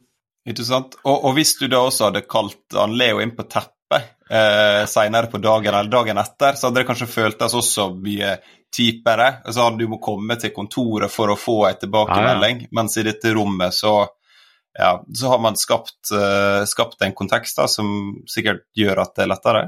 Interessant. 0.46 0.98
Og, 1.04 1.15
og, 1.15 1.32
hvis 1.38 1.56
du 1.60 1.68
da 1.72 1.82
også 1.88 2.10
hadde 2.10 2.26
kalt 2.30 2.78
han 2.78 2.94
Leo 2.98 3.22
inn 3.24 3.34
på 3.38 3.48
teppet 3.50 4.12
eh, 4.30 4.84
senere 4.89 5.32
på 5.32 5.41
dagen 5.41 5.74
eller 5.74 5.91
dagen 5.91 6.22
etter, 6.22 6.58
så 6.58 6.70
hadde 6.70 6.84
det 6.84 6.89
kanskje 6.89 7.10
føltes 7.10 7.58
også 7.58 7.89
mye 7.98 8.36
typere. 8.76 9.30
Altså, 9.46 9.70
du 9.78 9.88
må 9.88 10.00
komme 10.04 10.38
til 10.42 10.54
kontoret 10.56 11.12
for 11.12 11.32
å 11.32 11.40
få 11.40 11.62
en 11.70 11.80
tilbakemelding, 11.82 12.62
ah, 12.64 12.68
ja. 12.68 12.74
mens 12.82 12.98
i 12.98 13.06
dette 13.08 13.34
rommet 13.36 13.76
så, 13.76 13.96
ja, 14.78 14.92
så 15.16 15.32
har 15.32 15.42
man 15.44 15.58
skapt, 15.60 16.12
uh, 16.12 16.66
skapt 16.68 17.02
en 17.06 17.16
kontekst 17.16 17.62
da, 17.62 17.70
som 17.72 17.90
sikkert 18.30 18.66
gjør 18.78 19.06
at 19.06 19.16
det 19.16 19.26
er 19.26 19.34
lettere. 19.34 19.66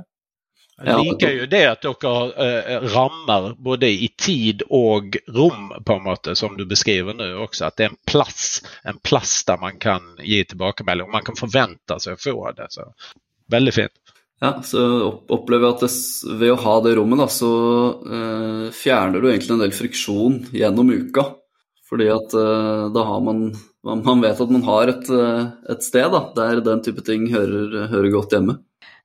Jag 0.83 1.05
liker 1.05 1.29
ju 1.29 1.45
det 1.45 1.65
att 1.65 1.81
dere 1.81 2.75
äh, 2.75 2.81
rammer 2.81 3.55
både 3.57 3.87
i 3.87 4.13
tid 4.17 4.61
och 4.61 5.17
rom 5.27 5.83
på 5.85 5.93
en 5.93 6.03
måte 6.03 6.35
som 6.35 6.57
du 6.57 6.65
beskriver 6.65 7.13
nu 7.13 7.37
också. 7.37 7.65
Att 7.65 7.77
det 7.77 7.83
är 7.83 7.89
en 7.89 7.97
plats, 8.05 8.63
en 8.83 8.97
plats 8.97 9.45
där 9.45 9.57
man 9.57 9.77
kan 9.77 10.01
ge 10.19 10.43
tillbaka 10.43 10.83
Man 10.83 11.21
kan 11.23 11.35
förvänta 11.35 11.99
sig 11.99 12.13
att 12.13 12.23
få 12.23 12.51
det. 12.51 12.67
Så, 12.69 12.93
väldigt 13.47 13.75
fint. 13.75 13.91
Ja, 14.43 14.51
så 14.61 14.81
opplever 15.33 15.65
jeg 15.65 15.75
at 15.75 15.83
det, 15.87 15.91
ved 16.37 16.53
å 16.53 16.59
ha 16.61 16.75
det 16.85 16.93
rommet, 16.99 17.23
da, 17.23 17.25
så 17.31 17.51
eh, 18.05 18.67
fjerner 18.75 19.23
du 19.23 19.31
egentlig 19.31 19.55
en 19.55 19.63
del 19.63 19.73
friksjon 19.73 20.37
gjennom 20.53 20.91
uka. 20.93 21.25
Fordi 21.87 22.09
at 22.11 22.35
eh, 22.37 22.85
da 22.93 23.07
har 23.07 23.23
man 23.23 23.49
Man 23.87 24.19
vet 24.19 24.41
at 24.43 24.49
man 24.51 24.65
har 24.67 24.89
et, 24.91 25.05
eh, 25.15 25.45
et 25.71 25.83
sted 25.85 26.11
da, 26.11 26.19
der 26.35 26.59
den 26.59 26.81
type 26.83 26.99
ting 27.07 27.29
hører, 27.31 27.87
hører 27.87 28.09
godt 28.11 28.33
hjemme. 28.35 28.57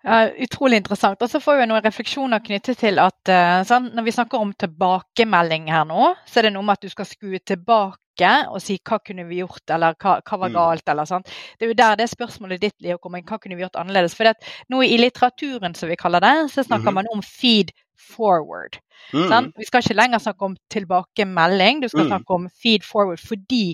Ja, 0.03 0.27
utrolig 0.35 0.81
interessant. 0.81 1.23
Og 1.23 1.31
så 1.31 1.39
får 1.39 1.61
vi 1.61 1.67
noen 1.71 1.85
refleksjoner 1.85 2.43
knyttet 2.43 2.81
til 2.81 2.99
at 2.99 3.31
eh, 3.31 3.61
uh, 3.61 3.67
sånn, 3.67 3.93
når 3.95 4.09
vi 4.09 4.15
snakker 4.17 4.43
om 4.43 4.51
tilbakemelding 4.59 5.71
her 5.71 5.87
nå, 5.87 6.09
så 6.27 6.41
er 6.41 6.49
det 6.49 6.57
noe 6.57 6.67
med 6.67 6.81
at 6.81 6.89
du 6.89 6.91
skal 6.91 7.07
skue 7.07 7.39
tilbake 7.39 8.02
og 8.21 8.61
si 8.63 8.79
hva 8.85 8.99
kunne 9.01 9.25
vi 9.29 9.41
gjort, 9.41 9.65
eller 9.73 9.97
hva, 9.97 10.19
hva 10.21 10.39
var 10.45 10.53
mm. 10.53 10.57
galt, 10.57 10.89
eller 10.93 11.09
sånn. 11.09 11.25
Det 11.59 11.67
er 11.67 11.73
jo 11.73 11.79
der 11.79 11.97
det 12.03 12.09
spørsmålet 12.13 12.61
ditt 12.63 12.77
Leo, 12.85 12.99
kommer 13.03 13.23
inn. 13.23 13.29
Hva 13.29 13.39
kunne 13.41 13.57
vi 13.57 13.65
gjort 13.65 13.79
annerledes? 13.81 14.17
For 14.19 14.29
det, 14.29 14.53
nå 14.73 14.83
i 14.85 14.99
litteraturen, 15.01 15.75
som 15.79 15.91
vi 15.91 15.97
kaller 16.01 16.23
det, 16.25 16.35
så 16.53 16.67
snakker 16.67 16.93
mm. 16.93 17.01
man 17.01 17.11
om 17.15 17.25
feed 17.25 17.73
forward. 17.97 18.79
Mm. 19.13 19.27
Sånn? 19.31 19.51
Vi 19.59 19.69
skal 19.69 19.85
ikke 19.85 19.99
lenger 19.99 20.23
snakke 20.23 20.51
om 20.51 20.59
tilbakemelding, 20.73 21.83
du 21.83 21.89
skal 21.89 22.07
mm. 22.07 22.13
snakke 22.13 22.39
om 22.39 22.47
feed 22.63 22.87
forward 22.87 23.23
fordi 23.23 23.65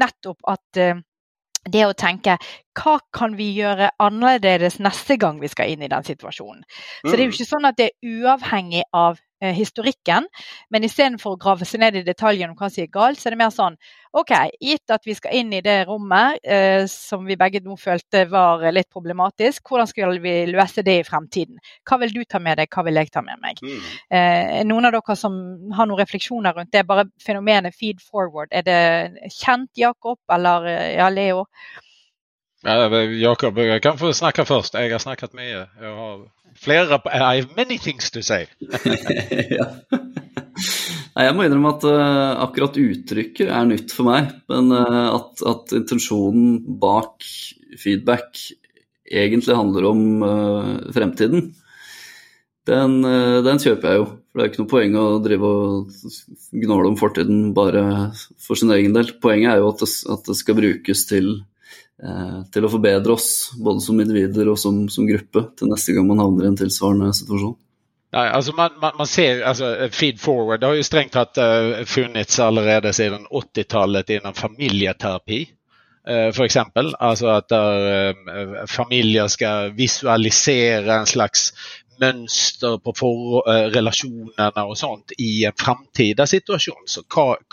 nettopp 0.00 0.40
at 0.50 0.80
uh, 0.82 1.02
det 1.70 1.84
å 1.86 1.96
tenke 1.96 2.36
hva 2.74 2.98
kan 3.14 3.36
vi 3.38 3.50
gjøre 3.56 3.92
annerledes 4.02 4.80
neste 4.82 5.18
gang 5.20 5.40
vi 5.42 5.50
skal 5.50 5.74
inn 5.74 5.84
i 5.84 5.90
den 5.90 6.06
situasjonen. 6.06 6.64
Så 7.02 7.12
det 7.12 7.20
er 7.20 7.26
jo 7.26 7.30
mm. 7.32 7.36
ikke 7.38 7.52
sånn 7.52 7.70
at 7.70 7.78
det 7.78 7.90
er 7.90 8.16
uavhengig 8.24 8.82
av 8.94 9.20
eh, 9.42 9.54
historikken, 9.54 10.26
men 10.74 10.86
istedenfor 10.86 11.36
å 11.36 11.40
grave 11.40 11.68
seg 11.68 11.84
ned 11.84 12.00
i 12.00 12.06
detaljene 12.06 12.52
om 12.52 12.58
hva 12.58 12.70
som 12.72 12.84
er 12.84 12.90
galt, 12.94 13.20
så 13.20 13.30
er 13.30 13.36
det 13.36 13.40
mer 13.44 13.54
sånn 13.54 13.78
OK, 14.14 14.30
gitt 14.62 14.92
at 14.94 15.06
vi 15.08 15.14
skal 15.18 15.34
inn 15.34 15.48
i 15.56 15.62
det 15.64 15.80
rommet 15.88 16.38
eh, 16.46 16.84
som 16.90 17.24
vi 17.26 17.38
begge 17.38 17.62
nå 17.64 17.74
følte 17.80 18.24
var 18.30 18.62
litt 18.74 18.90
problematisk, 18.94 19.64
hvordan 19.66 19.90
skal 19.90 20.20
vi 20.22 20.34
løse 20.50 20.84
det 20.86 21.00
i 21.00 21.06
fremtiden? 21.06 21.58
Hva 21.82 21.98
vil 22.02 22.14
du 22.14 22.22
ta 22.22 22.38
med 22.42 22.60
deg, 22.62 22.70
hva 22.70 22.86
vil 22.86 23.00
jeg 23.00 23.10
ta 23.14 23.24
med 23.26 23.42
meg? 23.42 23.62
Mm. 23.62 23.88
Eh, 24.18 24.60
noen 24.70 24.86
av 24.86 24.94
dere 24.94 25.18
som 25.18 25.34
har 25.74 25.90
noen 25.90 26.02
refleksjoner 26.02 26.54
rundt 26.54 26.74
det, 26.74 26.86
bare 26.86 27.08
fenomenet 27.22 27.74
feed 27.74 28.02
forward, 28.02 28.54
er 28.54 28.66
det 28.66 29.32
kjent, 29.34 29.72
Jakob, 29.78 30.20
eller 30.30 30.70
eh, 30.70 30.92
ja, 31.00 31.10
Leo? 31.10 31.46
Jakob, 33.20 33.58
jag 33.58 33.82
kan 33.82 33.98
få 33.98 34.12
snacka 34.12 34.44
först. 34.44 34.74
Jag 34.74 34.90
har 34.90 34.98
snackat 34.98 35.32
med 35.32 35.50
er. 35.50 35.70
Jag 35.80 35.96
har 35.96 36.28
Flera, 36.56 37.02
I 37.04 37.40
have 37.40 37.46
many 37.56 37.78
things 37.78 38.10
to 38.10 38.22
say. 38.22 38.46
ja. 39.50 39.66
Nei, 41.14 41.24
jeg 41.26 41.34
må 41.34 41.44
innrømme 41.46 41.72
at 41.74 41.84
uh, 41.86 42.42
akkurat 42.46 42.78
uttrykket 42.78 43.50
er 43.50 43.66
nytt 43.68 43.92
for 43.94 44.06
meg. 44.06 44.30
Men 44.50 44.70
eh, 44.74 44.94
uh, 44.94 45.16
at, 45.18 45.42
at, 45.50 45.74
intensjonen 45.76 46.56
bak 46.82 47.26
feedback 47.78 48.38
egentlig 49.10 49.56
handler 49.56 49.90
om 49.90 50.22
eh, 50.22 50.30
uh, 50.30 50.92
fremtiden, 50.94 51.52
den, 52.66 53.04
eh, 53.04 53.38
den, 53.44 53.60
kjøper 53.60 53.90
jeg 53.90 54.00
jo. 54.00 54.04
For 54.32 54.40
det 54.40 54.44
er 54.44 54.50
ikke 54.50 54.62
noe 54.62 54.72
poeng 54.72 54.94
å 54.98 55.06
drive 55.22 55.50
og 55.50 55.96
gnåle 56.64 56.90
om 56.90 56.96
fortiden 56.98 57.42
bare 57.56 57.84
for 58.40 58.58
sin 58.58 58.72
egen 58.74 58.96
del. 58.96 59.12
Poenget 59.22 59.52
er 59.52 59.62
jo 59.62 59.70
at 59.70 59.84
det, 59.84 59.90
at 60.16 60.30
det 60.30 60.38
skal 60.38 60.58
brukes 60.58 61.04
til, 61.10 61.28
Eh, 62.02 62.38
til, 62.50 62.64
å 62.66 62.72
forbedre 62.72 63.14
oss, 63.14 63.52
både 63.54 63.82
som 63.84 64.00
individer 64.02 64.48
og 64.50 64.58
som, 64.58 64.84
som 64.90 65.06
gruppe, 65.06 65.44
til 65.58 65.70
neste 65.70 65.94
gang 65.94 66.08
man 66.08 66.22
havner 66.22 66.48
i 66.48 66.50
en 66.50 66.58
tilsvarende 66.58 67.12
situasjon. 67.14 67.54
Nej, 68.14 68.30
alltså 68.30 68.52
man, 68.52 68.70
man, 68.80 68.92
man, 68.98 69.06
ser, 69.06 69.42
alltså 69.42 69.88
feed 69.90 70.20
forward 70.20 70.60
det 70.60 70.66
har 70.66 70.74
ju 70.74 70.82
strängt 70.82 71.12
tatt 71.12 71.38
uh, 71.38 71.84
funnits 71.84 72.38
allerede 72.38 72.92
sedan 72.92 73.26
80-talet 73.26 74.10
inom 74.10 74.34
familjeterapi. 74.34 75.48
Uh, 76.08 76.14
eh, 76.14 76.32
för 76.32 76.44
exempel, 76.44 76.94
alltså 76.94 77.26
att 77.26 77.48
där, 77.48 78.08
uh, 78.08 78.66
familjer 78.66 79.28
ska 79.28 79.68
visualisera 79.68 80.94
en 80.94 81.06
slags 81.06 81.52
mönster 82.00 82.78
på 82.78 82.92
for, 82.96 83.50
uh, 83.50 83.70
relationerna 83.70 84.64
och 84.64 84.78
sånt 84.78 85.12
i 85.18 85.44
en 85.44 85.52
framtida 85.56 86.26
situation. 86.26 86.82
Så 86.86 87.02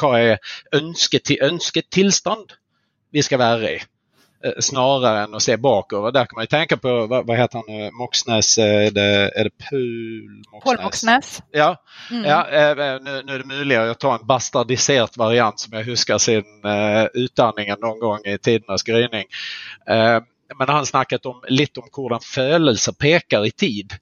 vad 0.02 0.20
är 0.20 0.38
önsket, 1.42 1.98
vi 3.12 3.24
ska 3.24 3.38
vara 3.38 3.70
i? 3.70 3.80
Eh, 4.44 4.52
snarare 4.60 5.24
än 5.24 5.36
att 5.36 5.42
se 5.42 5.58
bakåt. 5.58 6.14
Där 6.14 6.26
kan 6.26 6.36
man 6.36 6.44
ju 6.44 6.48
tänka 6.48 6.78
på, 6.78 7.08
vad, 7.08 7.28
vad 7.28 7.38
heter 7.38 7.58
han 7.58 7.76
nu, 7.78 7.92
Moxnäs, 7.92 8.58
är 8.58 8.92
det, 8.92 9.32
är 9.36 9.44
det 9.44 9.50
Pul 9.70 10.44
Moxnäs? 10.52 10.64
Paul 10.64 10.84
Moxnäs. 10.84 11.42
Ja, 11.52 11.84
mm. 12.12 12.26
ja 12.26 12.50
eh, 12.50 12.76
nu, 13.02 13.24
nu 13.26 13.36
är 13.36 13.40
det 13.40 13.46
möjligt 13.46 13.78
att 13.78 14.00
ta 14.00 14.16
en 14.16 14.28
bastardiserat 14.28 15.18
variant 15.18 15.60
som 15.60 15.78
jag 15.78 15.84
huskar 15.84 16.18
sin 16.18 16.44
uh, 16.66 17.06
utandningen 17.14 17.78
någon 17.80 18.00
gång 18.00 18.20
i 18.26 18.38
tidernas 18.38 18.84
gryning. 18.84 19.26
Uh, 19.90 20.20
men 20.58 20.70
han 20.70 20.86
snackat 20.86 21.26
om, 21.26 21.44
lite 21.48 21.80
om 21.80 21.90
hur 21.96 22.20
födelse 22.20 22.94
pekar 22.94 23.46
i 23.46 23.52
tid. 23.52 23.94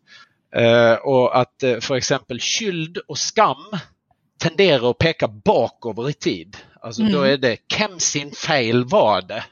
Uh, 0.58 0.94
och 0.94 1.40
att 1.40 1.64
uh, 1.64 1.80
för 1.80 1.96
exempel 1.96 2.40
skyld 2.40 2.98
och 2.98 3.18
skam 3.18 3.80
tenderar 4.38 4.90
att 4.90 4.98
peka 4.98 5.28
bakover 5.28 6.10
i 6.10 6.14
tid. 6.14 6.58
Alltså 6.82 7.02
mm. 7.02 7.14
då 7.14 7.22
är 7.22 7.38
det, 7.38 7.58
vem 7.80 8.00
sin 8.00 8.32
fel 8.32 8.86
var 8.86 9.22
det? 9.22 9.44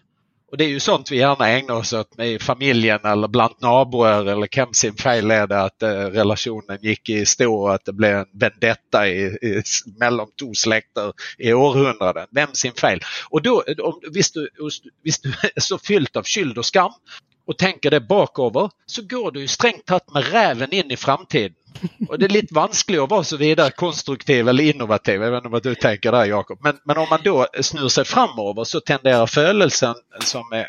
Och 0.52 0.58
det 0.58 0.64
är 0.64 0.70
ju 0.70 0.80
sånt 0.80 1.12
vi 1.12 1.18
gärna 1.18 1.50
ägnar 1.50 1.76
oss 1.76 1.94
åt 1.94 2.18
med 2.18 2.42
familjen 2.42 3.00
eller 3.04 3.28
bland 3.28 3.54
naboer 3.62 4.26
eller 4.26 4.48
vem 4.56 4.74
sin 4.74 4.94
fel 4.94 5.32
är 5.32 5.48
det 5.48 5.62
att 5.62 5.84
eh, 5.84 5.90
relationen 5.90 6.78
gick 6.82 7.10
i 7.10 7.26
stå 7.26 7.56
och 7.56 7.74
att 7.74 7.86
det 7.86 7.94
blev 7.94 8.16
en 8.16 8.26
vendetta 8.34 9.08
i, 9.08 9.26
i, 9.26 9.64
mellan 10.00 10.28
två 10.40 10.54
släkter 10.54 11.14
i 11.38 11.54
århundraden. 11.54 12.28
Vem 12.32 12.54
sin 12.54 12.74
fel? 12.74 13.00
Och 13.30 13.42
då, 13.42 13.64
om, 13.84 14.02
visst, 14.14 14.34
du, 14.34 14.50
visst 15.04 15.24
du 15.24 15.30
är 15.30 15.60
så 15.62 15.78
fyllt 15.78 16.16
av 16.16 16.24
skyld 16.24 16.58
och 16.58 16.66
skam 16.66 16.92
och 17.48 17.58
tänker 17.58 17.92
det 17.92 18.02
bakover 18.02 18.70
så 18.86 19.02
går 19.02 19.32
du 19.32 19.40
ju 19.40 19.48
strängt 19.48 19.86
tatt 19.86 20.14
med 20.14 20.32
räven 20.32 20.74
in 20.74 20.92
i 20.92 20.98
framtiden. 20.98 21.56
Och 22.10 22.20
det 22.20 22.26
är 22.26 22.30
lite 22.30 22.54
vanskligt 22.54 23.00
att 23.00 23.10
vara 23.10 23.24
så 23.24 23.38
vidare 23.38 23.72
konstruktiv 23.72 24.50
eller 24.50 24.64
innovativ. 24.64 25.22
Jag 25.22 25.32
vet 25.32 25.38
inte 25.38 25.50
vad 25.50 25.64
du 25.64 25.76
tänker 25.76 26.12
där 26.12 26.26
Jakob. 26.26 26.60
Men, 26.62 26.78
men 26.86 26.98
om 26.98 27.08
man 27.10 27.20
då 27.24 27.48
snur 27.62 27.90
sig 27.90 28.06
framöver 28.06 28.64
så 28.64 28.80
tenderar 28.80 29.28
födelsen 29.28 29.96
som 30.20 30.52
är 30.52 30.68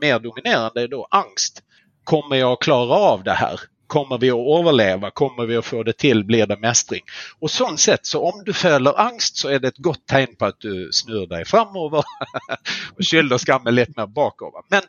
mer 0.00 0.18
dominerande 0.18 0.86
då 0.86 1.08
angst. 1.10 1.62
Kommer 2.04 2.36
jag 2.36 2.60
klara 2.60 2.94
av 2.94 3.24
det 3.24 3.32
här? 3.32 3.60
Kommer 3.90 4.18
vi 4.18 4.30
att 4.30 4.60
överleva? 4.60 5.10
Kommer 5.10 5.46
vi 5.46 5.56
att 5.56 5.64
få 5.64 5.82
det 5.82 5.92
till? 5.92 6.24
Blir 6.24 6.46
det 6.46 6.56
mästring? 6.56 7.00
Och 7.38 7.50
sånt 7.50 7.80
sätt, 7.80 8.06
så 8.06 8.20
om 8.20 8.44
du 8.44 8.52
följer 8.52 9.00
angst 9.00 9.36
så 9.36 9.48
är 9.48 9.58
det 9.58 9.68
ett 9.68 9.78
gott 9.78 10.06
tecken 10.06 10.36
på 10.36 10.46
att 10.46 10.60
du 10.60 10.88
snur 10.92 11.26
dig 11.26 11.44
framöver 11.44 11.98
och 12.96 13.04
skyller 13.10 13.38
skammen 13.38 13.74
lite 13.74 13.92
mer 13.96 14.06
bakover. 14.06 14.62
Men 14.68 14.82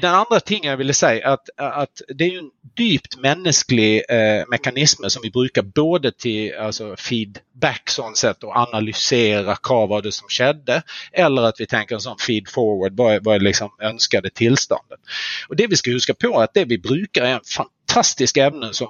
den 0.00 0.14
andra 0.14 0.40
tingen 0.40 0.70
jag 0.70 0.76
ville 0.76 0.94
säga 0.94 1.28
att, 1.28 1.48
att 1.56 2.02
det 2.08 2.24
är 2.24 2.38
en 2.38 2.50
djupt 2.78 3.16
mänsklig 3.16 4.02
eh, 4.08 4.44
mekanism 4.48 5.08
som 5.08 5.22
vi 5.22 5.30
brukar 5.30 5.62
både 5.62 6.12
till 6.12 6.54
alltså 6.54 6.96
feedback 6.96 7.90
sånt 7.90 8.16
sätt 8.16 8.44
och 8.44 8.56
analysera 8.56 9.56
vad 9.68 9.88
var 9.88 10.02
det 10.02 10.12
som 10.12 10.28
skedde 10.28 10.82
eller 11.12 11.42
att 11.42 11.60
vi 11.60 11.66
tänker 11.66 11.94
en 11.94 12.00
sån 12.00 12.18
feed 12.18 12.48
forward, 12.48 12.92
vad 12.96 13.14
är, 13.14 13.20
vad 13.20 13.36
är 13.36 13.40
liksom 13.40 13.70
önskade 13.82 14.30
tillståndet. 14.30 15.00
Och 15.48 15.56
det 15.56 15.66
vi 15.66 15.76
ska 15.76 15.90
huska 15.90 16.14
på 16.14 16.40
är 16.40 16.44
att 16.44 16.54
det 16.54 16.64
vi 16.64 16.78
brukar 16.78 17.22
är 17.22 17.34
en 17.34 17.40
fantastisk 17.56 17.81
fantastiska 17.92 18.46
ämnen 18.46 18.74
som 18.74 18.88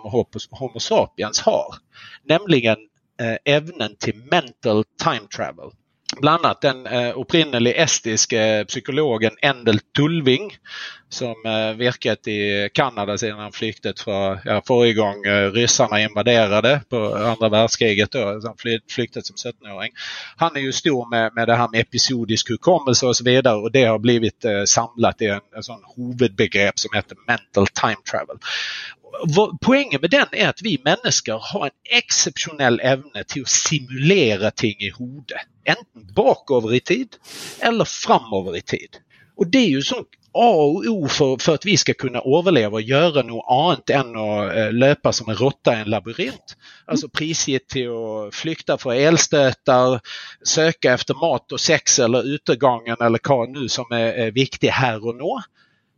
Homo 0.50 0.80
sapiens 0.80 1.40
har. 1.40 1.74
Nämligen 2.24 2.76
eh, 3.20 3.55
ämnen 3.55 3.96
till 3.96 4.16
mental 4.30 4.84
time 5.05 5.28
travel 5.36 5.70
bland 6.20 6.44
annat 6.44 6.61
den 6.61 6.86
eh, 6.86 7.18
opprinnelig 7.18 7.74
estiske 7.76 8.64
psykologen 8.68 9.32
Endel 9.42 9.78
Tulving 9.96 10.57
som 11.12 11.34
eh, 11.46 11.76
virket 11.76 12.28
i 12.28 12.68
Kanada 12.72 13.18
sedan 13.18 13.52
flyktet 13.52 14.00
från, 14.00 14.38
ja, 14.44 14.62
förra 14.66 14.92
gång 14.92 15.24
eh, 15.24 15.52
ryssarna 15.52 16.00
invaderade 16.00 16.80
på 16.88 17.14
andra 17.14 17.48
världskriget 17.48 18.10
då, 18.10 18.40
han 18.44 18.80
flyktet 18.90 19.26
som 19.26 19.36
17-åring. 19.36 19.92
Han 20.36 20.56
är 20.56 20.60
ju 20.60 20.72
stor 20.72 21.10
med, 21.10 21.34
med 21.34 21.48
det 21.48 21.56
här 21.56 21.68
med 21.68 21.80
episodisk 21.80 22.50
hukommelse 22.50 23.06
och 23.06 23.16
så 23.16 23.24
vidare 23.24 23.56
och 23.56 23.72
det 23.72 23.84
har 23.84 23.98
blivit 23.98 24.44
eh, 24.44 24.64
samlat 24.64 25.22
i 25.22 25.26
en, 25.26 25.40
en 25.56 25.62
sån 25.62 25.80
huvudbegrepp 25.96 26.78
som 26.78 26.90
heter 26.94 27.16
mental 27.26 27.66
time 27.66 27.96
travel 28.10 28.36
poängen 29.60 30.00
med 30.00 30.10
den 30.10 30.26
är 30.32 30.48
att 30.48 30.62
vi 30.62 30.80
människor 30.84 31.40
har 31.52 31.66
en 31.66 31.98
exceptionell 31.98 32.80
ämne 32.80 33.24
till 33.26 33.42
att 33.42 33.48
simulera 33.48 34.50
ting 34.50 34.76
i 34.78 34.92
huvudet. 34.98 35.40
Enten 35.64 36.14
bakover 36.14 36.74
i 36.74 36.80
tid 36.80 37.16
eller 37.60 37.84
framöver 37.84 38.56
i 38.56 38.60
tid. 38.60 38.96
Och 39.36 39.46
det 39.46 39.58
är 39.58 39.68
ju 39.68 39.82
så 39.82 40.04
A 40.35 40.55
och 40.55 40.85
O 40.87 41.09
för, 41.09 41.37
för 41.37 41.55
att 41.55 41.66
vi 41.66 41.76
ska 41.76 41.95
kunna 41.95 42.18
överleva 42.18 42.72
och 42.72 42.83
göra 42.83 43.22
något 43.22 43.47
annat 43.49 43.91
än 43.91 44.16
att 44.16 44.57
äh, 44.57 44.72
löpa 44.72 45.12
som 45.12 45.28
en 45.28 45.37
råtta 45.37 45.76
i 45.76 45.80
en 45.80 45.91
labyrint. 45.91 46.57
Alltså 46.87 47.09
prisgitt 47.09 47.68
till 47.68 47.89
att 47.89 48.35
flykta 48.35 48.78
från 48.78 48.93
elstötar, 48.93 50.01
söka 50.45 50.93
efter 50.93 51.14
mat 51.14 51.53
och 51.53 51.61
sex 51.61 51.99
eller 51.99 52.22
utegången 52.22 52.97
eller 53.01 53.20
vad 53.28 53.49
nu 53.49 53.68
som 53.68 53.85
är, 53.91 54.12
är 54.12 54.30
viktigt 54.30 54.70
här 54.70 55.07
och 55.07 55.14
nu. 55.14 55.43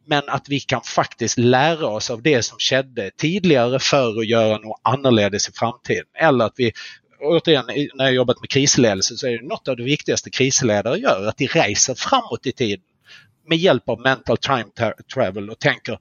Men 0.06 0.22
att 0.28 0.48
vi 0.48 0.60
kan 0.60 0.80
faktiskt 0.80 1.38
lära 1.38 1.86
oss 1.86 2.10
av 2.10 2.22
det 2.22 2.42
som 2.42 2.58
skedde 2.58 3.10
tidigare 3.16 3.78
för 3.78 4.18
att 4.18 4.26
göra 4.26 4.58
något 4.58 4.80
annorledes 4.84 5.48
i 5.48 5.52
framtiden. 5.52 6.04
Eller 6.18 6.44
att 6.44 6.54
vi 6.56 6.72
återigen, 7.20 7.64
när 7.94 8.04
jag 8.04 8.14
jobbat 8.14 8.40
med 8.40 8.50
krisledelse 8.50 9.16
så 9.16 9.26
är 9.26 9.38
det 9.38 9.48
något 9.48 9.68
av 9.68 9.76
det 9.76 9.82
viktigaste 9.82 10.30
krisledare 10.30 10.98
gör, 10.98 11.26
att 11.26 11.36
de 11.36 11.46
reser 11.46 11.94
framåt 11.94 12.46
i 12.46 12.52
tiden 12.52 12.84
med 13.48 13.58
hjälp 13.58 13.88
av 13.88 14.00
mental 14.00 14.36
time 14.36 14.66
travel 15.14 15.50
och 15.50 15.58
tänker 15.58 15.98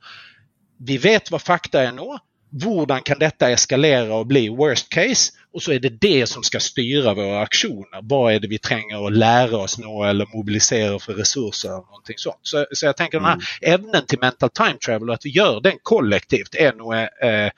vi 0.85 0.97
vet 0.97 1.31
vad 1.31 1.41
fakta 1.41 1.83
är 1.83 1.91
nu. 1.91 2.17
Hur 2.63 2.99
kan 2.99 3.19
detta 3.19 3.49
eskalera 3.49 4.15
och 4.15 4.27
bli 4.27 4.49
worst 4.49 4.89
case? 4.89 5.31
Och 5.53 5.63
så 5.63 5.71
är 5.71 5.79
det 5.79 5.89
det 5.89 6.27
som 6.27 6.43
ska 6.43 6.59
styra 6.59 7.13
våra 7.13 7.41
aktioner. 7.41 7.99
Vad 8.01 8.33
är 8.33 8.39
det 8.39 8.47
vi 8.47 8.57
tränger 8.57 9.07
att 9.07 9.13
lära 9.13 9.57
oss 9.57 9.77
nå 9.77 10.03
eller 10.03 10.27
mobilisera 10.33 10.99
för 10.99 11.13
resurser 11.13 11.69
eller 11.69 11.77
någonting 11.77 12.17
sånt. 12.17 12.39
Så, 12.41 12.65
så 12.71 12.85
jag 12.85 12.97
tänker 12.97 13.17
mm. 13.17 13.29
den 13.29 13.41
här 13.61 13.73
ämnen 13.73 14.05
till 14.05 14.19
mental 14.19 14.49
time 14.49 14.77
travel 14.85 15.09
och 15.09 15.15
att 15.15 15.25
vi 15.25 15.29
gör 15.29 15.61
den 15.61 15.77
kollektivt 15.83 16.55
är 16.55 16.73
nog, 16.73 16.93
eh, 16.93 17.51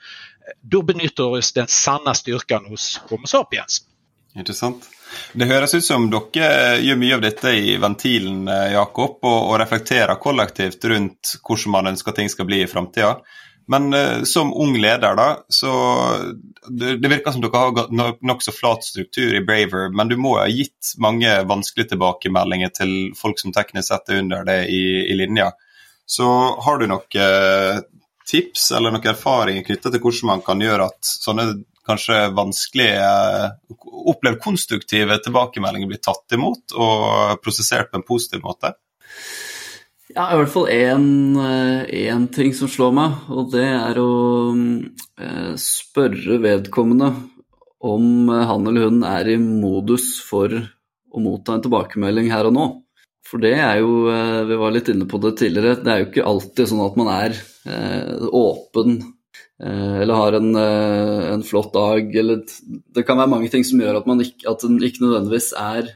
då 0.60 0.82
benyttar 0.82 1.24
oss 1.24 1.52
den 1.52 1.66
sanna 1.66 2.14
styrkan 2.14 2.66
hos 2.66 3.00
Homo 3.08 3.26
sapiens. 3.26 3.82
Intressant. 4.36 4.84
Det 5.32 5.48
høres 5.48 5.74
ut 5.74 5.84
som 5.84 6.10
dere 6.12 6.50
eh, 6.76 6.84
gjør 6.84 7.00
mye 7.00 7.16
av 7.16 7.24
dette 7.24 7.52
i 7.56 7.76
ventilen, 7.80 8.44
eh, 8.52 8.74
Jakob, 8.74 9.18
og, 9.24 9.38
og 9.50 9.58
reflekterer 9.62 10.20
kollektivt 10.20 10.84
rundt 10.92 11.36
hvordan 11.40 11.72
man 11.72 11.92
ønsker 11.94 12.16
ting 12.16 12.28
skal 12.32 12.48
bli 12.48 12.60
i 12.64 12.70
framtida. 12.70 13.14
Men 13.68 13.94
eh, 13.94 14.22
som 14.22 14.52
ung 14.54 14.76
leder, 14.78 15.16
da, 15.18 15.28
så 15.48 15.72
det, 16.68 16.96
det, 17.02 17.10
virker 17.10 17.34
som 17.34 17.42
dere 17.42 17.62
har 17.64 18.18
nokså 18.20 18.54
flat 18.54 18.84
struktur 18.84 19.34
i 19.34 19.42
Braver, 19.46 19.88
men 19.96 20.12
du 20.12 20.16
må 20.20 20.36
ha 20.38 20.46
gitt 20.50 20.94
mange 21.02 21.32
vanskelige 21.48 21.94
tilbakemeldinger 21.94 22.74
til 22.76 22.96
folk 23.18 23.40
som 23.42 23.54
teknisk 23.56 23.90
sett 23.90 24.12
er 24.12 24.22
under 24.22 24.46
det 24.46 24.60
i, 24.70 24.82
i 25.10 25.16
linja. 25.18 25.50
Så 26.06 26.28
har 26.62 26.78
du 26.78 26.86
noen 26.86 27.22
eh, 27.22 27.80
tips 28.26 28.70
eller 28.76 28.94
noen 28.94 29.10
erfaringer 29.10 29.66
knytta 29.66 29.90
til 29.90 30.02
hvordan 30.02 30.30
man 30.34 30.44
kan 30.46 30.62
gjøre 30.62 30.86
at 30.92 31.16
sånne 31.24 31.48
kanskje 31.86 32.18
vanskelige, 32.36 33.02
eh, 33.02 33.76
opplevd 34.12 34.40
konstruktive 34.42 35.18
tilbakemeldinger 35.24 35.90
blir 35.90 36.02
tatt 36.02 36.36
imot 36.36 36.74
og 36.76 37.42
prosessert 37.44 37.90
på 37.90 38.00
en 38.00 38.06
positiv 38.06 38.44
måte? 38.44 38.74
Ja, 40.16 40.30
i 40.30 40.38
hvert 40.38 40.52
fall 40.52 40.70
én 40.72 41.06
eh, 41.42 42.26
ting 42.32 42.54
som 42.56 42.70
slår 42.72 42.94
meg, 42.96 43.16
og 43.28 43.50
det 43.52 43.66
er 43.66 43.98
å 44.00 44.10
eh, 44.54 45.52
spørre 45.60 46.40
vedkommende 46.42 47.12
om 47.86 48.30
han 48.30 48.66
eller 48.66 48.88
hun 48.88 49.02
er 49.06 49.28
i 49.28 49.36
modus 49.38 50.16
for 50.24 50.50
å 50.50 51.22
motta 51.22 51.56
en 51.56 51.64
tilbakemelding 51.64 52.30
her 52.32 52.48
og 52.48 52.56
nå. 52.56 52.66
For 53.26 53.42
det 53.42 53.56
er 53.58 53.80
jo, 53.80 54.06
eh, 54.12 54.44
vi 54.46 54.58
var 54.60 54.74
litt 54.74 54.88
inne 54.92 55.08
på 55.10 55.18
det 55.22 55.34
tidligere, 55.40 55.80
det 55.82 55.92
er 55.92 56.02
jo 56.02 56.08
ikke 56.10 56.26
alltid 56.30 56.70
sånn 56.70 56.84
at 56.84 56.98
man 57.00 57.10
er 57.10 57.34
eh, 57.66 58.26
åpen 58.30 59.00
Eh, 59.62 60.00
eller 60.02 60.14
har 60.14 60.32
en, 60.36 60.56
eh, 60.56 61.32
en, 61.32 61.42
flott 61.42 61.72
dag, 61.72 62.16
eller 62.16 62.42
Det 62.94 63.06
kan 63.06 63.16
være 63.16 63.32
mange 63.32 63.48
ting 63.48 63.64
som 63.64 63.80
gjør 63.80 64.02
at, 64.02 64.06
man 64.06 64.20
ikke, 64.20 64.44
at 64.50 64.60
den 64.60 64.76
ikke 64.76 65.04
nødvendigvis 65.04 65.54
er 65.56 65.88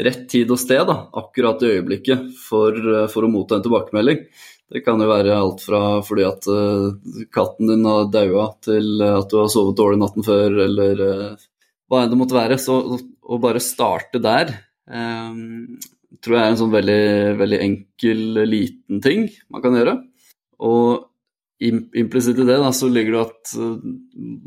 rett 0.00 0.28
tid 0.30 0.50
og 0.50 0.60
sted 0.62 0.86
da, 0.86 0.96
akkurat 1.18 1.62
i 1.62 1.72
øyeblikket 1.74 2.30
for, 2.38 2.70
eh, 2.70 3.08
for 3.10 3.26
å 3.26 3.32
motta 3.32 3.58
en 3.58 3.66
tilbakemelding. 3.66 4.22
Det 4.70 4.84
kan 4.84 5.02
jo 5.02 5.08
være 5.10 5.34
alt 5.34 5.64
fra 5.66 5.98
fordi 6.06 6.22
at 6.22 6.46
uh, 6.46 6.92
katten 7.34 7.66
din 7.66 7.88
har 7.90 8.04
daua, 8.06 8.52
til 8.62 9.02
at 9.02 9.26
du 9.26 9.40
har 9.40 9.48
sovet 9.50 9.74
dårlig 9.74 9.98
natten 9.98 10.22
før, 10.22 10.60
eller 10.62 11.02
uh, 11.02 11.46
hva 11.90 12.04
enn 12.04 12.12
det 12.12 12.18
måtte 12.20 12.36
være. 12.38 12.54
Så 12.62 12.76
å 12.78 13.38
bare 13.42 13.58
starte 13.58 14.22
der 14.22 14.52
um, 14.86 15.74
tror 16.22 16.36
jeg 16.36 16.44
er 16.44 16.52
en 16.52 16.60
sånn 16.60 16.70
veldig, 16.70 17.02
veldig 17.42 17.60
enkel, 17.66 18.22
liten 18.46 19.02
ting 19.02 19.26
man 19.50 19.66
kan 19.66 19.74
gjøre. 19.74 19.96
Og 20.62 21.09
implisitt 21.60 22.38
i 22.40 22.46
det 22.48 22.56
da, 22.56 22.72
så 22.72 22.88
ligger 22.88 23.16
det 23.16 23.22
at 23.26 23.52
eh, 23.60 23.86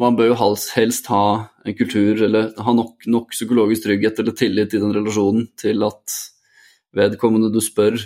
man 0.01 0.18
bør 0.18 0.32
jo 0.32 0.38
helst 0.74 1.09
ha 1.14 1.26
en 1.64 1.78
kultur 1.78 2.24
eller 2.26 2.51
ha 2.57 2.74
nok, 2.74 3.05
nok, 3.05 3.34
psykologisk 3.36 3.86
trygghet 3.86 4.20
eller 4.20 4.38
tillit 4.38 4.74
i 4.74 4.82
den 4.82 4.93
relasjonen 4.95 5.47
til 5.59 5.86
at 5.86 6.18
vedkommende 6.97 7.51
du 7.53 7.61
spør, 7.64 7.99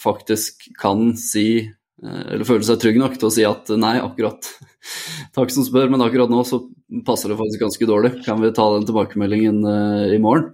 faktisk 0.00 0.70
kan 0.80 1.12
si 1.20 1.48
eh, 1.60 2.22
eller 2.32 2.48
føle 2.48 2.64
seg 2.66 2.80
trygg 2.80 3.00
nok 3.02 3.18
til 3.18 3.28
å 3.28 3.34
si 3.36 3.44
at 3.48 3.72
eh, 3.72 3.80
nei, 3.80 3.98
akkurat 4.02 4.48
Takk 5.36 5.52
som 5.52 5.64
spør, 5.64 5.88
men 5.92 6.04
akkurat 6.04 6.28
nå 6.32 6.42
så 6.44 6.60
passer 7.08 7.32
det 7.32 7.38
faktisk 7.38 7.62
ganske 7.62 7.86
dårlig. 7.88 8.10
Kan 8.26 8.42
vi 8.42 8.52
ta 8.52 8.66
den 8.74 8.84
tilbakemeldingen 8.84 9.62
uh, 9.64 10.12
i 10.12 10.18
morgen? 10.20 10.50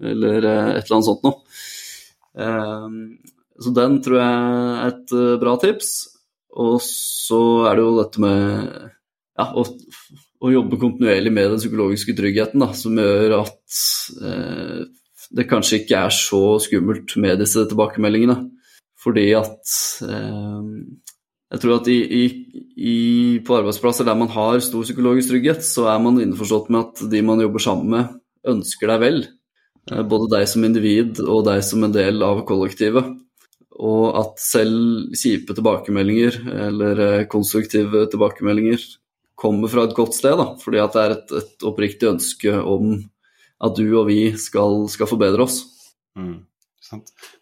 Eller 0.00 0.38
et 0.40 0.80
eller 0.80 0.94
annet 0.96 1.06
sånt 1.06 1.26
noe. 1.26 1.36
Så 3.60 3.74
den 3.76 3.98
tror 4.02 4.18
jeg 4.22 4.38
er 4.80 4.88
et 4.88 5.14
bra 5.44 5.52
tips. 5.60 5.92
Og 6.54 6.76
så 6.84 7.40
er 7.68 7.76
det 7.76 7.84
jo 7.84 7.94
dette 7.98 8.22
med 8.22 8.74
ja, 9.34 9.46
å, 9.50 9.64
å, 9.64 10.50
jobbe 10.52 10.78
kontinuerlig 10.78 11.32
med 11.34 11.54
den 11.54 11.62
psykologiske 11.62 12.14
tryggheten, 12.18 12.62
da, 12.62 12.70
som 12.78 12.98
gjør 13.00 13.38
at 13.40 13.78
eh, 14.22 14.84
det 15.34 15.48
kanskje 15.50 15.80
ikke 15.82 16.04
er 16.06 16.14
så 16.14 16.42
skummelt 16.62 17.16
med 17.22 17.42
disse 17.42 17.64
tilbakemeldingene. 17.70 18.38
Fordi 19.04 19.26
at 19.36 19.74
eh, 20.06 20.68
jeg 21.54 21.62
tror 21.62 21.76
at 21.76 21.88
i, 21.92 21.98
i, 22.02 22.24
i, 22.74 22.98
på 23.44 23.58
arbeidsplasser 23.58 24.06
der 24.06 24.18
man 24.18 24.30
har 24.32 24.62
stor 24.64 24.86
psykologisk 24.86 25.30
trygghet, 25.32 25.66
så 25.66 25.88
er 25.92 26.00
man 26.02 26.22
innforstått 26.22 26.70
med 26.70 26.86
at 26.86 27.04
de 27.12 27.24
man 27.26 27.42
jobber 27.42 27.62
sammen 27.62 27.90
med, 27.96 28.14
ønsker 28.54 28.94
deg 28.94 29.02
vel. 29.02 29.20
Eh, 29.90 30.06
både 30.06 30.30
deg 30.38 30.48
som 30.50 30.64
individ 30.66 31.20
og 31.24 31.44
deg 31.50 31.62
som 31.66 31.84
en 31.86 31.94
del 31.94 32.22
av 32.26 32.42
kollektivet. 32.48 33.12
Og 33.74 34.14
at 34.20 34.38
selv 34.38 35.14
kjipe 35.18 35.54
tilbakemeldinger 35.56 36.36
eller 36.68 37.00
konstruktiva 37.00 37.24
konstruktive 37.32 38.06
tilbakemeldinger 38.12 38.84
kommer 39.34 39.68
fra 39.68 39.84
et 39.88 39.96
godt 39.96 40.14
sted. 40.14 40.38
Da, 40.38 40.54
fordi 40.62 40.80
at 40.82 40.94
det 40.94 41.02
er 41.02 41.14
et, 41.16 41.36
et 41.42 41.66
oppriktig 41.66 42.10
ønske 42.12 42.54
om 42.54 42.96
at 43.64 43.78
du 43.78 43.86
og 43.98 44.08
vi 44.08 44.34
skal, 44.38 44.84
skal 44.92 45.10
forbedre 45.10 45.46
oss. 45.46 45.62
Mm, 46.18 46.44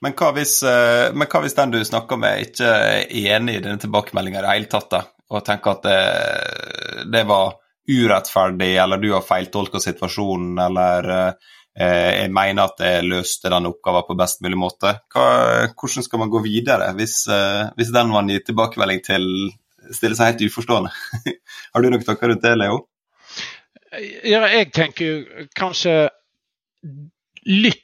men, 0.01 0.15
hva 0.17 0.31
hvis, 0.37 0.59
eh, 0.67 1.11
men, 1.15 1.29
hva 1.29 1.43
hvis, 1.45 1.57
den 1.59 1.75
du 1.75 1.81
snakker 1.85 2.21
med, 2.21 2.47
ikke 2.49 2.69
er 2.69 3.17
enig 3.37 3.59
i 3.59 3.65
denne 3.65 3.81
tilbakemeldinga 3.83 4.41
i 4.41 4.45
det 4.45 4.55
hele 4.55 4.71
tatt, 4.73 4.91
da, 4.93 5.03
og 5.33 5.45
tenker 5.47 5.77
at 5.77 5.89
det, 5.89 7.11
det 7.13 7.25
var 7.29 7.59
urettferdig, 7.89 8.71
eller 8.79 9.01
du 9.03 9.11
har 9.13 9.27
feiltolka 9.27 9.81
situasjonen, 9.83 10.55
eller 10.69 11.09
uh, 11.11 11.55
jeg 11.73 12.29
mener 12.37 12.69
at 12.69 12.83
jeg 12.85 13.07
løste 13.09 13.51
den 13.53 13.69
oppgaven 13.71 14.05
på 14.09 14.17
best 14.21 14.43
mulig 14.45 14.59
måte. 14.61 14.93
Hva, 15.13 15.27
hvordan 15.73 16.05
skal 16.05 16.21
man 16.21 16.33
gå 16.33 16.43
videre 16.45 16.91
hvis, 16.99 17.23
hvis 17.79 17.93
eh, 17.93 17.95
den 17.97 18.13
man 18.13 18.29
gir 18.29 18.43
tilbakemelding 18.45 19.01
til, 19.07 19.29
stiller 19.89 20.19
seg 20.19 20.35
helt 20.35 20.45
uforstående? 20.51 20.93
Har 21.73 21.85
du 21.85 21.89
noen 21.89 22.05
tanker 22.05 22.33
rundt 22.33 22.45
det, 22.45 22.57
Leo? 22.61 22.83
Ja, 24.25 24.45
jeg 24.49 24.71
tenker 24.73 25.09
jo 25.09 25.47
kanskje 25.57 25.97
lytt. 27.49 27.82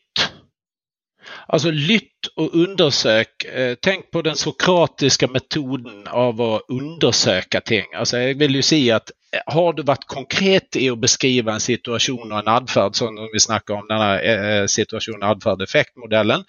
Alltså 1.47 1.71
lytt 1.71 2.27
och 2.37 2.55
undersök. 2.55 3.45
Eh, 3.45 3.75
tänk 3.81 4.11
på 4.11 4.23
den 4.23 4.37
sokratiska 4.37 5.29
metoden 5.29 6.07
av 6.07 6.43
att 6.43 6.63
undersöka 6.69 7.61
ting. 7.61 7.95
Alltså 7.95 8.19
jag 8.19 8.35
vill 8.35 8.55
ju 8.55 8.63
se 8.63 8.91
att 8.91 9.11
eh, 9.33 9.55
har 9.55 9.73
du 9.73 9.83
varit 9.83 10.07
konkret 10.07 10.77
i 10.77 10.91
att 10.91 10.99
beskriva 10.99 11.53
en 11.53 11.61
situation 11.61 12.33
och 12.33 12.39
en 12.39 12.49
adfärd, 12.49 12.97
som 12.97 13.31
vi 13.33 13.41
snackar 13.41 13.75
om 13.75 13.89
den 13.89 14.01
här 14.01 14.61
eh, 14.61 14.67
situation, 14.67 15.23
adfärd, 15.23 15.63
effektmodellen, 15.63 16.45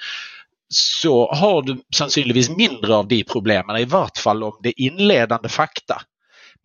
så 0.73 1.31
har 1.31 1.61
du 1.61 1.77
sannolikt 1.95 2.57
mindre 2.57 2.95
av 2.95 3.07
de 3.07 3.23
problemen, 3.23 3.77
i 3.77 3.85
vart 3.85 4.17
fall 4.17 4.43
om 4.43 4.59
det 4.63 4.81
inledande 4.81 5.49
fakta. 5.49 6.01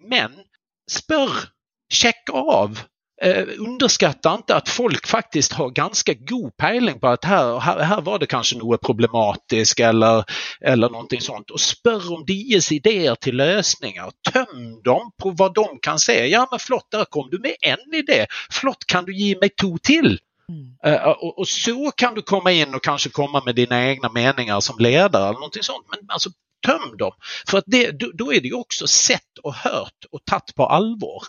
Men 0.09 0.33
spör, 0.91 1.31
checka 1.93 2.33
av 2.33 2.81
eh, 3.25 3.55
underskatta 3.59 4.35
ikke 4.39 4.57
at 4.57 4.71
folk 4.73 5.09
faktisk 5.09 5.57
har 5.59 5.71
ganske 5.77 6.15
god 6.29 6.51
peiling 6.61 7.01
på 7.01 7.13
at 7.17 7.25
her, 7.29 7.59
her, 7.65 7.83
her 7.85 8.03
var 8.07 8.21
det 8.23 8.31
kanskje 8.33 8.59
noe 8.61 8.79
problematisk 8.83 9.81
eller, 9.81 10.25
eller 10.61 10.93
noe 10.93 11.21
sånt. 11.23 11.51
Og 11.55 11.61
spør 11.63 12.11
om 12.19 12.27
deres 12.29 12.71
ideer 12.75 13.17
til 13.21 13.39
løsninger. 13.41 14.13
Tøm 14.31 14.79
dem 14.85 15.11
på 15.21 15.35
hva 15.39 15.51
de 15.55 15.67
kan 15.85 15.99
se. 16.03 16.17
Ja, 16.31 16.45
men 16.51 16.63
flott, 16.63 16.91
der 16.93 17.09
kom 17.11 17.31
du 17.33 17.39
med 17.43 17.57
en 17.63 17.83
idé. 17.93 18.25
Flott, 18.53 18.87
kan 18.87 19.09
du 19.09 19.13
gi 19.15 19.35
meg 19.41 19.57
to 19.61 19.77
til? 19.79 20.19
Mm. 20.51 20.77
Uh, 20.85 21.09
og, 21.09 21.39
og, 21.41 21.47
så 21.49 21.93
kan 21.97 22.17
du 22.17 22.21
komme 22.21 22.53
inn 22.53 22.77
og 22.77 22.83
kanskje 22.85 23.15
komme 23.17 23.41
med 23.47 23.57
dine 23.57 23.79
egne 23.91 24.11
meninger 24.13 24.61
som 24.61 24.81
leder. 24.81 25.31
eller 25.31 25.41
noe 25.41 25.65
sånt, 25.65 25.87
Men 25.93 26.05
altså, 26.09 26.35
tøm 26.65 26.97
dem. 27.01 27.17
Da 27.51 27.63
er 28.33 28.45
det 28.45 28.53
jo 28.53 28.65
også 28.65 28.89
sett 28.91 29.45
og 29.45 29.57
hørt 29.65 30.09
og 30.13 30.23
tatt 30.29 30.55
på 30.57 30.69
alvor 30.69 31.29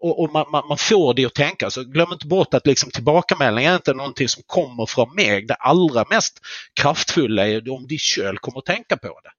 och, 0.00 0.20
och 0.20 0.32
man, 0.32 0.46
man, 0.52 0.68
man, 0.68 0.78
får 0.78 1.14
det 1.14 1.26
att 1.26 1.34
tänka. 1.34 1.70
Så 1.70 1.84
glöm 1.84 2.12
inte 2.12 2.26
bort 2.26 2.54
att 2.54 2.66
liksom 2.66 2.90
tillbakamelding 2.90 3.64
är 3.64 3.74
inte 3.74 3.94
någonting 3.94 4.28
som 4.28 4.42
kommer 4.46 4.86
från 4.86 5.14
mig. 5.14 5.42
Det 5.42 5.54
allra 5.54 6.04
mest 6.10 6.40
kraftfulla 6.80 7.48
är 7.48 7.72
om 7.72 7.86
de 7.86 7.98
själv 7.98 8.36
kommer 8.36 8.58
att 8.58 8.66
tänka 8.66 8.96
på 8.96 9.20
det. 9.22 9.32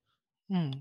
Mm. 0.56 0.72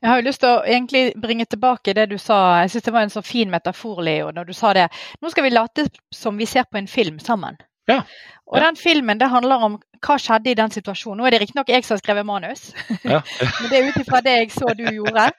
Jeg 0.00 0.08
har 0.08 0.20
jo 0.20 0.26
lyst 0.26 0.40
til 0.42 0.52
å 0.52 0.64
egentlig 0.68 1.02
bringe 1.20 1.46
tilbake 1.48 1.94
det 1.96 2.06
du 2.10 2.18
sa. 2.20 2.60
Jeg 2.60 2.70
synes 2.70 2.84
det 2.84 2.92
var 2.92 3.06
en 3.06 3.10
så 3.10 3.22
fin 3.22 3.50
metafor, 3.50 4.02
Leo, 4.04 4.30
når 4.30 4.44
du 4.44 4.52
sa 4.52 4.72
det. 4.76 4.88
Nå 5.20 5.30
skal 5.32 5.46
vi 5.46 5.50
late 5.50 5.86
som 6.14 6.36
vi 6.38 6.46
ser 6.46 6.68
på 6.70 6.78
en 6.78 6.88
film 6.88 7.18
sammen. 7.18 7.56
Ja. 7.88 8.02
Og 8.46 8.60
den 8.60 8.76
filmen 8.76 9.18
det 9.18 9.28
handler 9.30 9.62
om 9.66 9.76
hva 10.06 10.16
skjedde 10.22 10.52
i 10.52 10.58
den 10.58 10.70
situasjonen. 10.70 11.18
Nå 11.22 11.26
er 11.26 11.34
det 11.34 11.40
riktignok 11.42 11.70
jeg 11.72 11.86
som 11.86 11.96
har 11.96 12.02
skrevet 12.02 12.26
manus, 12.26 12.68
ja. 13.02 13.22
men 13.60 13.70
det 13.70 13.78
er 13.78 13.88
ut 13.88 14.00
ifra 14.02 14.20
det 14.22 14.34
jeg 14.36 14.52
så 14.54 14.74
du 14.76 14.84
gjorde. 14.84 15.30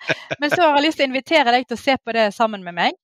Men 0.42 0.52
så 0.52 0.64
har 0.64 0.80
jeg 0.80 0.88
lyst 0.88 1.00
til 1.00 1.08
å 1.08 1.12
invitere 1.12 1.54
deg 1.56 1.68
til 1.68 1.78
å 1.78 1.84
se 1.84 1.98
på 2.04 2.16
det 2.18 2.32
sammen 2.36 2.66
med 2.66 2.76
meg. 2.80 2.98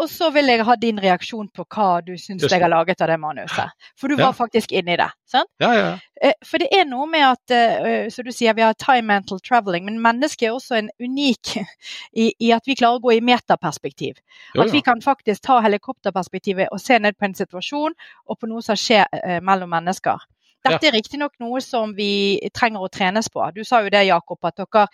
Og 0.00 0.08
så 0.08 0.30
vil 0.32 0.48
jeg 0.48 0.64
ha 0.64 0.76
din 0.80 1.00
reaksjon 1.00 1.50
på 1.52 1.64
hva 1.74 1.88
du 2.04 2.14
syns 2.18 2.46
jeg 2.46 2.62
har 2.62 2.72
laget 2.72 3.02
av 3.04 3.10
det 3.12 3.18
manuset. 3.20 3.74
For 4.00 4.08
du 4.08 4.16
var 4.16 4.30
ja. 4.30 4.36
faktisk 4.36 4.72
inni 4.72 4.96
det. 4.96 5.10
sant? 5.28 5.50
Ja, 5.60 5.70
ja. 5.76 5.90
Eh, 6.20 6.32
for 6.46 6.62
det 6.62 6.70
er 6.76 6.88
noe 6.88 7.06
med 7.10 7.26
at 7.26 7.54
eh, 7.54 8.08
så 8.12 8.24
du 8.24 8.32
sier 8.32 8.56
vi 8.56 8.64
har 8.64 8.76
time 8.80 9.08
mental 9.10 9.40
traveling, 9.44 9.84
men 9.88 10.00
mennesket 10.02 10.48
er 10.48 10.56
også 10.56 10.78
en 10.78 10.90
unik 11.00 11.54
i, 12.24 12.30
i 12.32 12.52
at 12.56 12.68
vi 12.68 12.78
klarer 12.80 13.00
å 13.00 13.04
gå 13.04 13.18
i 13.18 13.22
metaperspektiv. 13.24 14.20
Jo, 14.54 14.64
at 14.64 14.72
vi 14.72 14.82
kan 14.84 15.04
faktisk 15.04 15.44
ta 15.46 15.60
helikopterperspektivet 15.64 16.72
og 16.72 16.80
se 16.80 16.98
ned 16.98 17.18
på 17.18 17.28
en 17.28 17.36
situasjon 17.36 17.96
og 18.26 18.40
på 18.40 18.50
noe 18.50 18.64
som 18.64 18.78
skjer 18.80 19.08
eh, 19.20 19.40
mellom 19.44 19.72
mennesker. 19.76 20.28
Dette 20.66 20.90
er 20.90 20.92
riktignok 20.92 21.32
noe 21.40 21.60
som 21.64 21.94
vi 21.96 22.38
trenger 22.56 22.84
å 22.84 22.90
trenes 22.92 23.30
på. 23.32 23.42
Du 23.56 23.62
sa 23.64 23.80
jo 23.84 23.92
det, 23.92 24.02
Jakob, 24.10 24.38
at 24.44 24.58
dere 24.60 24.86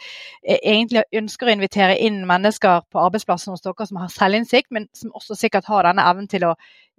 eh, 0.43 0.61
egentlig 0.61 1.03
ønsker 1.19 1.49
å 1.51 1.55
invitere 1.57 1.99
inn 2.07 2.23
mennesker 2.29 2.85
på 2.93 3.03
arbeidsplassen 3.03 3.55
hos 3.55 3.65
dere 3.65 3.89
som 3.89 3.99
har 3.99 4.13
selvinnsikt, 4.15 4.71
men 4.71 4.87
som 4.95 5.15
også 5.19 5.39
sikkert 5.39 5.67
har 5.71 5.89
denne 5.89 6.07
evnen 6.07 6.31
til 6.31 6.47
å 6.47 6.55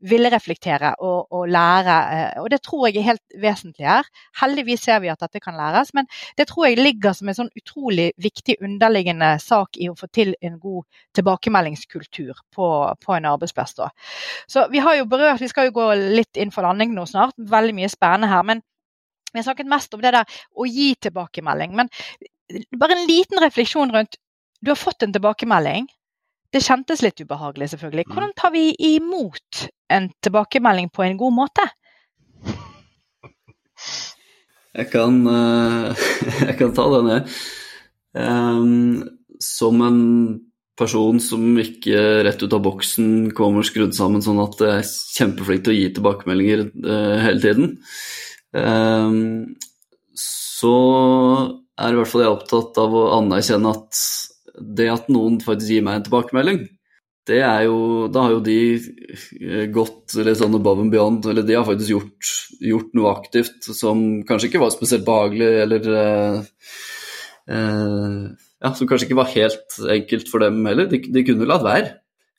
ville 0.05 0.29
reflektere 0.29 0.93
og, 1.01 1.31
og, 1.33 1.47
lære. 1.49 1.95
Eh, 2.13 2.41
og 2.41 2.49
det 2.53 2.61
tror 2.65 2.87
jeg 2.87 2.99
er 3.01 3.07
helt 3.09 3.37
vesentlig 3.41 3.87
her. 3.87 4.09
Heldigvis 4.41 4.85
ser 4.85 5.01
vi 5.03 5.09
at 5.09 5.21
dette 5.23 5.41
kan 5.43 5.57
læres, 5.57 5.93
men 5.97 6.07
det 6.37 6.47
tror 6.51 6.67
jeg 6.67 6.79
ligger 6.79 7.15
som 7.17 7.29
en 7.29 7.39
sånn 7.39 7.51
utrolig 7.57 8.11
viktig 8.21 8.59
underliggende 8.61 9.33
sak 9.41 9.79
i 9.81 9.89
å 9.89 9.97
få 9.97 10.09
til 10.13 10.35
en 10.41 10.59
god 10.61 10.85
tilbakemeldingskultur 11.17 12.37
på, 12.53 12.69
på 13.03 13.17
en 13.17 13.29
arbeidsplass. 13.33 13.77
Da. 13.79 13.89
Så 14.47 14.67
vi 14.73 14.83
har 14.83 14.99
jo 14.99 15.09
berørt, 15.09 15.41
vi 15.41 15.51
skal 15.51 15.69
jo 15.69 15.77
gå 15.79 15.91
litt 16.19 16.37
inn 16.37 16.53
for 16.53 16.67
landing 16.67 16.93
nå 16.95 17.07
snart, 17.09 17.37
veldig 17.37 17.77
mye 17.77 17.91
spennende 17.91 18.31
her. 18.31 18.43
men 18.47 18.65
vi 19.33 19.41
har 19.41 19.43
snakket 19.43 19.67
mest 19.67 19.93
om 19.93 20.01
det 20.01 20.13
der 20.15 20.37
å 20.55 20.65
gi 20.65 20.93
tilbakemelding. 21.03 21.73
Men 21.75 21.89
bare 22.79 22.95
en 22.95 23.07
liten 23.09 23.41
refleksjon 23.43 23.91
rundt 23.93 24.17
Du 24.63 24.71
har 24.71 24.79
fått 24.79 25.03
en 25.05 25.11
tilbakemelding. 25.13 25.85
Det 26.49 26.63
kjentes 26.65 27.03
litt 27.05 27.19
ubehagelig, 27.21 27.67
selvfølgelig. 27.69 28.07
Mm. 28.07 28.13
Hvordan 28.15 28.31
tar 28.39 28.51
vi 28.55 28.63
imot 28.95 29.67
en 29.93 30.09
tilbakemelding 30.23 30.89
på 30.93 31.05
en 31.05 31.17
god 31.19 31.33
måte? 31.37 31.67
Jeg 34.77 34.91
kan, 34.91 35.23
eh, 35.25 36.09
jeg 36.47 36.55
kan 36.59 36.73
ta 36.77 36.83
den, 36.91 37.07
jeg. 37.09 37.21
Ehm, 38.21 38.99
som 39.41 39.81
en 39.81 40.01
person 40.77 41.17
som 41.21 41.57
ikke 41.57 41.97
rett 42.27 42.43
ut 42.43 42.53
av 42.53 42.61
boksen 42.65 43.31
kommer 43.37 43.65
skrudd 43.65 43.95
sammen 43.97 44.21
sånn 44.21 44.37
at 44.43 44.61
jeg 44.61 44.83
er 44.83 44.91
kjempeflink 45.17 45.65
til 45.65 45.73
å 45.73 45.77
gi 45.79 45.87
tilbakemeldinger 45.95 46.63
eh, 46.67 47.15
hele 47.25 47.41
tiden, 47.41 47.71
ehm, 48.53 49.57
så 50.17 50.75
er 51.77 51.93
i 51.93 51.97
hvert 51.97 52.11
fall 52.11 52.25
jeg 52.25 52.35
opptatt 52.35 52.77
av 52.81 52.93
å 52.97 53.07
anerkjenne 53.17 53.73
at 53.73 54.03
det 54.77 54.89
at 54.93 55.09
noen 55.13 55.41
faktisk 55.41 55.73
gir 55.73 55.85
meg 55.85 55.99
en 55.99 56.07
tilbakemelding, 56.07 56.63
det 57.27 57.41
er 57.43 57.65
jo 57.67 58.07
Da 58.13 58.23
har 58.25 58.35
jo 58.37 58.41
de 58.43 58.57
eh, 58.77 59.67
gått 59.73 60.15
litt 60.23 60.39
sånn 60.39 60.55
above 60.57 60.85
and 60.85 60.93
beyond, 60.93 61.27
eller 61.27 61.45
de 61.45 61.57
har 61.57 61.67
faktisk 61.67 61.93
gjort, 61.93 62.33
gjort 62.63 62.95
noe 62.97 63.13
aktivt 63.13 63.67
som 63.75 64.03
kanskje 64.27 64.51
ikke 64.51 64.63
var 64.63 64.73
spesielt 64.73 65.05
behagelig, 65.07 65.49
eller 65.65 65.89
eh, 66.01 66.37
eh, 67.51 68.21
ja, 68.63 68.71
som 68.73 68.89
kanskje 68.89 69.09
ikke 69.09 69.19
var 69.19 69.33
helt 69.33 69.79
enkelt 69.97 70.31
for 70.31 70.45
dem 70.45 70.63
heller. 70.69 70.89
De, 70.89 71.01
de 71.03 71.25
kunne 71.27 71.49
latt 71.49 71.65
være. 71.67 71.91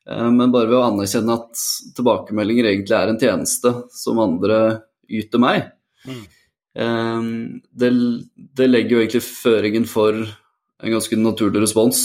Eh, 0.09 0.31
men 0.33 0.55
bare 0.55 0.71
ved 0.71 0.79
å 0.81 0.87
anerkjenne 0.89 1.37
at 1.37 1.69
tilbakemeldinger 1.99 2.73
egentlig 2.73 2.99
er 2.99 3.13
en 3.13 3.21
tjeneste 3.21 3.75
som 3.95 4.25
andre 4.25 4.61
yter 5.09 5.41
meg, 5.41 5.71
mm. 6.09 6.25
eh, 6.81 7.31
det, 7.81 7.93
det 8.57 8.73
legger 8.73 8.97
jo 8.97 9.05
egentlig 9.05 9.25
føringen 9.25 9.89
for 9.89 10.17
en 10.19 10.95
ganske 10.95 11.17
naturlig 11.19 11.65
respons 11.65 12.01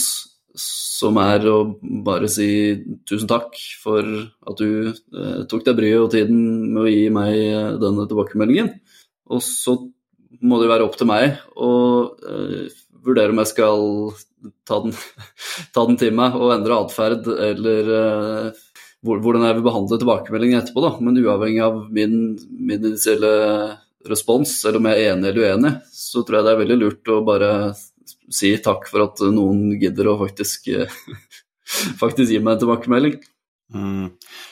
som 1.04 1.18
er 1.20 1.44
å 1.50 1.58
bare 2.04 2.28
si 2.32 2.48
tusen 3.08 3.28
takk 3.30 3.58
for 3.82 4.04
at 4.04 4.60
du 4.60 4.90
eh, 4.90 5.42
tok 5.50 5.66
deg 5.66 5.76
bryet 5.78 6.00
og 6.00 6.12
tiden 6.14 6.38
med 6.72 6.84
å 6.84 6.90
gi 6.90 7.08
meg 7.12 7.34
den 7.36 7.82
denne 7.84 8.08
tilbakemeldingen. 8.08 8.72
Og 9.32 9.44
så 9.44 9.76
må 10.44 10.60
det 10.60 10.70
være 10.70 10.86
opp 10.86 10.96
til 10.98 11.08
meg 11.10 11.38
å 11.56 11.72
eh, 12.24 12.72
vurdere 13.04 13.34
om 13.34 13.40
jeg 13.42 13.52
skal 13.52 13.84
ta 14.68 14.80
den, 14.84 14.96
ta 15.74 15.86
den 15.88 16.00
til 16.00 16.14
meg 16.16 16.36
og 16.38 16.54
endre 16.56 16.80
atferd, 16.82 17.28
eller 17.28 17.94
eh, 18.00 18.62
hvordan 19.04 19.44
jeg 19.44 19.58
vil 19.58 19.66
behandle 19.66 20.00
tilbakemeldingen 20.00 20.62
etterpå. 20.62 20.84
Da. 20.84 20.94
Men 21.04 21.20
uavhengig 21.20 21.64
av 21.64 21.80
min, 21.92 22.20
min 22.48 22.80
initielle 22.80 23.34
respons, 24.08 24.56
eller 24.64 24.80
om 24.80 24.88
jeg 24.90 25.00
er 25.00 25.14
enig 25.14 25.30
eller 25.30 25.50
uenig, 25.50 25.74
så 25.92 26.24
tror 26.24 26.38
jeg 26.38 26.46
det 26.46 26.54
er 26.54 26.62
veldig 26.62 26.80
lurt 26.80 27.12
å 27.12 27.20
bare 27.24 27.50
si 28.32 28.54
takk 28.64 28.88
for 28.90 29.08
at 29.08 29.22
noen 29.34 29.74
gidder 29.80 30.12
å 30.12 30.18
faktisk, 30.22 30.68
eh, 30.72 30.98
faktisk 32.02 32.30
gi 32.30 32.40
meg 32.40 32.56
en 32.56 32.64
tilbakemelding. 32.64 33.22
Mm. 33.74 34.10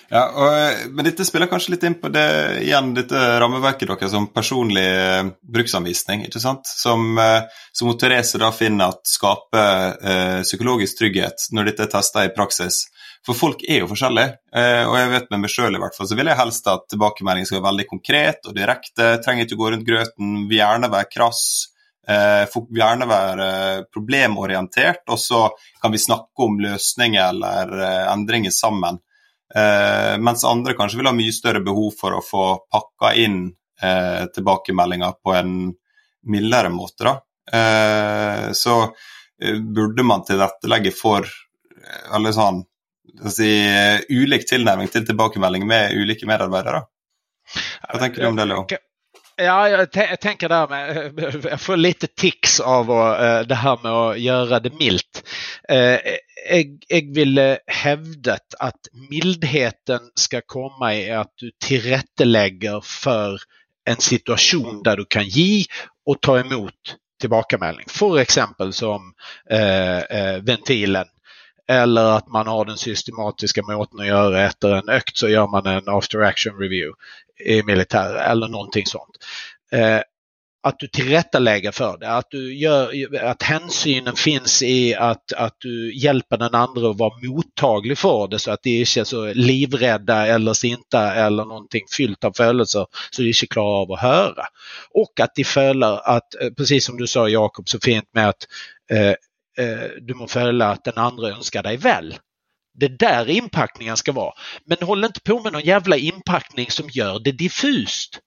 Ja, 0.09 0.23
og, 0.35 0.55
eh, 0.57 0.87
men 0.91 1.07
dette 1.07 1.25
spiller 1.25 1.49
kanskje 1.51 1.75
litt 1.75 1.85
inn 1.87 1.99
på 2.01 2.09
det 2.13 2.25
igjen, 2.65 2.91
dette 2.97 3.21
rammeverket 3.41 3.91
deres 3.91 4.11
som 4.15 4.27
personlig 4.33 4.85
eh, 4.89 5.29
bruksanvisning, 5.55 6.25
ikke 6.27 6.41
sant? 6.43 6.67
Som, 6.67 7.13
eh, 7.21 7.45
som 7.77 7.93
Therese 7.99 8.41
da 8.41 8.51
finner 8.57 8.93
at 8.93 9.07
skaper 9.09 10.01
eh, 10.01 10.41
psykologisk 10.47 10.99
trygghet 10.99 11.49
når 11.53 11.71
dette 11.71 11.87
er 11.87 11.93
testa 11.93 12.27
i 12.27 12.33
praksis. 12.35 12.87
For 13.23 13.39
folk 13.39 13.63
er 13.71 13.85
jo 13.85 13.91
forskjellige, 13.93 14.35
eh, 14.59 14.83
og 14.89 14.97
jeg 14.99 15.13
vet 15.13 15.29
med 15.31 15.45
meg 15.45 15.53
sjøl 15.55 15.79
i 15.79 15.83
hvert 15.83 15.95
fall, 15.97 16.09
så 16.11 16.19
vil 16.19 16.33
jeg 16.33 16.41
helst 16.41 16.73
at 16.73 16.89
tilbakemelding 16.91 17.47
skal 17.47 17.61
være 17.61 17.69
veldig 17.69 17.89
konkret 17.93 18.49
og 18.51 18.57
direkte. 18.57 19.13
Trenger 19.23 19.47
ikke 19.47 19.61
gå 19.61 19.71
rundt 19.71 19.87
grøten, 19.87 20.33
vil 20.51 20.59
gjerne 20.59 20.91
være 20.91 21.11
krass. 21.13 21.45
Eh, 22.09 22.59
gjerne 22.75 23.07
være 23.07 23.49
eh, 23.49 23.83
problemorientert, 23.95 25.05
og 25.09 25.21
så 25.23 25.45
kan 25.83 25.95
vi 25.95 26.03
snakke 26.03 26.47
om 26.47 26.59
løsninger 26.63 27.29
eller 27.29 27.75
eh, 27.79 28.13
endringer 28.13 28.55
sammen. 28.55 28.99
Eh, 29.55 30.19
mens 30.19 30.45
andre 30.49 30.75
kanskje 30.75 30.99
vil 30.99 31.11
ha 31.11 31.15
mye 31.15 31.35
større 31.35 31.63
behov 31.63 31.93
for 32.01 32.17
å 32.17 32.25
få 32.25 32.47
pakka 32.73 33.15
inn 33.23 33.45
eh, 33.83 34.25
tilbakemeldinger 34.35 35.19
på 35.23 35.37
en 35.39 35.55
mildere 36.33 36.73
måte. 36.75 37.07
Da. 37.07 37.15
Eh, 37.59 38.51
så 38.59 38.77
eh, 38.83 39.59
burde 39.63 40.07
man 40.07 40.27
tilrettelegge 40.27 40.95
for 40.97 41.29
eller 42.15 42.31
eh, 42.31 42.37
sånn, 42.37 42.63
si, 43.31 43.51
eh, 43.67 44.01
ulik 44.11 44.47
tilnærming 44.49 44.91
til 44.91 45.07
tilbakemelding 45.07 45.67
med 45.69 45.95
ulike 45.99 46.29
medarbeidere. 46.31 46.85
Hva 47.91 48.01
tenker 48.01 48.23
du 48.23 48.31
om 48.31 48.39
det, 48.39 48.49
Leo? 48.49 48.67
Ja, 49.37 49.69
jag, 49.69 49.89
jag, 49.93 50.21
tänker 50.21 50.49
där 50.49 50.69
med, 50.69 51.45
jag 51.51 51.61
får 51.61 51.77
lite 51.77 52.07
tics 52.07 52.61
av 52.61 52.91
uh, 52.91 53.47
det 53.47 53.55
här 53.55 53.79
med 53.83 53.93
att 53.93 54.21
göra 54.21 54.61
det 54.61 54.79
milt. 54.79 55.25
Eh, 55.69 55.77
uh, 55.77 55.99
jag, 56.51 56.85
jag 56.89 57.15
vill 57.15 57.57
hävda 57.67 58.39
att 58.59 58.81
mildheten 59.11 60.01
ska 60.15 60.41
komma 60.47 60.95
i 60.95 61.11
att 61.11 61.33
du 61.35 61.51
tillrättelägger 61.65 62.81
för 62.81 63.39
en 63.85 63.97
situation 63.97 64.83
där 64.83 64.97
du 64.97 65.05
kan 65.05 65.25
ge 65.25 65.65
och 66.07 66.21
ta 66.21 66.41
emot 66.41 66.97
tillbakamälning. 67.21 67.85
För 67.89 68.19
exempel 68.19 68.73
som 68.73 69.15
uh, 69.53 70.43
ventilen 70.43 71.07
eller 71.69 72.05
att 72.05 72.29
man 72.29 72.47
har 72.47 72.65
den 72.65 72.77
systematiska 72.77 73.63
måten 73.63 74.01
att 74.01 74.07
göra 74.07 74.45
efter 74.45 74.75
en 74.75 74.89
ökt 74.89 75.17
så 75.17 75.29
gör 75.29 75.47
man 75.47 75.67
en 75.67 75.89
after 75.89 76.21
action 76.21 76.59
review 76.59 76.97
i 77.45 77.63
militär 77.63 78.15
eller 78.15 78.49
någonting 78.49 78.87
sånt. 78.87 79.17
Eh, 79.73 80.01
att 80.63 80.79
du 80.79 80.89
tillrättalägger 80.89 81.71
för 81.73 81.99
det, 81.99 82.11
att, 82.11 82.31
du 82.31 82.55
gör, 82.55 82.93
att 83.25 83.43
hänsynen 83.43 84.17
finns 84.17 84.63
i 84.63 84.95
att, 84.95 85.33
att 85.33 85.57
du 85.59 85.95
hjälper 85.95 86.37
den 86.37 86.55
andra 86.55 86.91
att 86.91 86.99
vara 86.99 87.13
mottaglig 87.23 87.99
för 87.99 88.29
det 88.29 88.39
så 88.39 88.51
att 88.51 88.63
de 88.63 88.81
inte 88.81 89.01
är 89.01 89.05
så 89.05 89.33
livrädda 89.35 90.27
eller 90.27 90.53
sinta 90.53 91.15
eller 91.15 91.45
någonting 91.45 91.83
fyllt 91.97 92.25
av 92.25 92.33
födelser 92.37 92.87
så 93.11 93.23
de 93.23 93.29
inte 93.29 93.47
klarar 93.47 93.81
av 93.81 93.93
att 93.93 94.01
höra. 94.01 94.45
Och 94.91 95.21
att 95.21 95.35
de 95.35 95.45
följer 95.45 96.17
att, 96.17 96.35
eh, 96.43 96.51
precis 96.57 96.85
som 96.85 96.97
du 96.97 97.07
sa 97.07 97.29
Jakob 97.29 97.69
så 97.69 97.79
fint 97.81 98.09
med 98.15 98.29
att 98.29 98.47
eh, 98.91 99.15
Eh, 99.59 99.91
du 100.01 100.15
må 100.15 100.29
följa 100.29 100.67
att 100.67 100.85
den 100.85 100.99
andra 100.99 101.29
önskar 101.29 101.63
dig 101.63 101.77
väl. 101.77 102.19
Det 102.75 102.99
där 102.99 103.31
inpackningen 103.31 103.97
ska 103.97 104.13
vara. 104.13 104.33
Men 104.65 104.79
håll 104.81 105.05
inte 105.05 105.21
på 105.21 105.41
med 105.41 105.53
någon 105.53 105.63
jävla 105.63 105.97
inpackning 105.97 106.71
som 106.71 106.89
gör 106.89 107.21
det 107.25 107.33
diffust. 107.33 108.19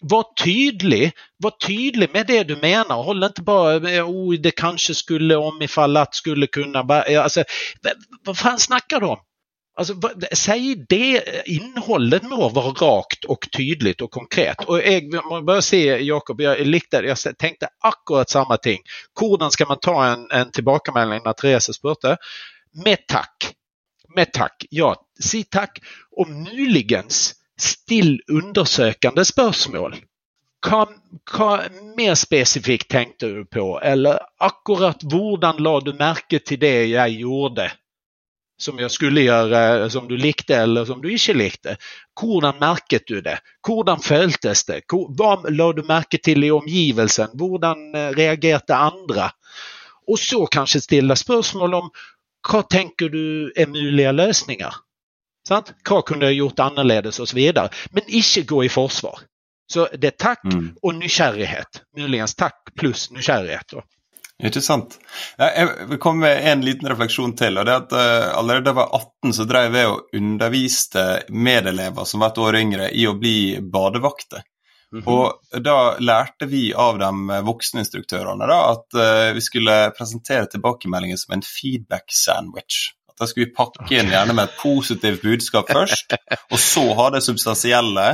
Var 0.00 0.24
tydlig, 0.44 1.12
var 1.36 1.50
tydlig 1.50 2.10
med 2.12 2.26
det 2.26 2.44
du 2.44 2.56
menar. 2.56 3.02
Håll 3.02 3.24
inte 3.24 3.42
bara 3.42 3.80
med 3.80 4.02
oh, 4.02 4.34
det 4.34 4.50
kanske 4.50 4.94
skulle 4.94 5.36
om 5.36 5.62
ifall 5.62 5.96
att 5.96 6.14
skulle 6.14 6.46
kunna. 6.46 6.78
Alltså, 6.78 7.44
vad 8.24 8.38
fan 8.38 8.58
snackar 8.58 9.00
du 9.00 9.06
om? 9.06 9.18
Alltså, 9.78 9.94
säg 10.32 10.74
det, 10.88 11.24
innehållet 11.46 12.22
må 12.22 12.48
vara 12.48 12.66
rakt 12.66 13.24
och 13.24 13.48
tydligt 13.56 14.00
och 14.00 14.10
konkret. 14.10 14.64
Och 14.64 14.80
jag 14.82 15.44
börjar 15.44 15.60
se 15.60 15.98
Jakob, 15.98 16.40
jag, 16.40 16.60
jag 16.90 17.38
tänkte 17.38 17.68
akkurat 17.80 18.30
samma 18.30 18.56
ting. 18.56 18.78
Koden 19.12 19.50
ska 19.50 19.66
man 19.66 19.78
ta 19.80 20.06
en, 20.06 20.30
en 20.30 20.50
tillbakamälning 20.50 21.20
när 21.24 21.32
Therese 21.32 21.74
spurte? 21.74 22.16
Med 22.84 23.06
tack 23.06 23.54
med 24.18 24.32
tack. 24.32 24.66
Ja, 24.70 24.96
si 25.20 25.44
tack. 25.44 25.78
Och 26.10 26.28
muligens 26.28 27.34
still 27.60 28.22
undersökande 28.26 29.24
spörsmål. 29.24 29.96
Hva 30.66 31.60
mer 31.96 32.14
specifikt 32.14 32.88
tänkte 32.90 33.26
du 33.26 33.44
på, 33.44 33.80
eller 33.80 34.18
akkurat 34.38 35.02
hvordan 35.02 35.62
la 35.62 35.80
du 35.80 35.92
märke 35.92 36.38
till 36.38 36.58
det 36.58 36.86
jag 36.86 37.08
gjorde? 37.08 37.72
Som 38.58 38.80
jeg 38.82 38.90
skulle 38.90 39.22
gjøre, 39.22 39.86
som 39.90 40.08
du 40.10 40.16
likte 40.18 40.56
eller 40.58 40.86
som 40.88 40.98
du 41.02 41.08
ikke 41.14 41.36
likte. 41.36 41.76
Hvordan 42.18 42.58
merket 42.58 43.06
du 43.06 43.20
det? 43.22 43.36
Hvordan 43.62 44.02
føltes 44.02 44.64
det? 44.66 44.80
Hva 44.90 45.36
la 45.46 45.68
du 45.76 45.84
merke 45.86 46.18
til 46.18 46.42
i 46.42 46.50
omgivelsen? 46.50 47.36
Hvordan 47.38 47.84
eh, 47.94 48.10
reagerte 48.18 48.74
andre? 48.74 49.30
Og 50.08 50.18
så 50.18 50.42
kanskje 50.50 50.82
stille 50.82 51.16
spørsmål 51.16 51.78
om 51.82 51.90
hva 52.48 52.62
tenker 52.70 53.12
du 53.12 53.50
er 53.54 53.70
mulige 53.70 54.12
løsninger? 54.12 54.74
Sant? 55.48 55.72
Hva 55.86 56.02
kunne 56.06 56.28
jeg 56.28 56.40
gjort 56.40 56.60
annerledes 56.66 57.20
osv. 57.22 57.40
Men 57.94 58.08
ikke 58.08 58.46
gå 58.48 58.62
i 58.66 58.72
forsvar. 58.72 59.22
Så 59.68 59.86
det 59.92 60.14
er 60.14 60.16
takk 60.16 60.44
mm. 60.48 60.68
og 60.82 60.96
nysgjerrighet. 60.96 61.82
Muligens 61.96 62.34
takk 62.38 62.72
pluss 62.78 63.10
nysgjerrighet. 63.12 63.76
Ikke 63.76 63.97
sant. 64.62 64.98
Jeg 65.38 65.98
komme 65.98 66.28
med 66.28 66.44
en 66.46 66.60
liten 66.62 66.86
refleksjon 66.88 67.32
til. 67.36 67.58
og 67.58 67.66
det 67.66 67.74
at 67.74 67.94
uh, 67.96 68.38
Allerede 68.38 68.68
da 68.68 68.70
jeg 68.70 68.78
var 68.78 68.92
18, 69.00 69.32
så 69.34 69.46
drev 69.50 69.74
jeg 69.74 69.88
og 69.90 70.14
underviste 70.14 71.06
medelever 71.34 72.06
som 72.06 72.22
var 72.22 72.30
et 72.30 72.38
år 72.44 72.60
yngre, 72.60 72.90
i 72.94 73.08
å 73.10 73.16
bli 73.18 73.58
badevakter. 73.60 74.44
Mm 74.92 75.02
-hmm. 75.02 75.08
Og 75.12 75.62
da 75.64 75.98
lærte 75.98 76.46
vi 76.46 76.74
av 76.74 76.98
de 76.98 77.40
voksne 77.44 77.80
instruktørene 77.80 78.46
da, 78.46 78.60
at 78.72 78.94
uh, 78.94 79.34
vi 79.34 79.40
skulle 79.40 79.90
presentere 79.98 80.46
tilbakemeldinger 80.46 81.16
som 81.16 81.34
en 81.34 81.42
feedback-sandwich. 81.42 82.94
At 82.94 82.97
Da 83.18 83.26
skulle 83.26 83.48
vi 83.48 83.54
pakke 83.56 83.88
inn 83.98 84.12
gjerne 84.12 84.36
med 84.36 84.48
et 84.48 84.60
positivt 84.60 85.24
budskap 85.24 85.70
først, 85.72 86.14
og 86.50 86.60
så 86.62 86.84
ha 87.00 87.08
det 87.14 87.24
substansielle, 87.26 88.06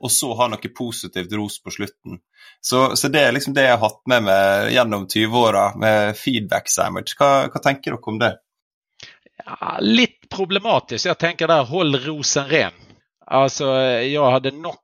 og 0.00 0.12
så 0.12 0.32
ha 0.40 0.48
noe 0.52 0.72
positivt 0.76 1.32
ros 1.38 1.58
på 1.62 1.74
slutten. 1.74 2.20
Så, 2.60 2.92
så, 2.96 3.08
det 3.10 3.24
er 3.24 3.34
liksom 3.34 3.56
det 3.56 3.64
jeg 3.66 3.74
har 3.74 3.82
hatt 3.82 4.02
med 4.10 4.26
meg 4.28 4.70
gjennom 4.76 5.08
20-åra, 5.10 5.64
med 5.82 6.16
feedback-sandwich. 6.18 7.16
Hva, 7.18 7.32
hva 7.50 7.62
tenker 7.64 7.96
dere 7.96 8.12
om 8.12 8.20
det? 8.22 8.32
Ja, 9.42 9.76
litt 9.82 10.28
problematisk. 10.30 11.08
Jeg 11.08 11.18
tenker 11.18 11.50
der 11.50 11.66
hold 11.66 11.98
rosen 12.04 12.46
ren. 12.50 12.78
Alltså 13.26 13.66
jag 14.02 14.30
hade 14.30 14.50
nog 14.50 14.74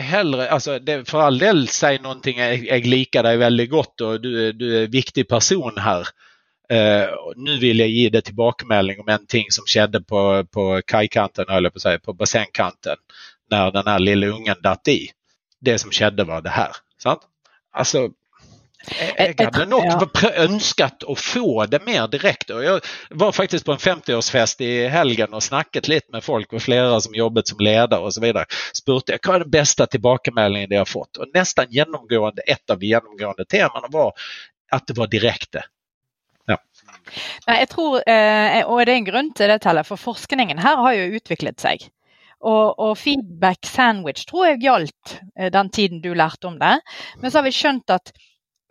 hellre, 0.00 0.50
alltså 0.50 0.78
det, 0.78 1.08
för 1.08 1.20
all 1.20 1.38
del 1.38 1.68
säg 1.68 1.98
någonting, 1.98 2.38
jag, 2.38 2.66
jag 2.66 2.86
likar 2.86 3.22
dig 3.22 3.36
väldigt 3.36 3.70
gott 3.70 4.00
och 4.00 4.20
du, 4.20 4.52
du 4.52 4.78
är 4.78 4.84
en 4.84 4.90
viktig 4.90 5.28
person 5.28 5.72
här. 5.78 6.08
Uh, 6.72 7.32
nu 7.36 7.58
vill 7.58 7.78
jag 7.78 7.88
ge 7.88 8.08
dig 8.08 8.22
tillbakemelding 8.22 9.00
om 9.00 9.08
en 9.08 9.26
ting 9.26 9.46
som 9.50 9.64
skedde 9.66 10.00
på, 10.00 10.44
på 10.44 10.82
kajkanten, 10.86 11.48
eller 11.48 11.70
på, 11.70 11.80
säga, 11.80 11.98
på 11.98 12.12
bassängkanten, 12.12 12.96
när 13.50 13.70
den 13.70 13.86
här 13.86 13.98
lilla 13.98 14.26
ungen 14.26 14.56
datt 14.62 14.88
i. 14.88 15.10
Det 15.60 15.78
som 15.78 15.90
skedde 15.90 16.24
var 16.24 16.42
det 16.42 16.50
här. 16.50 16.72
Sant? 16.98 17.20
Alltså, 17.72 18.10
Jeg 19.18 19.34
hadde 19.38 19.64
nok 19.66 20.20
ønsket 20.38 21.04
å 21.04 21.14
få 21.18 21.66
det 21.66 21.80
mer 21.84 22.06
direkte. 22.08 22.60
Jeg 22.62 22.80
var 23.10 23.32
faktisk 23.34 23.66
på 23.66 23.74
en 23.74 23.82
50-årsfest 23.82 24.62
i 24.64 24.70
helgen 24.88 25.34
og 25.34 25.42
snakket 25.42 25.90
litt 25.90 26.06
med 26.14 26.24
folk 26.24 26.54
og 26.54 26.62
flere 26.62 27.00
som 27.04 27.16
jobbet 27.16 27.50
som 27.50 27.62
leder 27.64 28.04
osv. 28.06 28.28
Spurte 28.76 29.16
jeg 29.16 29.24
hva 29.24 29.36
er 29.36 29.44
den 29.44 29.52
beste 29.52 29.86
tilbakemeldingen 29.90 30.70
de 30.70 30.78
har 30.80 30.88
fått. 30.88 31.18
Og 31.18 31.34
nesten 31.34 31.74
gjennomgående, 31.74 32.46
Et 32.46 32.70
av 32.70 32.78
de 32.78 32.92
gjennomgående 32.92 33.44
temaene 33.44 33.90
var 33.92 34.14
at 34.72 34.86
det 34.86 34.96
var 34.96 35.10
direkte. 35.10 35.66
Nei, 37.46 37.58
jeg 37.62 37.70
tror, 37.72 38.00
eh, 38.04 38.60
og 38.64 38.82
det 38.84 38.92
er 38.92 38.98
en 38.98 39.08
grunn 39.08 39.30
til 39.36 39.52
det, 39.52 39.60
Telle, 39.64 39.84
for 39.86 40.00
forskningen 40.00 40.60
her 40.62 40.82
har 40.84 40.96
jo 40.96 41.20
utviklet 41.20 41.60
seg. 41.62 41.86
Og, 42.38 42.78
og, 42.78 42.92
feedback 42.98 43.66
sandwich 43.66 44.28
tror 44.28 44.52
jeg 44.52 44.62
gjaldt 44.62 45.18
eh, 45.38 45.50
den 45.50 45.70
tiden 45.74 46.02
du 46.04 46.12
lærte 46.14 46.50
om 46.50 46.58
det. 46.60 46.76
Men 47.18 47.30
så 47.30 47.40
har 47.40 47.48
vi 47.48 47.56
skjønt 47.56 47.90
at 47.90 48.12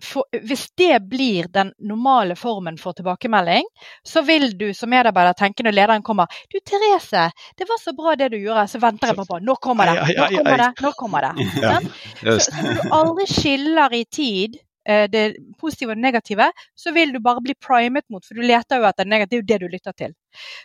for, 0.03 0.27
hvis 0.29 0.67
det 0.77 0.99
blir 1.09 1.47
den 1.49 1.71
normale 1.79 2.35
formen 2.37 2.77
for 2.77 2.93
tilbakemelding, 2.93 3.65
så 4.05 4.21
vil 4.21 4.51
du 4.57 4.69
som 4.77 4.91
medarbeider 4.93 5.33
tenke 5.33 5.65
når 5.65 5.73
lederen 5.73 6.05
kommer 6.05 6.29
Du 6.53 6.59
Therese, 6.61 7.31
det 7.57 7.65
var 7.65 7.81
så 7.81 7.95
bra 7.97 8.13
det 8.15 8.29
du 8.29 8.37
gjorde. 8.37 8.67
Så 8.69 8.81
venter 8.83 9.09
jeg 9.09 9.17
bare 9.17 9.31
på 9.31 9.39
Nå 9.41 9.57
kommer 9.61 9.89
det! 9.89 10.05
Nå 10.13 10.29
kommer 10.37 10.63
det! 10.63 10.69
Nå 10.85 10.93
kommer 10.99 11.27
det. 11.27 11.49
Ja. 11.57 11.79
Så, 12.21 12.39
så 12.45 12.61
når 12.61 12.77
du 12.77 12.95
aldri 12.99 13.27
skiller 13.31 13.97
i 13.97 14.03
tid 14.05 14.61
det 14.87 15.23
positive 15.59 15.91
og 15.91 15.97
det 15.99 16.05
negative, 16.05 16.49
så 16.79 16.93
vil 16.95 17.11
du 17.11 17.19
bare 17.23 17.43
bli 17.43 17.55
primet 17.59 18.05
mot, 18.09 18.23
for 18.23 18.37
du 18.37 18.45
leter 18.45 18.79
jo 18.79 18.87
etter 18.87 19.03
det 19.03 19.11
negative, 19.11 19.29
det 19.29 19.35
er 19.35 19.41
jo 19.41 19.49
det 19.49 19.57
du 19.63 19.73
lytter 19.73 19.95
til. 19.99 20.13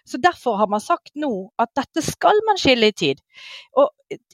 Så 0.07 0.21
Derfor 0.23 0.61
har 0.61 0.71
man 0.71 0.81
sagt 0.85 1.11
nå 1.19 1.33
at 1.59 1.73
dette 1.79 2.05
skal 2.07 2.39
man 2.47 2.61
skille 2.61 2.93
i 2.93 2.95
tid. 2.95 3.23
Og 3.75 3.91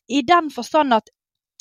I 0.08 0.20
den 0.28 0.50
forstand 0.52 0.92
at 0.94 1.08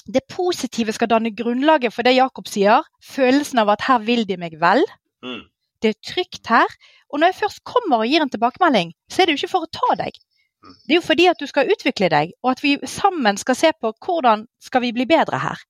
det 0.07 0.23
positive 0.31 0.93
skal 0.95 1.09
danne 1.11 1.35
grunnlaget 1.35 1.93
for 1.93 2.07
det 2.07 2.15
Jakob 2.15 2.47
sier. 2.47 2.85
Følelsen 3.03 3.59
av 3.63 3.73
at 3.75 3.83
her 3.87 4.03
vil 4.07 4.23
de 4.27 4.37
meg 4.39 4.55
vel. 4.61 4.83
Mm. 5.23 5.43
Det 5.83 5.91
er 5.91 5.99
trygt 6.13 6.47
her. 6.51 6.77
Og 7.11 7.19
når 7.19 7.31
jeg 7.31 7.41
først 7.41 7.63
kommer 7.67 8.03
og 8.03 8.09
gir 8.11 8.23
en 8.23 8.31
tilbakemelding, 8.31 8.93
så 9.11 9.21
er 9.21 9.27
det 9.27 9.35
jo 9.35 9.43
ikke 9.43 9.53
for 9.53 9.67
å 9.67 9.73
ta 9.79 9.97
deg. 9.99 10.15
Mm. 10.63 10.75
Det 10.83 10.95
er 10.95 10.99
jo 10.99 11.05
fordi 11.05 11.27
at 11.31 11.39
du 11.39 11.47
skal 11.49 11.71
utvikle 11.71 12.09
deg, 12.11 12.33
og 12.43 12.55
at 12.55 12.63
vi 12.63 12.77
sammen 12.89 13.37
skal 13.39 13.59
se 13.59 13.71
på 13.81 13.93
hvordan 14.03 14.47
skal 14.63 14.83
vi 14.83 14.93
bli 14.95 15.07
bedre 15.09 15.39
her. 15.43 15.61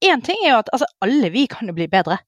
En 0.00 0.14
én 0.14 0.22
ting 0.22 0.44
er 0.44 0.52
jo 0.52 0.62
at 0.62 0.70
altså, 0.72 0.86
alle 1.02 1.30
vi 1.34 1.46
kan 1.50 1.68
jo 1.68 1.74
bli 1.74 1.88
bedre. 1.90 2.18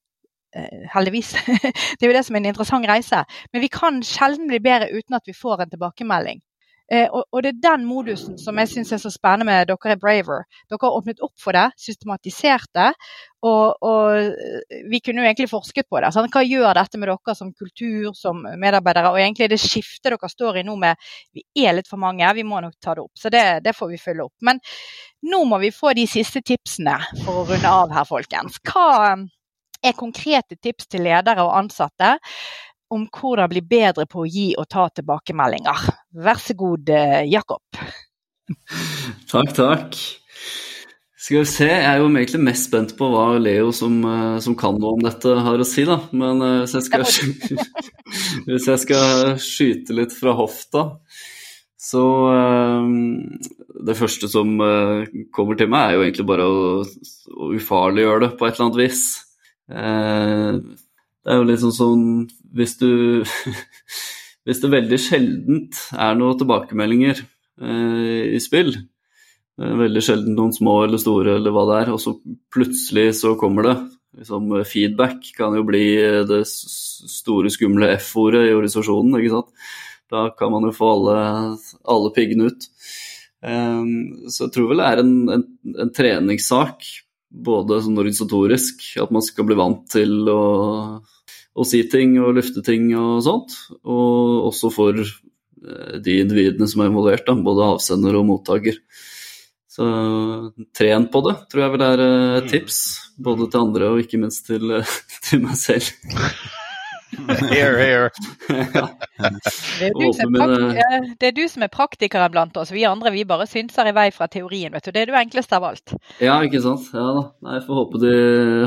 Uh, 0.56 0.86
heldigvis. 0.94 1.32
det 1.96 2.02
er 2.02 2.10
jo 2.10 2.16
det 2.16 2.24
som 2.26 2.36
er 2.36 2.42
en 2.42 2.50
interessant 2.50 2.88
reise. 2.88 3.22
Men 3.52 3.62
vi 3.62 3.70
kan 3.70 4.02
sjelden 4.02 4.50
bli 4.50 4.58
bedre 4.58 4.90
uten 4.90 5.14
at 5.14 5.26
vi 5.26 5.36
får 5.36 5.62
en 5.62 5.70
tilbakemelding. 5.70 6.42
Eh, 6.90 7.06
og, 7.06 7.22
og, 7.30 7.42
det 7.44 7.52
er 7.52 7.58
den 7.62 7.84
modusen 7.86 8.38
som 8.40 8.58
jeg 8.58 8.70
syns 8.72 8.90
er 8.96 8.98
så 8.98 9.12
spennende 9.14 9.46
med 9.46 9.68
dere 9.70 9.92
er 9.94 9.98
Braver. 10.00 10.42
Dere 10.66 10.82
har 10.82 10.96
åpnet 10.98 11.22
opp 11.22 11.36
for 11.38 11.54
det, 11.54 11.68
systematisert 11.78 12.66
det. 12.74 12.88
Og, 13.46 13.76
og 13.86 14.16
eh, 14.18 14.80
vi 14.90 14.98
kunne 14.98 15.22
jo 15.22 15.28
egentlig 15.28 15.46
forsket 15.52 15.86
på 15.86 16.00
det. 16.02 16.10
Sant? 16.16 16.34
Hva 16.34 16.42
gjør 16.42 16.74
dette 16.80 16.98
med 16.98 17.12
dere 17.12 17.36
som 17.38 17.52
kultur, 17.54 18.10
som 18.18 18.42
medarbeidere? 18.42 19.14
Og 19.14 19.20
egentlig 19.22 19.52
det 19.52 19.60
skiftet 19.62 20.10
dere 20.10 20.32
står 20.32 20.60
i 20.60 20.66
nå 20.66 20.74
med 20.80 20.98
vi 21.36 21.44
er 21.62 21.78
litt 21.78 21.90
for 21.90 22.02
mange, 22.02 22.26
vi 22.34 22.46
må 22.46 22.58
nok 22.64 22.74
ta 22.82 22.96
det 22.98 23.06
opp. 23.06 23.14
Så 23.14 23.30
det, 23.30 23.44
det 23.62 23.76
får 23.76 23.92
vi 23.92 24.02
følge 24.02 24.26
opp. 24.26 24.34
Men 24.42 24.58
nå 25.30 25.44
må 25.46 25.60
vi 25.62 25.70
få 25.74 25.94
de 25.94 26.08
siste 26.10 26.42
tipsene 26.42 26.98
for 27.22 27.44
å 27.44 27.46
runde 27.52 27.76
av 27.84 27.94
her, 27.94 28.08
folkens. 28.08 28.58
Hva 28.66 28.88
eh, 29.12 29.28
er 29.86 29.96
konkrete 29.96 30.58
tips 30.58 30.90
til 30.90 31.06
ledere 31.06 31.46
og 31.46 31.54
ansatte 31.56 32.16
om 32.90 33.06
hvordan 33.06 33.50
bli 33.50 33.62
bedre 33.62 34.06
på 34.10 34.24
å 34.24 34.28
gi 34.28 34.50
og 34.58 34.66
ta 34.70 34.88
tilbakemeldinger. 34.94 35.84
Vær 36.24 36.40
så 36.42 36.56
god, 36.58 36.90
eh, 36.90 37.22
Jakob. 37.30 37.62
takk, 39.30 39.52
takk. 39.54 40.00
Skal 41.20 41.44
vi 41.44 41.46
se, 41.46 41.66
Jeg 41.68 41.84
er 41.86 42.00
jo 42.00 42.08
egentlig 42.08 42.40
mest 42.42 42.66
spent 42.66 42.96
på 42.98 43.06
hva 43.12 43.38
Leo, 43.38 43.70
som, 43.76 44.00
eh, 44.02 44.38
som 44.42 44.56
kan 44.58 44.78
noe 44.80 44.96
om 44.96 45.04
dette, 45.04 45.36
har 45.46 45.60
å 45.60 45.68
si. 45.68 45.84
da. 45.86 46.00
Men 46.10 46.42
uh, 46.42 46.62
hvis, 46.64 46.74
jeg 46.74 46.88
skal, 46.88 47.06
hvis 48.48 48.68
jeg 48.72 48.82
skal 48.86 49.34
skyte 49.38 49.96
litt 49.96 50.16
fra 50.16 50.34
hofta, 50.38 50.90
så 51.80 52.02
Det 53.80 53.94
første 53.96 54.28
som 54.28 54.50
kommer 55.32 55.56
til 55.56 55.70
meg, 55.72 55.80
er 55.80 55.94
jo 55.96 56.02
egentlig 56.04 56.26
bare 56.28 56.44
å, 56.44 56.58
å 56.84 57.48
ufarliggjøre 57.56 58.26
det 58.26 58.28
på 58.36 58.46
et 58.46 58.58
eller 58.58 58.66
annet 58.66 58.80
vis 58.82 59.04
det 61.24 61.32
er 61.32 61.40
jo 61.40 61.48
liksom 61.48 61.74
sånn 61.76 62.06
hvis 62.56 62.78
du 62.80 62.90
Hvis 64.48 64.62
det 64.62 64.70
veldig 64.72 64.96
sjeldent 64.96 65.76
er 65.92 66.14
noen 66.16 66.38
tilbakemeldinger 66.40 67.18
eh, 67.20 68.30
i 68.32 68.38
spill, 68.40 68.70
eh, 69.60 69.74
veldig 69.82 70.02
sjelden 70.02 70.32
noen 70.32 70.54
små 70.56 70.78
eller 70.86 70.98
store 70.98 71.34
eller 71.36 71.52
hva 71.52 71.66
det 71.68 71.76
er, 71.82 71.90
og 71.92 72.00
så 72.00 72.14
plutselig 72.50 73.18
så 73.18 73.34
kommer 73.38 73.68
det. 73.68 73.74
Liksom, 74.16 74.48
feedback 74.66 75.28
kan 75.36 75.54
jo 75.54 75.66
bli 75.68 75.84
det 76.26 76.40
store, 76.48 77.52
skumle 77.52 77.92
F-ordet 77.98 78.46
i 78.48 78.56
organisasjonen. 78.56 79.20
ikke 79.20 79.34
sant? 79.36 79.52
Da 80.10 80.24
kan 80.40 80.50
man 80.56 80.66
jo 80.66 80.74
få 80.74 80.88
alle, 80.96 81.20
alle 81.84 82.10
piggene 82.16 82.50
ut. 82.50 82.66
Um, 83.40 84.26
så 84.28 84.46
jeg 84.46 84.54
tror 84.56 84.72
vel 84.72 84.82
det 84.82 84.88
er 84.88 85.04
en, 85.04 85.14
en, 85.36 85.44
en 85.84 85.92
treningssak, 85.96 86.88
både 87.30 87.78
sånn 87.84 87.98
organisatorisk, 87.98 88.82
at 89.02 89.14
man 89.14 89.22
skal 89.22 89.46
bli 89.46 89.58
vant 89.58 89.84
til 89.92 90.28
å 90.30 90.42
å 91.60 91.66
si 91.66 91.82
ting 91.90 92.16
og 92.22 92.36
lufte 92.38 92.62
ting 92.66 92.90
og 92.98 93.22
sånt. 93.26 93.56
Og 93.82 94.50
også 94.50 94.70
for 94.74 95.00
eh, 95.00 95.96
de 96.02 96.20
individene 96.22 96.68
som 96.70 96.82
er 96.82 96.92
involvert, 96.92 97.26
da, 97.26 97.36
både 97.36 97.72
avsender 97.76 98.18
og 98.18 98.28
mottaker. 98.30 98.80
Så 99.70 99.86
tren 100.76 101.06
på 101.12 101.22
det, 101.28 101.36
tror 101.50 101.64
jeg 101.64 101.74
vel 101.76 101.86
er 101.86 102.06
eh, 102.06 102.38
et 102.40 102.50
tips. 102.54 102.80
Både 103.20 103.50
til 103.50 103.66
andre 103.66 103.92
og 103.92 104.02
ikke 104.04 104.22
minst 104.22 104.46
til, 104.50 104.80
til 105.28 105.46
meg 105.46 105.58
selv. 105.60 105.92
Here, 107.50 107.76
here. 107.78 108.10
det, 109.78 109.86
er 109.88 109.94
du 109.98 110.12
som 110.14 110.36
er 110.38 110.52
det 111.18 111.28
er 111.30 111.34
du 111.34 111.42
som 111.50 111.64
er 111.66 111.70
praktikeren 111.72 112.30
blant 112.32 112.56
oss. 112.60 112.70
Vi 112.74 112.84
andre 112.86 113.10
vi 113.14 113.24
bare 113.28 113.48
synser 113.50 113.90
i 113.90 113.94
vei 113.96 114.08
fra 114.14 114.28
teorien. 114.30 114.72
vet 114.72 114.86
du. 114.86 114.92
Det 114.94 115.02
er 115.02 115.10
du 115.10 115.16
enklest 115.18 115.52
av 115.56 115.66
alt. 115.66 115.94
Ja, 116.22 116.38
ikke 116.46 116.62
sant. 116.62 116.86
Ja 116.94 117.08
da. 117.16 117.24
Nei, 117.46 117.56
jeg 117.58 117.64
får 117.66 117.80
håpe, 117.80 118.02
de, 118.04 118.14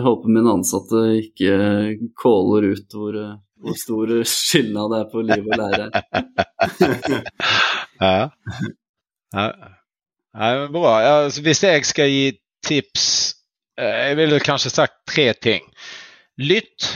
håpe 0.04 0.34
mine 0.34 0.56
ansatte 0.58 1.06
ikke 1.22 1.54
caller 2.20 2.68
ut 2.74 2.98
hvor, 2.98 3.20
hvor 3.64 3.80
stor 3.80 4.14
skilnad 4.28 4.91
det 4.91 5.00
er 5.00 5.08
på 5.14 5.24
liv 5.30 5.48
og 5.48 5.56
lære. 5.64 5.86
ja. 8.04 8.18
ja. 9.38 9.48
ja 9.48 10.68
bra. 10.74 10.94
Ja, 11.06 11.16
altså, 11.24 11.46
hvis 11.48 11.64
jeg 11.64 11.88
skal 11.88 12.12
gi 12.12 12.28
tips 12.64 13.06
eh, 13.80 14.10
Jeg 14.10 14.20
ville 14.20 14.44
kanskje 14.44 14.72
sagt 14.74 15.00
tre 15.10 15.32
ting. 15.39 15.66
Lytt, 16.41 16.91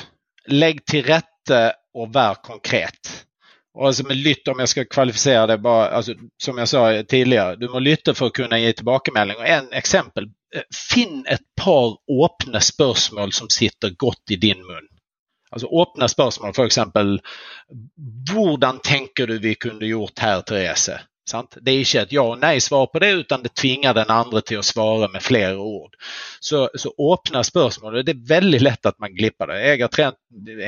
legg 0.52 0.84
til 0.90 1.06
rette 1.08 1.37
lytte 1.48 1.74
och 1.94 2.16
vær 2.16 2.34
konkret. 2.34 3.26
Och 3.74 3.88
alltså 3.88 4.04
med 4.04 4.18
lytt, 4.18 4.48
om 4.48 4.60
jag 4.60 4.70
ska 4.70 4.86
kvalificera 4.86 5.48
det 5.48 5.58
bara, 5.58 5.90
alltså, 5.90 6.14
Som 6.44 6.58
jag 6.58 6.68
sa 6.68 7.04
tidigare, 7.04 7.56
du 7.56 7.70
må 7.70 7.80
lytte 7.80 8.14
för 8.14 8.26
att 8.26 8.34
kunna 8.34 8.60
ge 8.60 8.74
tilbakemelding. 8.74 9.38
Och 9.38 9.48
en 9.48 9.72
exempel, 9.72 10.24
eh, 10.56 10.62
Finn 10.94 11.26
ett 11.28 11.56
par 11.62 11.98
öppna 12.26 12.60
spörsmål 12.60 13.32
som 13.32 13.50
sitter 13.50 13.90
gott 13.90 14.32
i 14.32 14.36
din 14.36 14.58
mun. 14.58 14.88
Alltså 15.50 15.68
öppna 15.82 16.08
spörsmål, 16.08 16.54
för 16.54 16.66
exempel, 16.66 17.22
hurdan 18.34 18.80
tänker 18.84 19.28
du 19.28 19.40
vi 19.40 19.56
kunde 19.56 19.86
gjort 19.86 20.20
här 20.20 20.42
Therese? 20.42 20.90
Sant? 21.30 21.58
Det 21.62 21.72
är 21.72 21.80
inte 21.80 22.00
ett 22.00 22.12
ja 22.12 22.22
och 22.22 22.40
nej 22.40 22.62
svar 22.62 22.86
på 22.86 23.00
det, 23.00 23.10
utan 23.10 23.44
det 23.44 23.56
tvingar 23.56 23.94
den 23.94 24.10
andre 24.10 24.42
till 24.42 24.60
att 24.60 24.66
svara 24.66 25.08
med 25.08 25.24
fler 25.24 25.58
ord. 25.58 25.96
Så, 26.40 26.70
så 26.76 27.14
öppna 27.14 27.44
spörsmål, 27.44 28.06
Det 28.06 28.12
är 28.12 28.28
väldigt 28.28 28.62
lätt 28.62 28.86
att 28.86 29.00
man 29.00 29.16
glippar 29.16 29.48
det. 29.48 29.76
Jag 29.76 29.84
har 29.84 29.88
tränat 29.88 30.16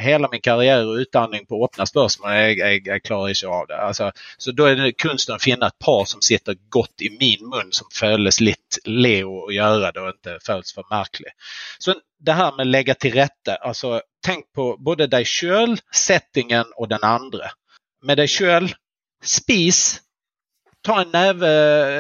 hela 0.01 0.30
min 0.32 0.41
karriär 0.41 0.88
och 0.88 0.93
utandning 0.93 1.45
på 1.45 1.66
öppna 1.66 1.86
spörsmål. 1.86 2.32
Jag, 2.34 2.57
jag, 2.57 2.88
jag 2.88 3.03
klarar 3.03 3.30
ikke 3.30 3.47
av 3.47 3.68
det. 3.68 3.82
Alltså, 3.82 4.12
så 4.38 4.51
då 4.51 4.66
är 4.66 4.76
det 4.76 4.91
kunsten 4.91 5.36
att 5.36 5.43
finna 5.43 5.68
ett 5.68 5.80
par 5.80 6.05
som 6.05 6.22
sitter 6.22 6.57
gott 6.70 7.01
i 7.01 7.18
min 7.20 7.49
mun 7.49 7.72
som 7.72 7.88
føles 7.93 8.39
lite 8.41 8.60
Leo 8.84 9.47
att 9.47 9.53
göra 9.53 9.91
det 9.91 10.01
och 10.01 10.10
inte 10.10 10.39
føles 10.45 10.74
för 10.74 10.84
märklig. 10.89 11.32
Så 11.80 11.95
det 12.20 12.34
här 12.34 12.55
med 12.57 12.68
lägga 12.68 12.95
till 12.95 13.14
rätta. 13.14 13.51
rette. 13.51 13.55
altså 13.55 14.01
på 14.55 14.78
både 14.80 15.07
dig 15.07 15.26
själv, 15.26 15.78
settingen 15.93 16.66
och 16.76 16.88
den 16.88 17.03
andre. 17.03 17.51
Med 18.03 18.18
dig 18.18 18.28
själv, 18.28 18.68
spis 19.24 20.01
ta 20.82 21.02
en 21.02 21.10
näve 21.12 21.50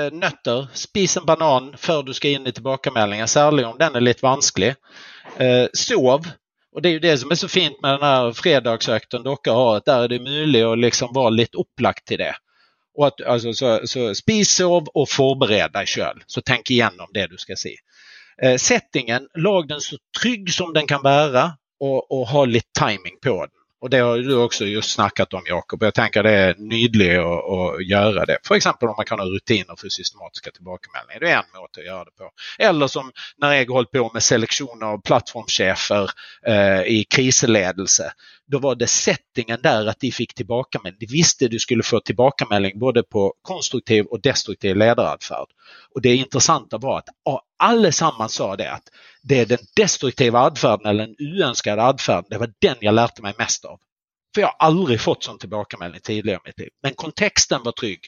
eh, 0.05 0.13
nötter, 0.13 0.67
spis 0.73 1.17
en 1.17 1.25
banan 1.25 1.75
för 1.77 2.03
du 2.03 2.13
ska 2.13 2.29
in 2.29 2.47
i 2.47 2.51
tilbakemeldingen, 2.51 3.27
särskilt 3.27 3.67
om 3.67 3.77
den 3.77 3.95
är 3.95 4.01
lite 4.01 4.25
vansklig. 4.25 4.75
Eh, 5.37 5.67
sov. 5.73 6.27
Och 6.75 6.81
Det 6.81 6.89
är 6.89 6.93
ju 6.93 6.99
det 6.99 7.17
som 7.17 7.31
är 7.31 7.35
så 7.35 7.47
fint 7.47 7.81
med 7.81 7.91
den 7.91 8.01
här 8.01 8.31
fredagsøkten 8.31 9.23
Docka 9.23 9.51
har, 9.51 9.77
att 9.77 9.85
där 9.85 10.03
är 10.03 10.07
det 10.07 10.19
möjligt 10.19 10.65
att 10.65 10.79
liksom 10.79 11.13
vara 11.13 11.29
lite 11.29 11.57
upplagt 11.57 12.07
till 12.07 12.17
det. 12.17 12.35
Och 12.97 13.07
att, 13.07 13.21
alltså, 13.21 13.53
så, 13.53 13.81
så 13.87 14.15
Spis, 14.15 14.55
sov 14.55 14.87
och 14.93 15.09
förbered 15.09 15.71
dig 15.71 15.85
själv. 15.85 16.19
Så 16.25 16.41
tänk 16.41 16.71
igenom 16.71 17.07
det 17.13 17.27
du 17.27 17.37
ska 17.37 17.55
se. 17.55 17.75
Eh, 18.41 18.55
settingen, 18.55 19.27
lag 19.37 19.67
den 19.67 19.81
så 19.81 19.95
trygg 20.21 20.53
som 20.53 20.73
den 20.73 20.87
kan 20.87 21.01
bära 21.01 21.51
och, 21.79 22.11
och 22.11 22.27
ha 22.27 22.45
lite 22.45 22.67
timing 22.79 23.19
på 23.23 23.45
den. 23.45 23.58
Och 23.81 23.89
det 23.89 23.97
har 23.97 24.17
du 24.17 24.35
också 24.35 24.65
just 24.65 24.91
snackat 24.91 25.33
om 25.33 25.41
Jakob. 25.45 25.83
Jag 25.83 25.93
tänker 25.93 26.23
det 26.23 26.31
är 26.31 26.55
nydligt 26.57 27.19
att, 27.19 27.25
att 27.25 27.87
göra 27.87 28.25
det. 28.25 28.37
För 28.43 28.55
exempel 28.55 28.89
om 28.89 28.95
man 28.97 29.05
kan 29.05 29.19
ha 29.19 29.25
rutiner 29.25 29.75
för 29.77 29.89
systematiska 29.89 30.51
tillbakemeldningar. 30.51 31.19
Det 31.19 31.31
är 31.31 31.37
en 31.37 31.61
måte 31.61 31.79
att 31.79 31.85
göra 31.85 32.03
det 32.03 32.11
på. 32.11 32.31
Eller 32.59 32.87
som 32.87 33.11
när 33.37 33.53
jag 33.53 33.65
hållit 33.65 33.91
på 33.91 34.11
med 34.13 34.23
selektion 34.23 34.83
av 34.83 35.01
plattformschefer 35.01 36.09
eh, 36.45 36.81
i 36.81 37.05
krisledelse. 37.09 38.13
Då 38.51 38.59
var 38.59 38.75
det 38.75 38.87
settingen 38.87 39.59
där 39.63 39.85
att 39.85 39.99
de 39.99 40.11
fick 40.11 40.33
tillbakemelding. 40.33 40.99
De 40.99 41.05
visste 41.05 41.47
du 41.47 41.59
skulle 41.59 41.83
få 41.83 41.99
tillbakamälning 41.99 42.79
både 42.79 43.03
på 43.03 43.33
konstruktiv 43.41 44.05
och 44.05 44.21
destruktiv 44.21 44.75
ledaradfärd. 44.75 45.47
Och 45.95 46.01
det 46.01 46.15
intressanta 46.15 46.77
var 46.77 46.97
att 46.97 47.09
allesammans 47.57 48.33
sa 48.33 48.55
det 48.55 48.71
att 48.71 48.83
det 49.21 49.39
är 49.39 49.45
den 49.45 49.57
destruktiva 49.75 50.39
adfärden 50.39 50.85
eller 50.85 51.07
den 51.07 51.15
oönskade 51.19 51.83
adfärden, 51.83 52.25
det 52.29 52.37
var 52.37 52.53
den 52.59 52.75
jag 52.79 52.93
lärde 52.93 53.21
mig 53.21 53.33
mest 53.37 53.65
av. 53.65 53.79
För 54.35 54.41
jag 54.41 54.47
har 54.47 54.67
aldrig 54.67 55.01
fått 55.01 55.23
sån 55.23 55.37
tillbakamälning 55.37 55.99
tidigare 56.03 56.39
i 56.45 56.47
mitt 56.47 56.59
liv. 56.59 56.69
Men 56.83 56.93
kontexten 56.93 57.63
var 57.63 57.71
trygg. 57.71 57.99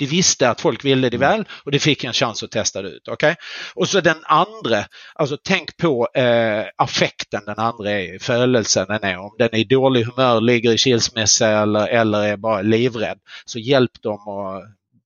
De 0.00 0.06
visste 0.06 0.50
att 0.50 0.60
folk 0.60 0.84
ville 0.84 1.08
det 1.08 1.16
mm. 1.16 1.30
väl 1.30 1.48
och 1.64 1.70
de 1.70 1.78
fick 1.78 2.04
en 2.04 2.12
chans 2.12 2.42
att 2.42 2.50
testa 2.50 2.82
det 2.82 2.88
ut. 2.88 3.08
Okay? 3.08 3.34
Och 3.74 3.88
så 3.88 4.00
den 4.00 4.16
andra, 4.24 4.84
alltså 5.14 5.36
tänk 5.44 5.76
på 5.76 6.08
eh, 6.14 6.64
affekten 6.76 7.42
den 7.46 7.58
andra 7.58 7.90
är, 7.90 8.18
födelsen 8.18 8.86
den 8.88 9.04
är. 9.04 9.18
Om 9.18 9.34
den 9.38 9.48
är 9.52 9.58
i 9.58 9.64
dålig 9.64 10.04
humör, 10.04 10.40
ligger 10.40 10.72
i 10.72 10.78
skilsmässa 10.78 11.48
eller, 11.48 11.88
eller 11.88 12.22
är 12.22 12.36
bara 12.36 12.62
livrädd. 12.62 13.18
Så 13.44 13.58
hjälp 13.58 14.02
dem 14.02 14.28
att 14.28 14.64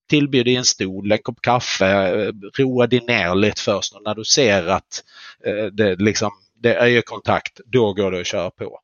tillbjud 0.09 0.47
dig 0.47 0.57
en 0.57 0.65
stol, 0.65 1.13
en 1.13 1.19
kopp 1.19 1.41
kaffe, 1.41 1.87
eh, 1.87 2.33
roa 2.59 2.87
dig 2.87 3.01
ner 3.01 3.35
lite 3.35 3.61
först 3.61 3.95
och 3.95 4.03
när 4.05 4.15
du 4.15 4.25
ser 4.25 4.67
att 4.67 5.05
eh, 5.47 5.67
det, 5.67 5.97
liksom, 5.97 6.31
det 6.63 6.75
är 6.75 6.87
ögonkontakt, 6.87 7.61
då 7.67 7.93
går 7.93 8.11
det 8.11 8.21
att 8.21 8.27
köra 8.27 8.51
på. 8.51 8.81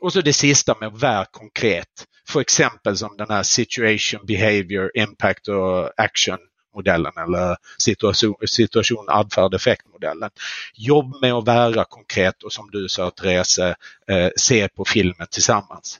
Och 0.00 0.12
så 0.12 0.20
det 0.20 0.32
sista 0.32 0.76
med 0.80 0.88
att 0.88 1.02
vara 1.02 1.24
konkret. 1.24 2.06
För 2.28 2.40
exempel 2.40 2.96
som 2.96 3.16
den 3.16 3.30
här 3.30 3.42
situation, 3.42 4.26
behavior, 4.26 4.90
impact 4.94 5.48
och 5.48 5.90
action 5.96 6.38
modellen 6.74 7.12
eller 7.16 7.56
situation, 7.78 8.34
situation 8.46 9.04
adfärd 9.08 9.54
effektmodellen. 9.54 10.30
Jobb 10.74 11.14
med 11.20 11.32
att 11.32 11.46
vara 11.46 11.84
konkret 11.84 12.42
och 12.42 12.52
som 12.52 12.70
du 12.70 12.88
sa 12.88 13.10
Therese, 13.10 13.58
eh, 13.58 14.28
se 14.36 14.68
på 14.68 14.84
filmen 14.84 15.26
tillsammans 15.30 15.98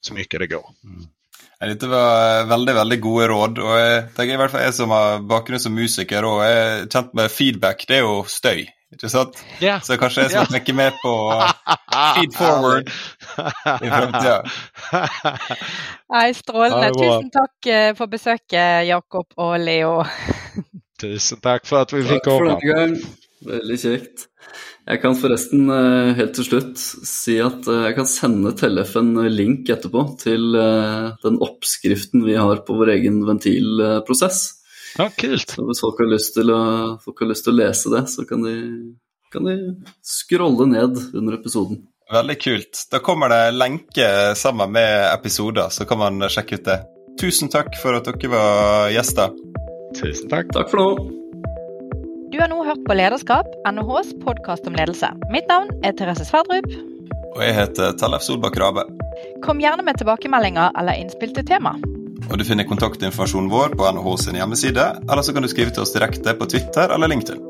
så 0.00 0.14
mycket 0.14 0.40
det 0.40 0.46
går. 0.46 0.70
Mm. 0.84 1.06
Dette 1.60 1.86
var 1.86 2.40
eh, 2.40 2.46
veldig 2.46 2.74
veldig 2.74 3.00
gode 3.00 3.28
råd. 3.28 3.58
og 3.58 3.78
jeg 3.78 4.02
tenker 4.16 4.34
i 4.34 4.40
hvert 4.40 4.52
fall 4.52 4.62
Jeg 4.62 4.74
som 4.76 4.92
har 4.94 5.22
bakgrunn 5.26 5.62
som 5.62 5.74
musiker 5.74 6.26
og 6.26 6.42
er 6.46 6.84
kjent 6.86 7.14
med 7.18 7.32
feedback, 7.34 7.86
det 7.88 7.98
er 7.98 8.06
jo 8.06 8.20
støy 8.30 8.66
ikke 8.94 9.10
sant? 9.12 9.36
Yeah. 9.60 9.82
Så 9.84 9.98
kanskje 10.00 10.24
jeg 10.24 10.32
skal 10.32 10.46
yeah. 10.46 10.52
tenke 10.54 10.74
mer 10.76 10.94
på 11.02 11.12
feed 12.16 12.32
forward 12.36 12.88
i 13.84 13.90
fremtida. 13.90 14.38
Nei, 16.14 16.24
strålende. 16.36 16.88
Tusen 16.96 17.28
takk 17.34 17.68
eh, 17.68 17.90
for 17.98 18.12
besøket, 18.12 18.88
Jakob 18.88 19.36
og 19.36 19.54
Leo. 19.60 20.00
Tusen 21.02 21.44
takk 21.44 21.68
for 21.68 21.84
at 21.84 21.92
vi 21.92 22.02
denne 22.08 22.56
gang. 22.64 22.96
Veldig 23.48 23.78
kjekt. 23.78 24.26
Jeg 24.88 25.02
kan 25.02 25.18
forresten 25.20 25.68
eh, 25.68 26.14
helt 26.16 26.32
til 26.38 26.48
slutt 26.48 26.80
si 26.80 27.36
at 27.44 27.68
eh, 27.68 27.84
jeg 27.90 27.98
kan 27.98 28.08
sende 28.08 28.54
Tellef 28.56 28.96
en 28.96 29.12
link 29.28 29.68
etterpå 29.68 30.06
til 30.24 30.56
den 30.56 31.42
oppskriften 31.44 32.24
vi 32.24 32.40
har 32.40 32.64
på 32.64 32.80
vår 32.80 32.96
egen 32.96 33.20
ventilprosess. 33.28 34.46
Ja, 34.96 35.10
kult. 35.10 35.52
Så 35.52 35.66
hvis 35.68 35.82
folk 35.84 36.00
har 36.02 36.10
lyst 36.10 36.34
til 36.38 36.54
å, 36.54 36.62
har 36.96 37.30
lyst 37.30 37.46
til 37.46 37.54
å 37.54 37.58
lese 37.60 37.92
det, 37.92 38.04
så 38.10 38.24
kan 38.28 38.44
de, 38.46 38.56
kan 39.34 39.48
de 39.48 39.56
scrolle 40.06 40.68
ned 40.70 40.98
under 41.12 41.38
episoden. 41.38 41.84
Veldig 42.12 42.38
kult. 42.40 42.86
Da 42.88 43.02
kommer 43.04 43.28
det 43.28 43.42
lenke 43.52 44.08
sammen 44.38 44.72
med 44.72 45.12
episoder, 45.12 45.68
så 45.68 45.84
kan 45.84 46.00
man 46.00 46.30
sjekke 46.32 46.56
ut 46.56 46.64
det. 46.70 46.78
Tusen 47.20 47.50
takk 47.52 47.74
for 47.82 47.98
at 47.98 48.08
dere 48.08 48.30
var 48.32 48.92
gjester. 48.94 49.34
Tusen 49.98 50.30
takk. 50.30 50.52
Takk 50.54 50.70
for 50.72 50.80
nå. 50.80 50.88
Du 52.32 52.38
har 52.40 52.48
nå 52.52 52.60
hørt 52.64 52.84
på 52.86 52.94
Lederskap, 52.94 53.48
NHHs 53.66 54.14
podkast 54.22 54.66
om 54.68 54.76
ledelse. 54.76 55.10
Mitt 55.32 55.48
navn 55.50 55.72
er 55.82 55.96
Therese 55.98 56.28
Sverdrup. 56.28 56.68
Og 57.34 57.40
jeg 57.44 57.56
heter 57.56 57.96
Tellef 58.00 58.24
Solbakk 58.24 58.56
Rabe. 58.60 58.84
Kom 59.44 59.60
gjerne 59.62 59.84
med 59.84 59.98
tilbakemeldinger 60.00 60.76
eller 60.78 61.00
innspill 61.00 61.34
til 61.36 61.46
tema. 61.48 61.74
Og 62.28 62.38
Du 62.38 62.44
finner 62.44 62.66
kontaktinformasjonen 62.68 63.48
vår 63.50 63.72
på 63.78 63.88
NHH 63.92 64.16
sin 64.20 64.36
hjemmeside, 64.36 64.84
eller 65.08 65.22
så 65.24 65.32
kan 65.32 65.42
du 65.42 65.48
skrive 65.48 65.72
til 65.72 65.84
oss 65.84 65.94
direkte 65.94 66.34
på 66.36 66.48
Twitter 66.52 66.92
eller 66.94 67.08
LinkedIn. 67.08 67.40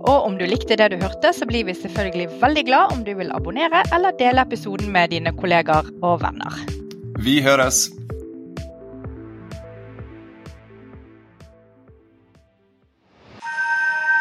Og 0.00 0.26
om 0.26 0.36
du 0.38 0.46
likte 0.48 0.78
det 0.78 0.92
du 0.92 0.96
hørte, 1.02 1.32
så 1.36 1.46
blir 1.46 1.66
vi 1.66 1.74
selvfølgelig 1.76 2.28
veldig 2.40 2.64
glad 2.68 2.94
om 2.94 3.02
du 3.04 3.10
vil 3.18 3.32
abonnere 3.34 3.82
eller 3.92 4.14
dele 4.18 4.46
episoden 4.46 4.92
med 4.94 5.10
dine 5.12 5.34
kollegaer 5.36 5.90
og 6.02 6.22
venner. 6.22 6.54
Vi 7.20 7.40
høres! 7.44 7.90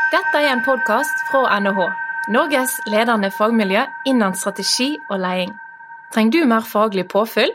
Dette 0.09 0.41
er 0.41 0.51
en 0.51 0.65
podkast 0.65 1.25
fra 1.29 1.45
NHH, 1.61 1.85
Norges 2.33 2.75
ledende 2.89 3.29
fagmiljø 3.31 3.85
innen 4.09 4.35
strategi 4.35 4.95
og 5.11 5.21
leding. 5.21 5.53
Trenger 6.13 6.31
du 6.33 6.49
mer 6.49 6.65
faglig 6.65 7.05
påfyll? 7.13 7.53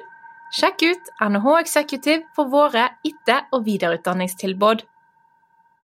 Sjekk 0.54 0.82
ut 0.86 1.08
NHH 1.18 1.54
Executive 1.64 2.28
for 2.34 2.46
våre 2.46 2.84
etter- 3.02 3.48
og 3.50 3.64
videreutdanningstilbud. 3.66 4.84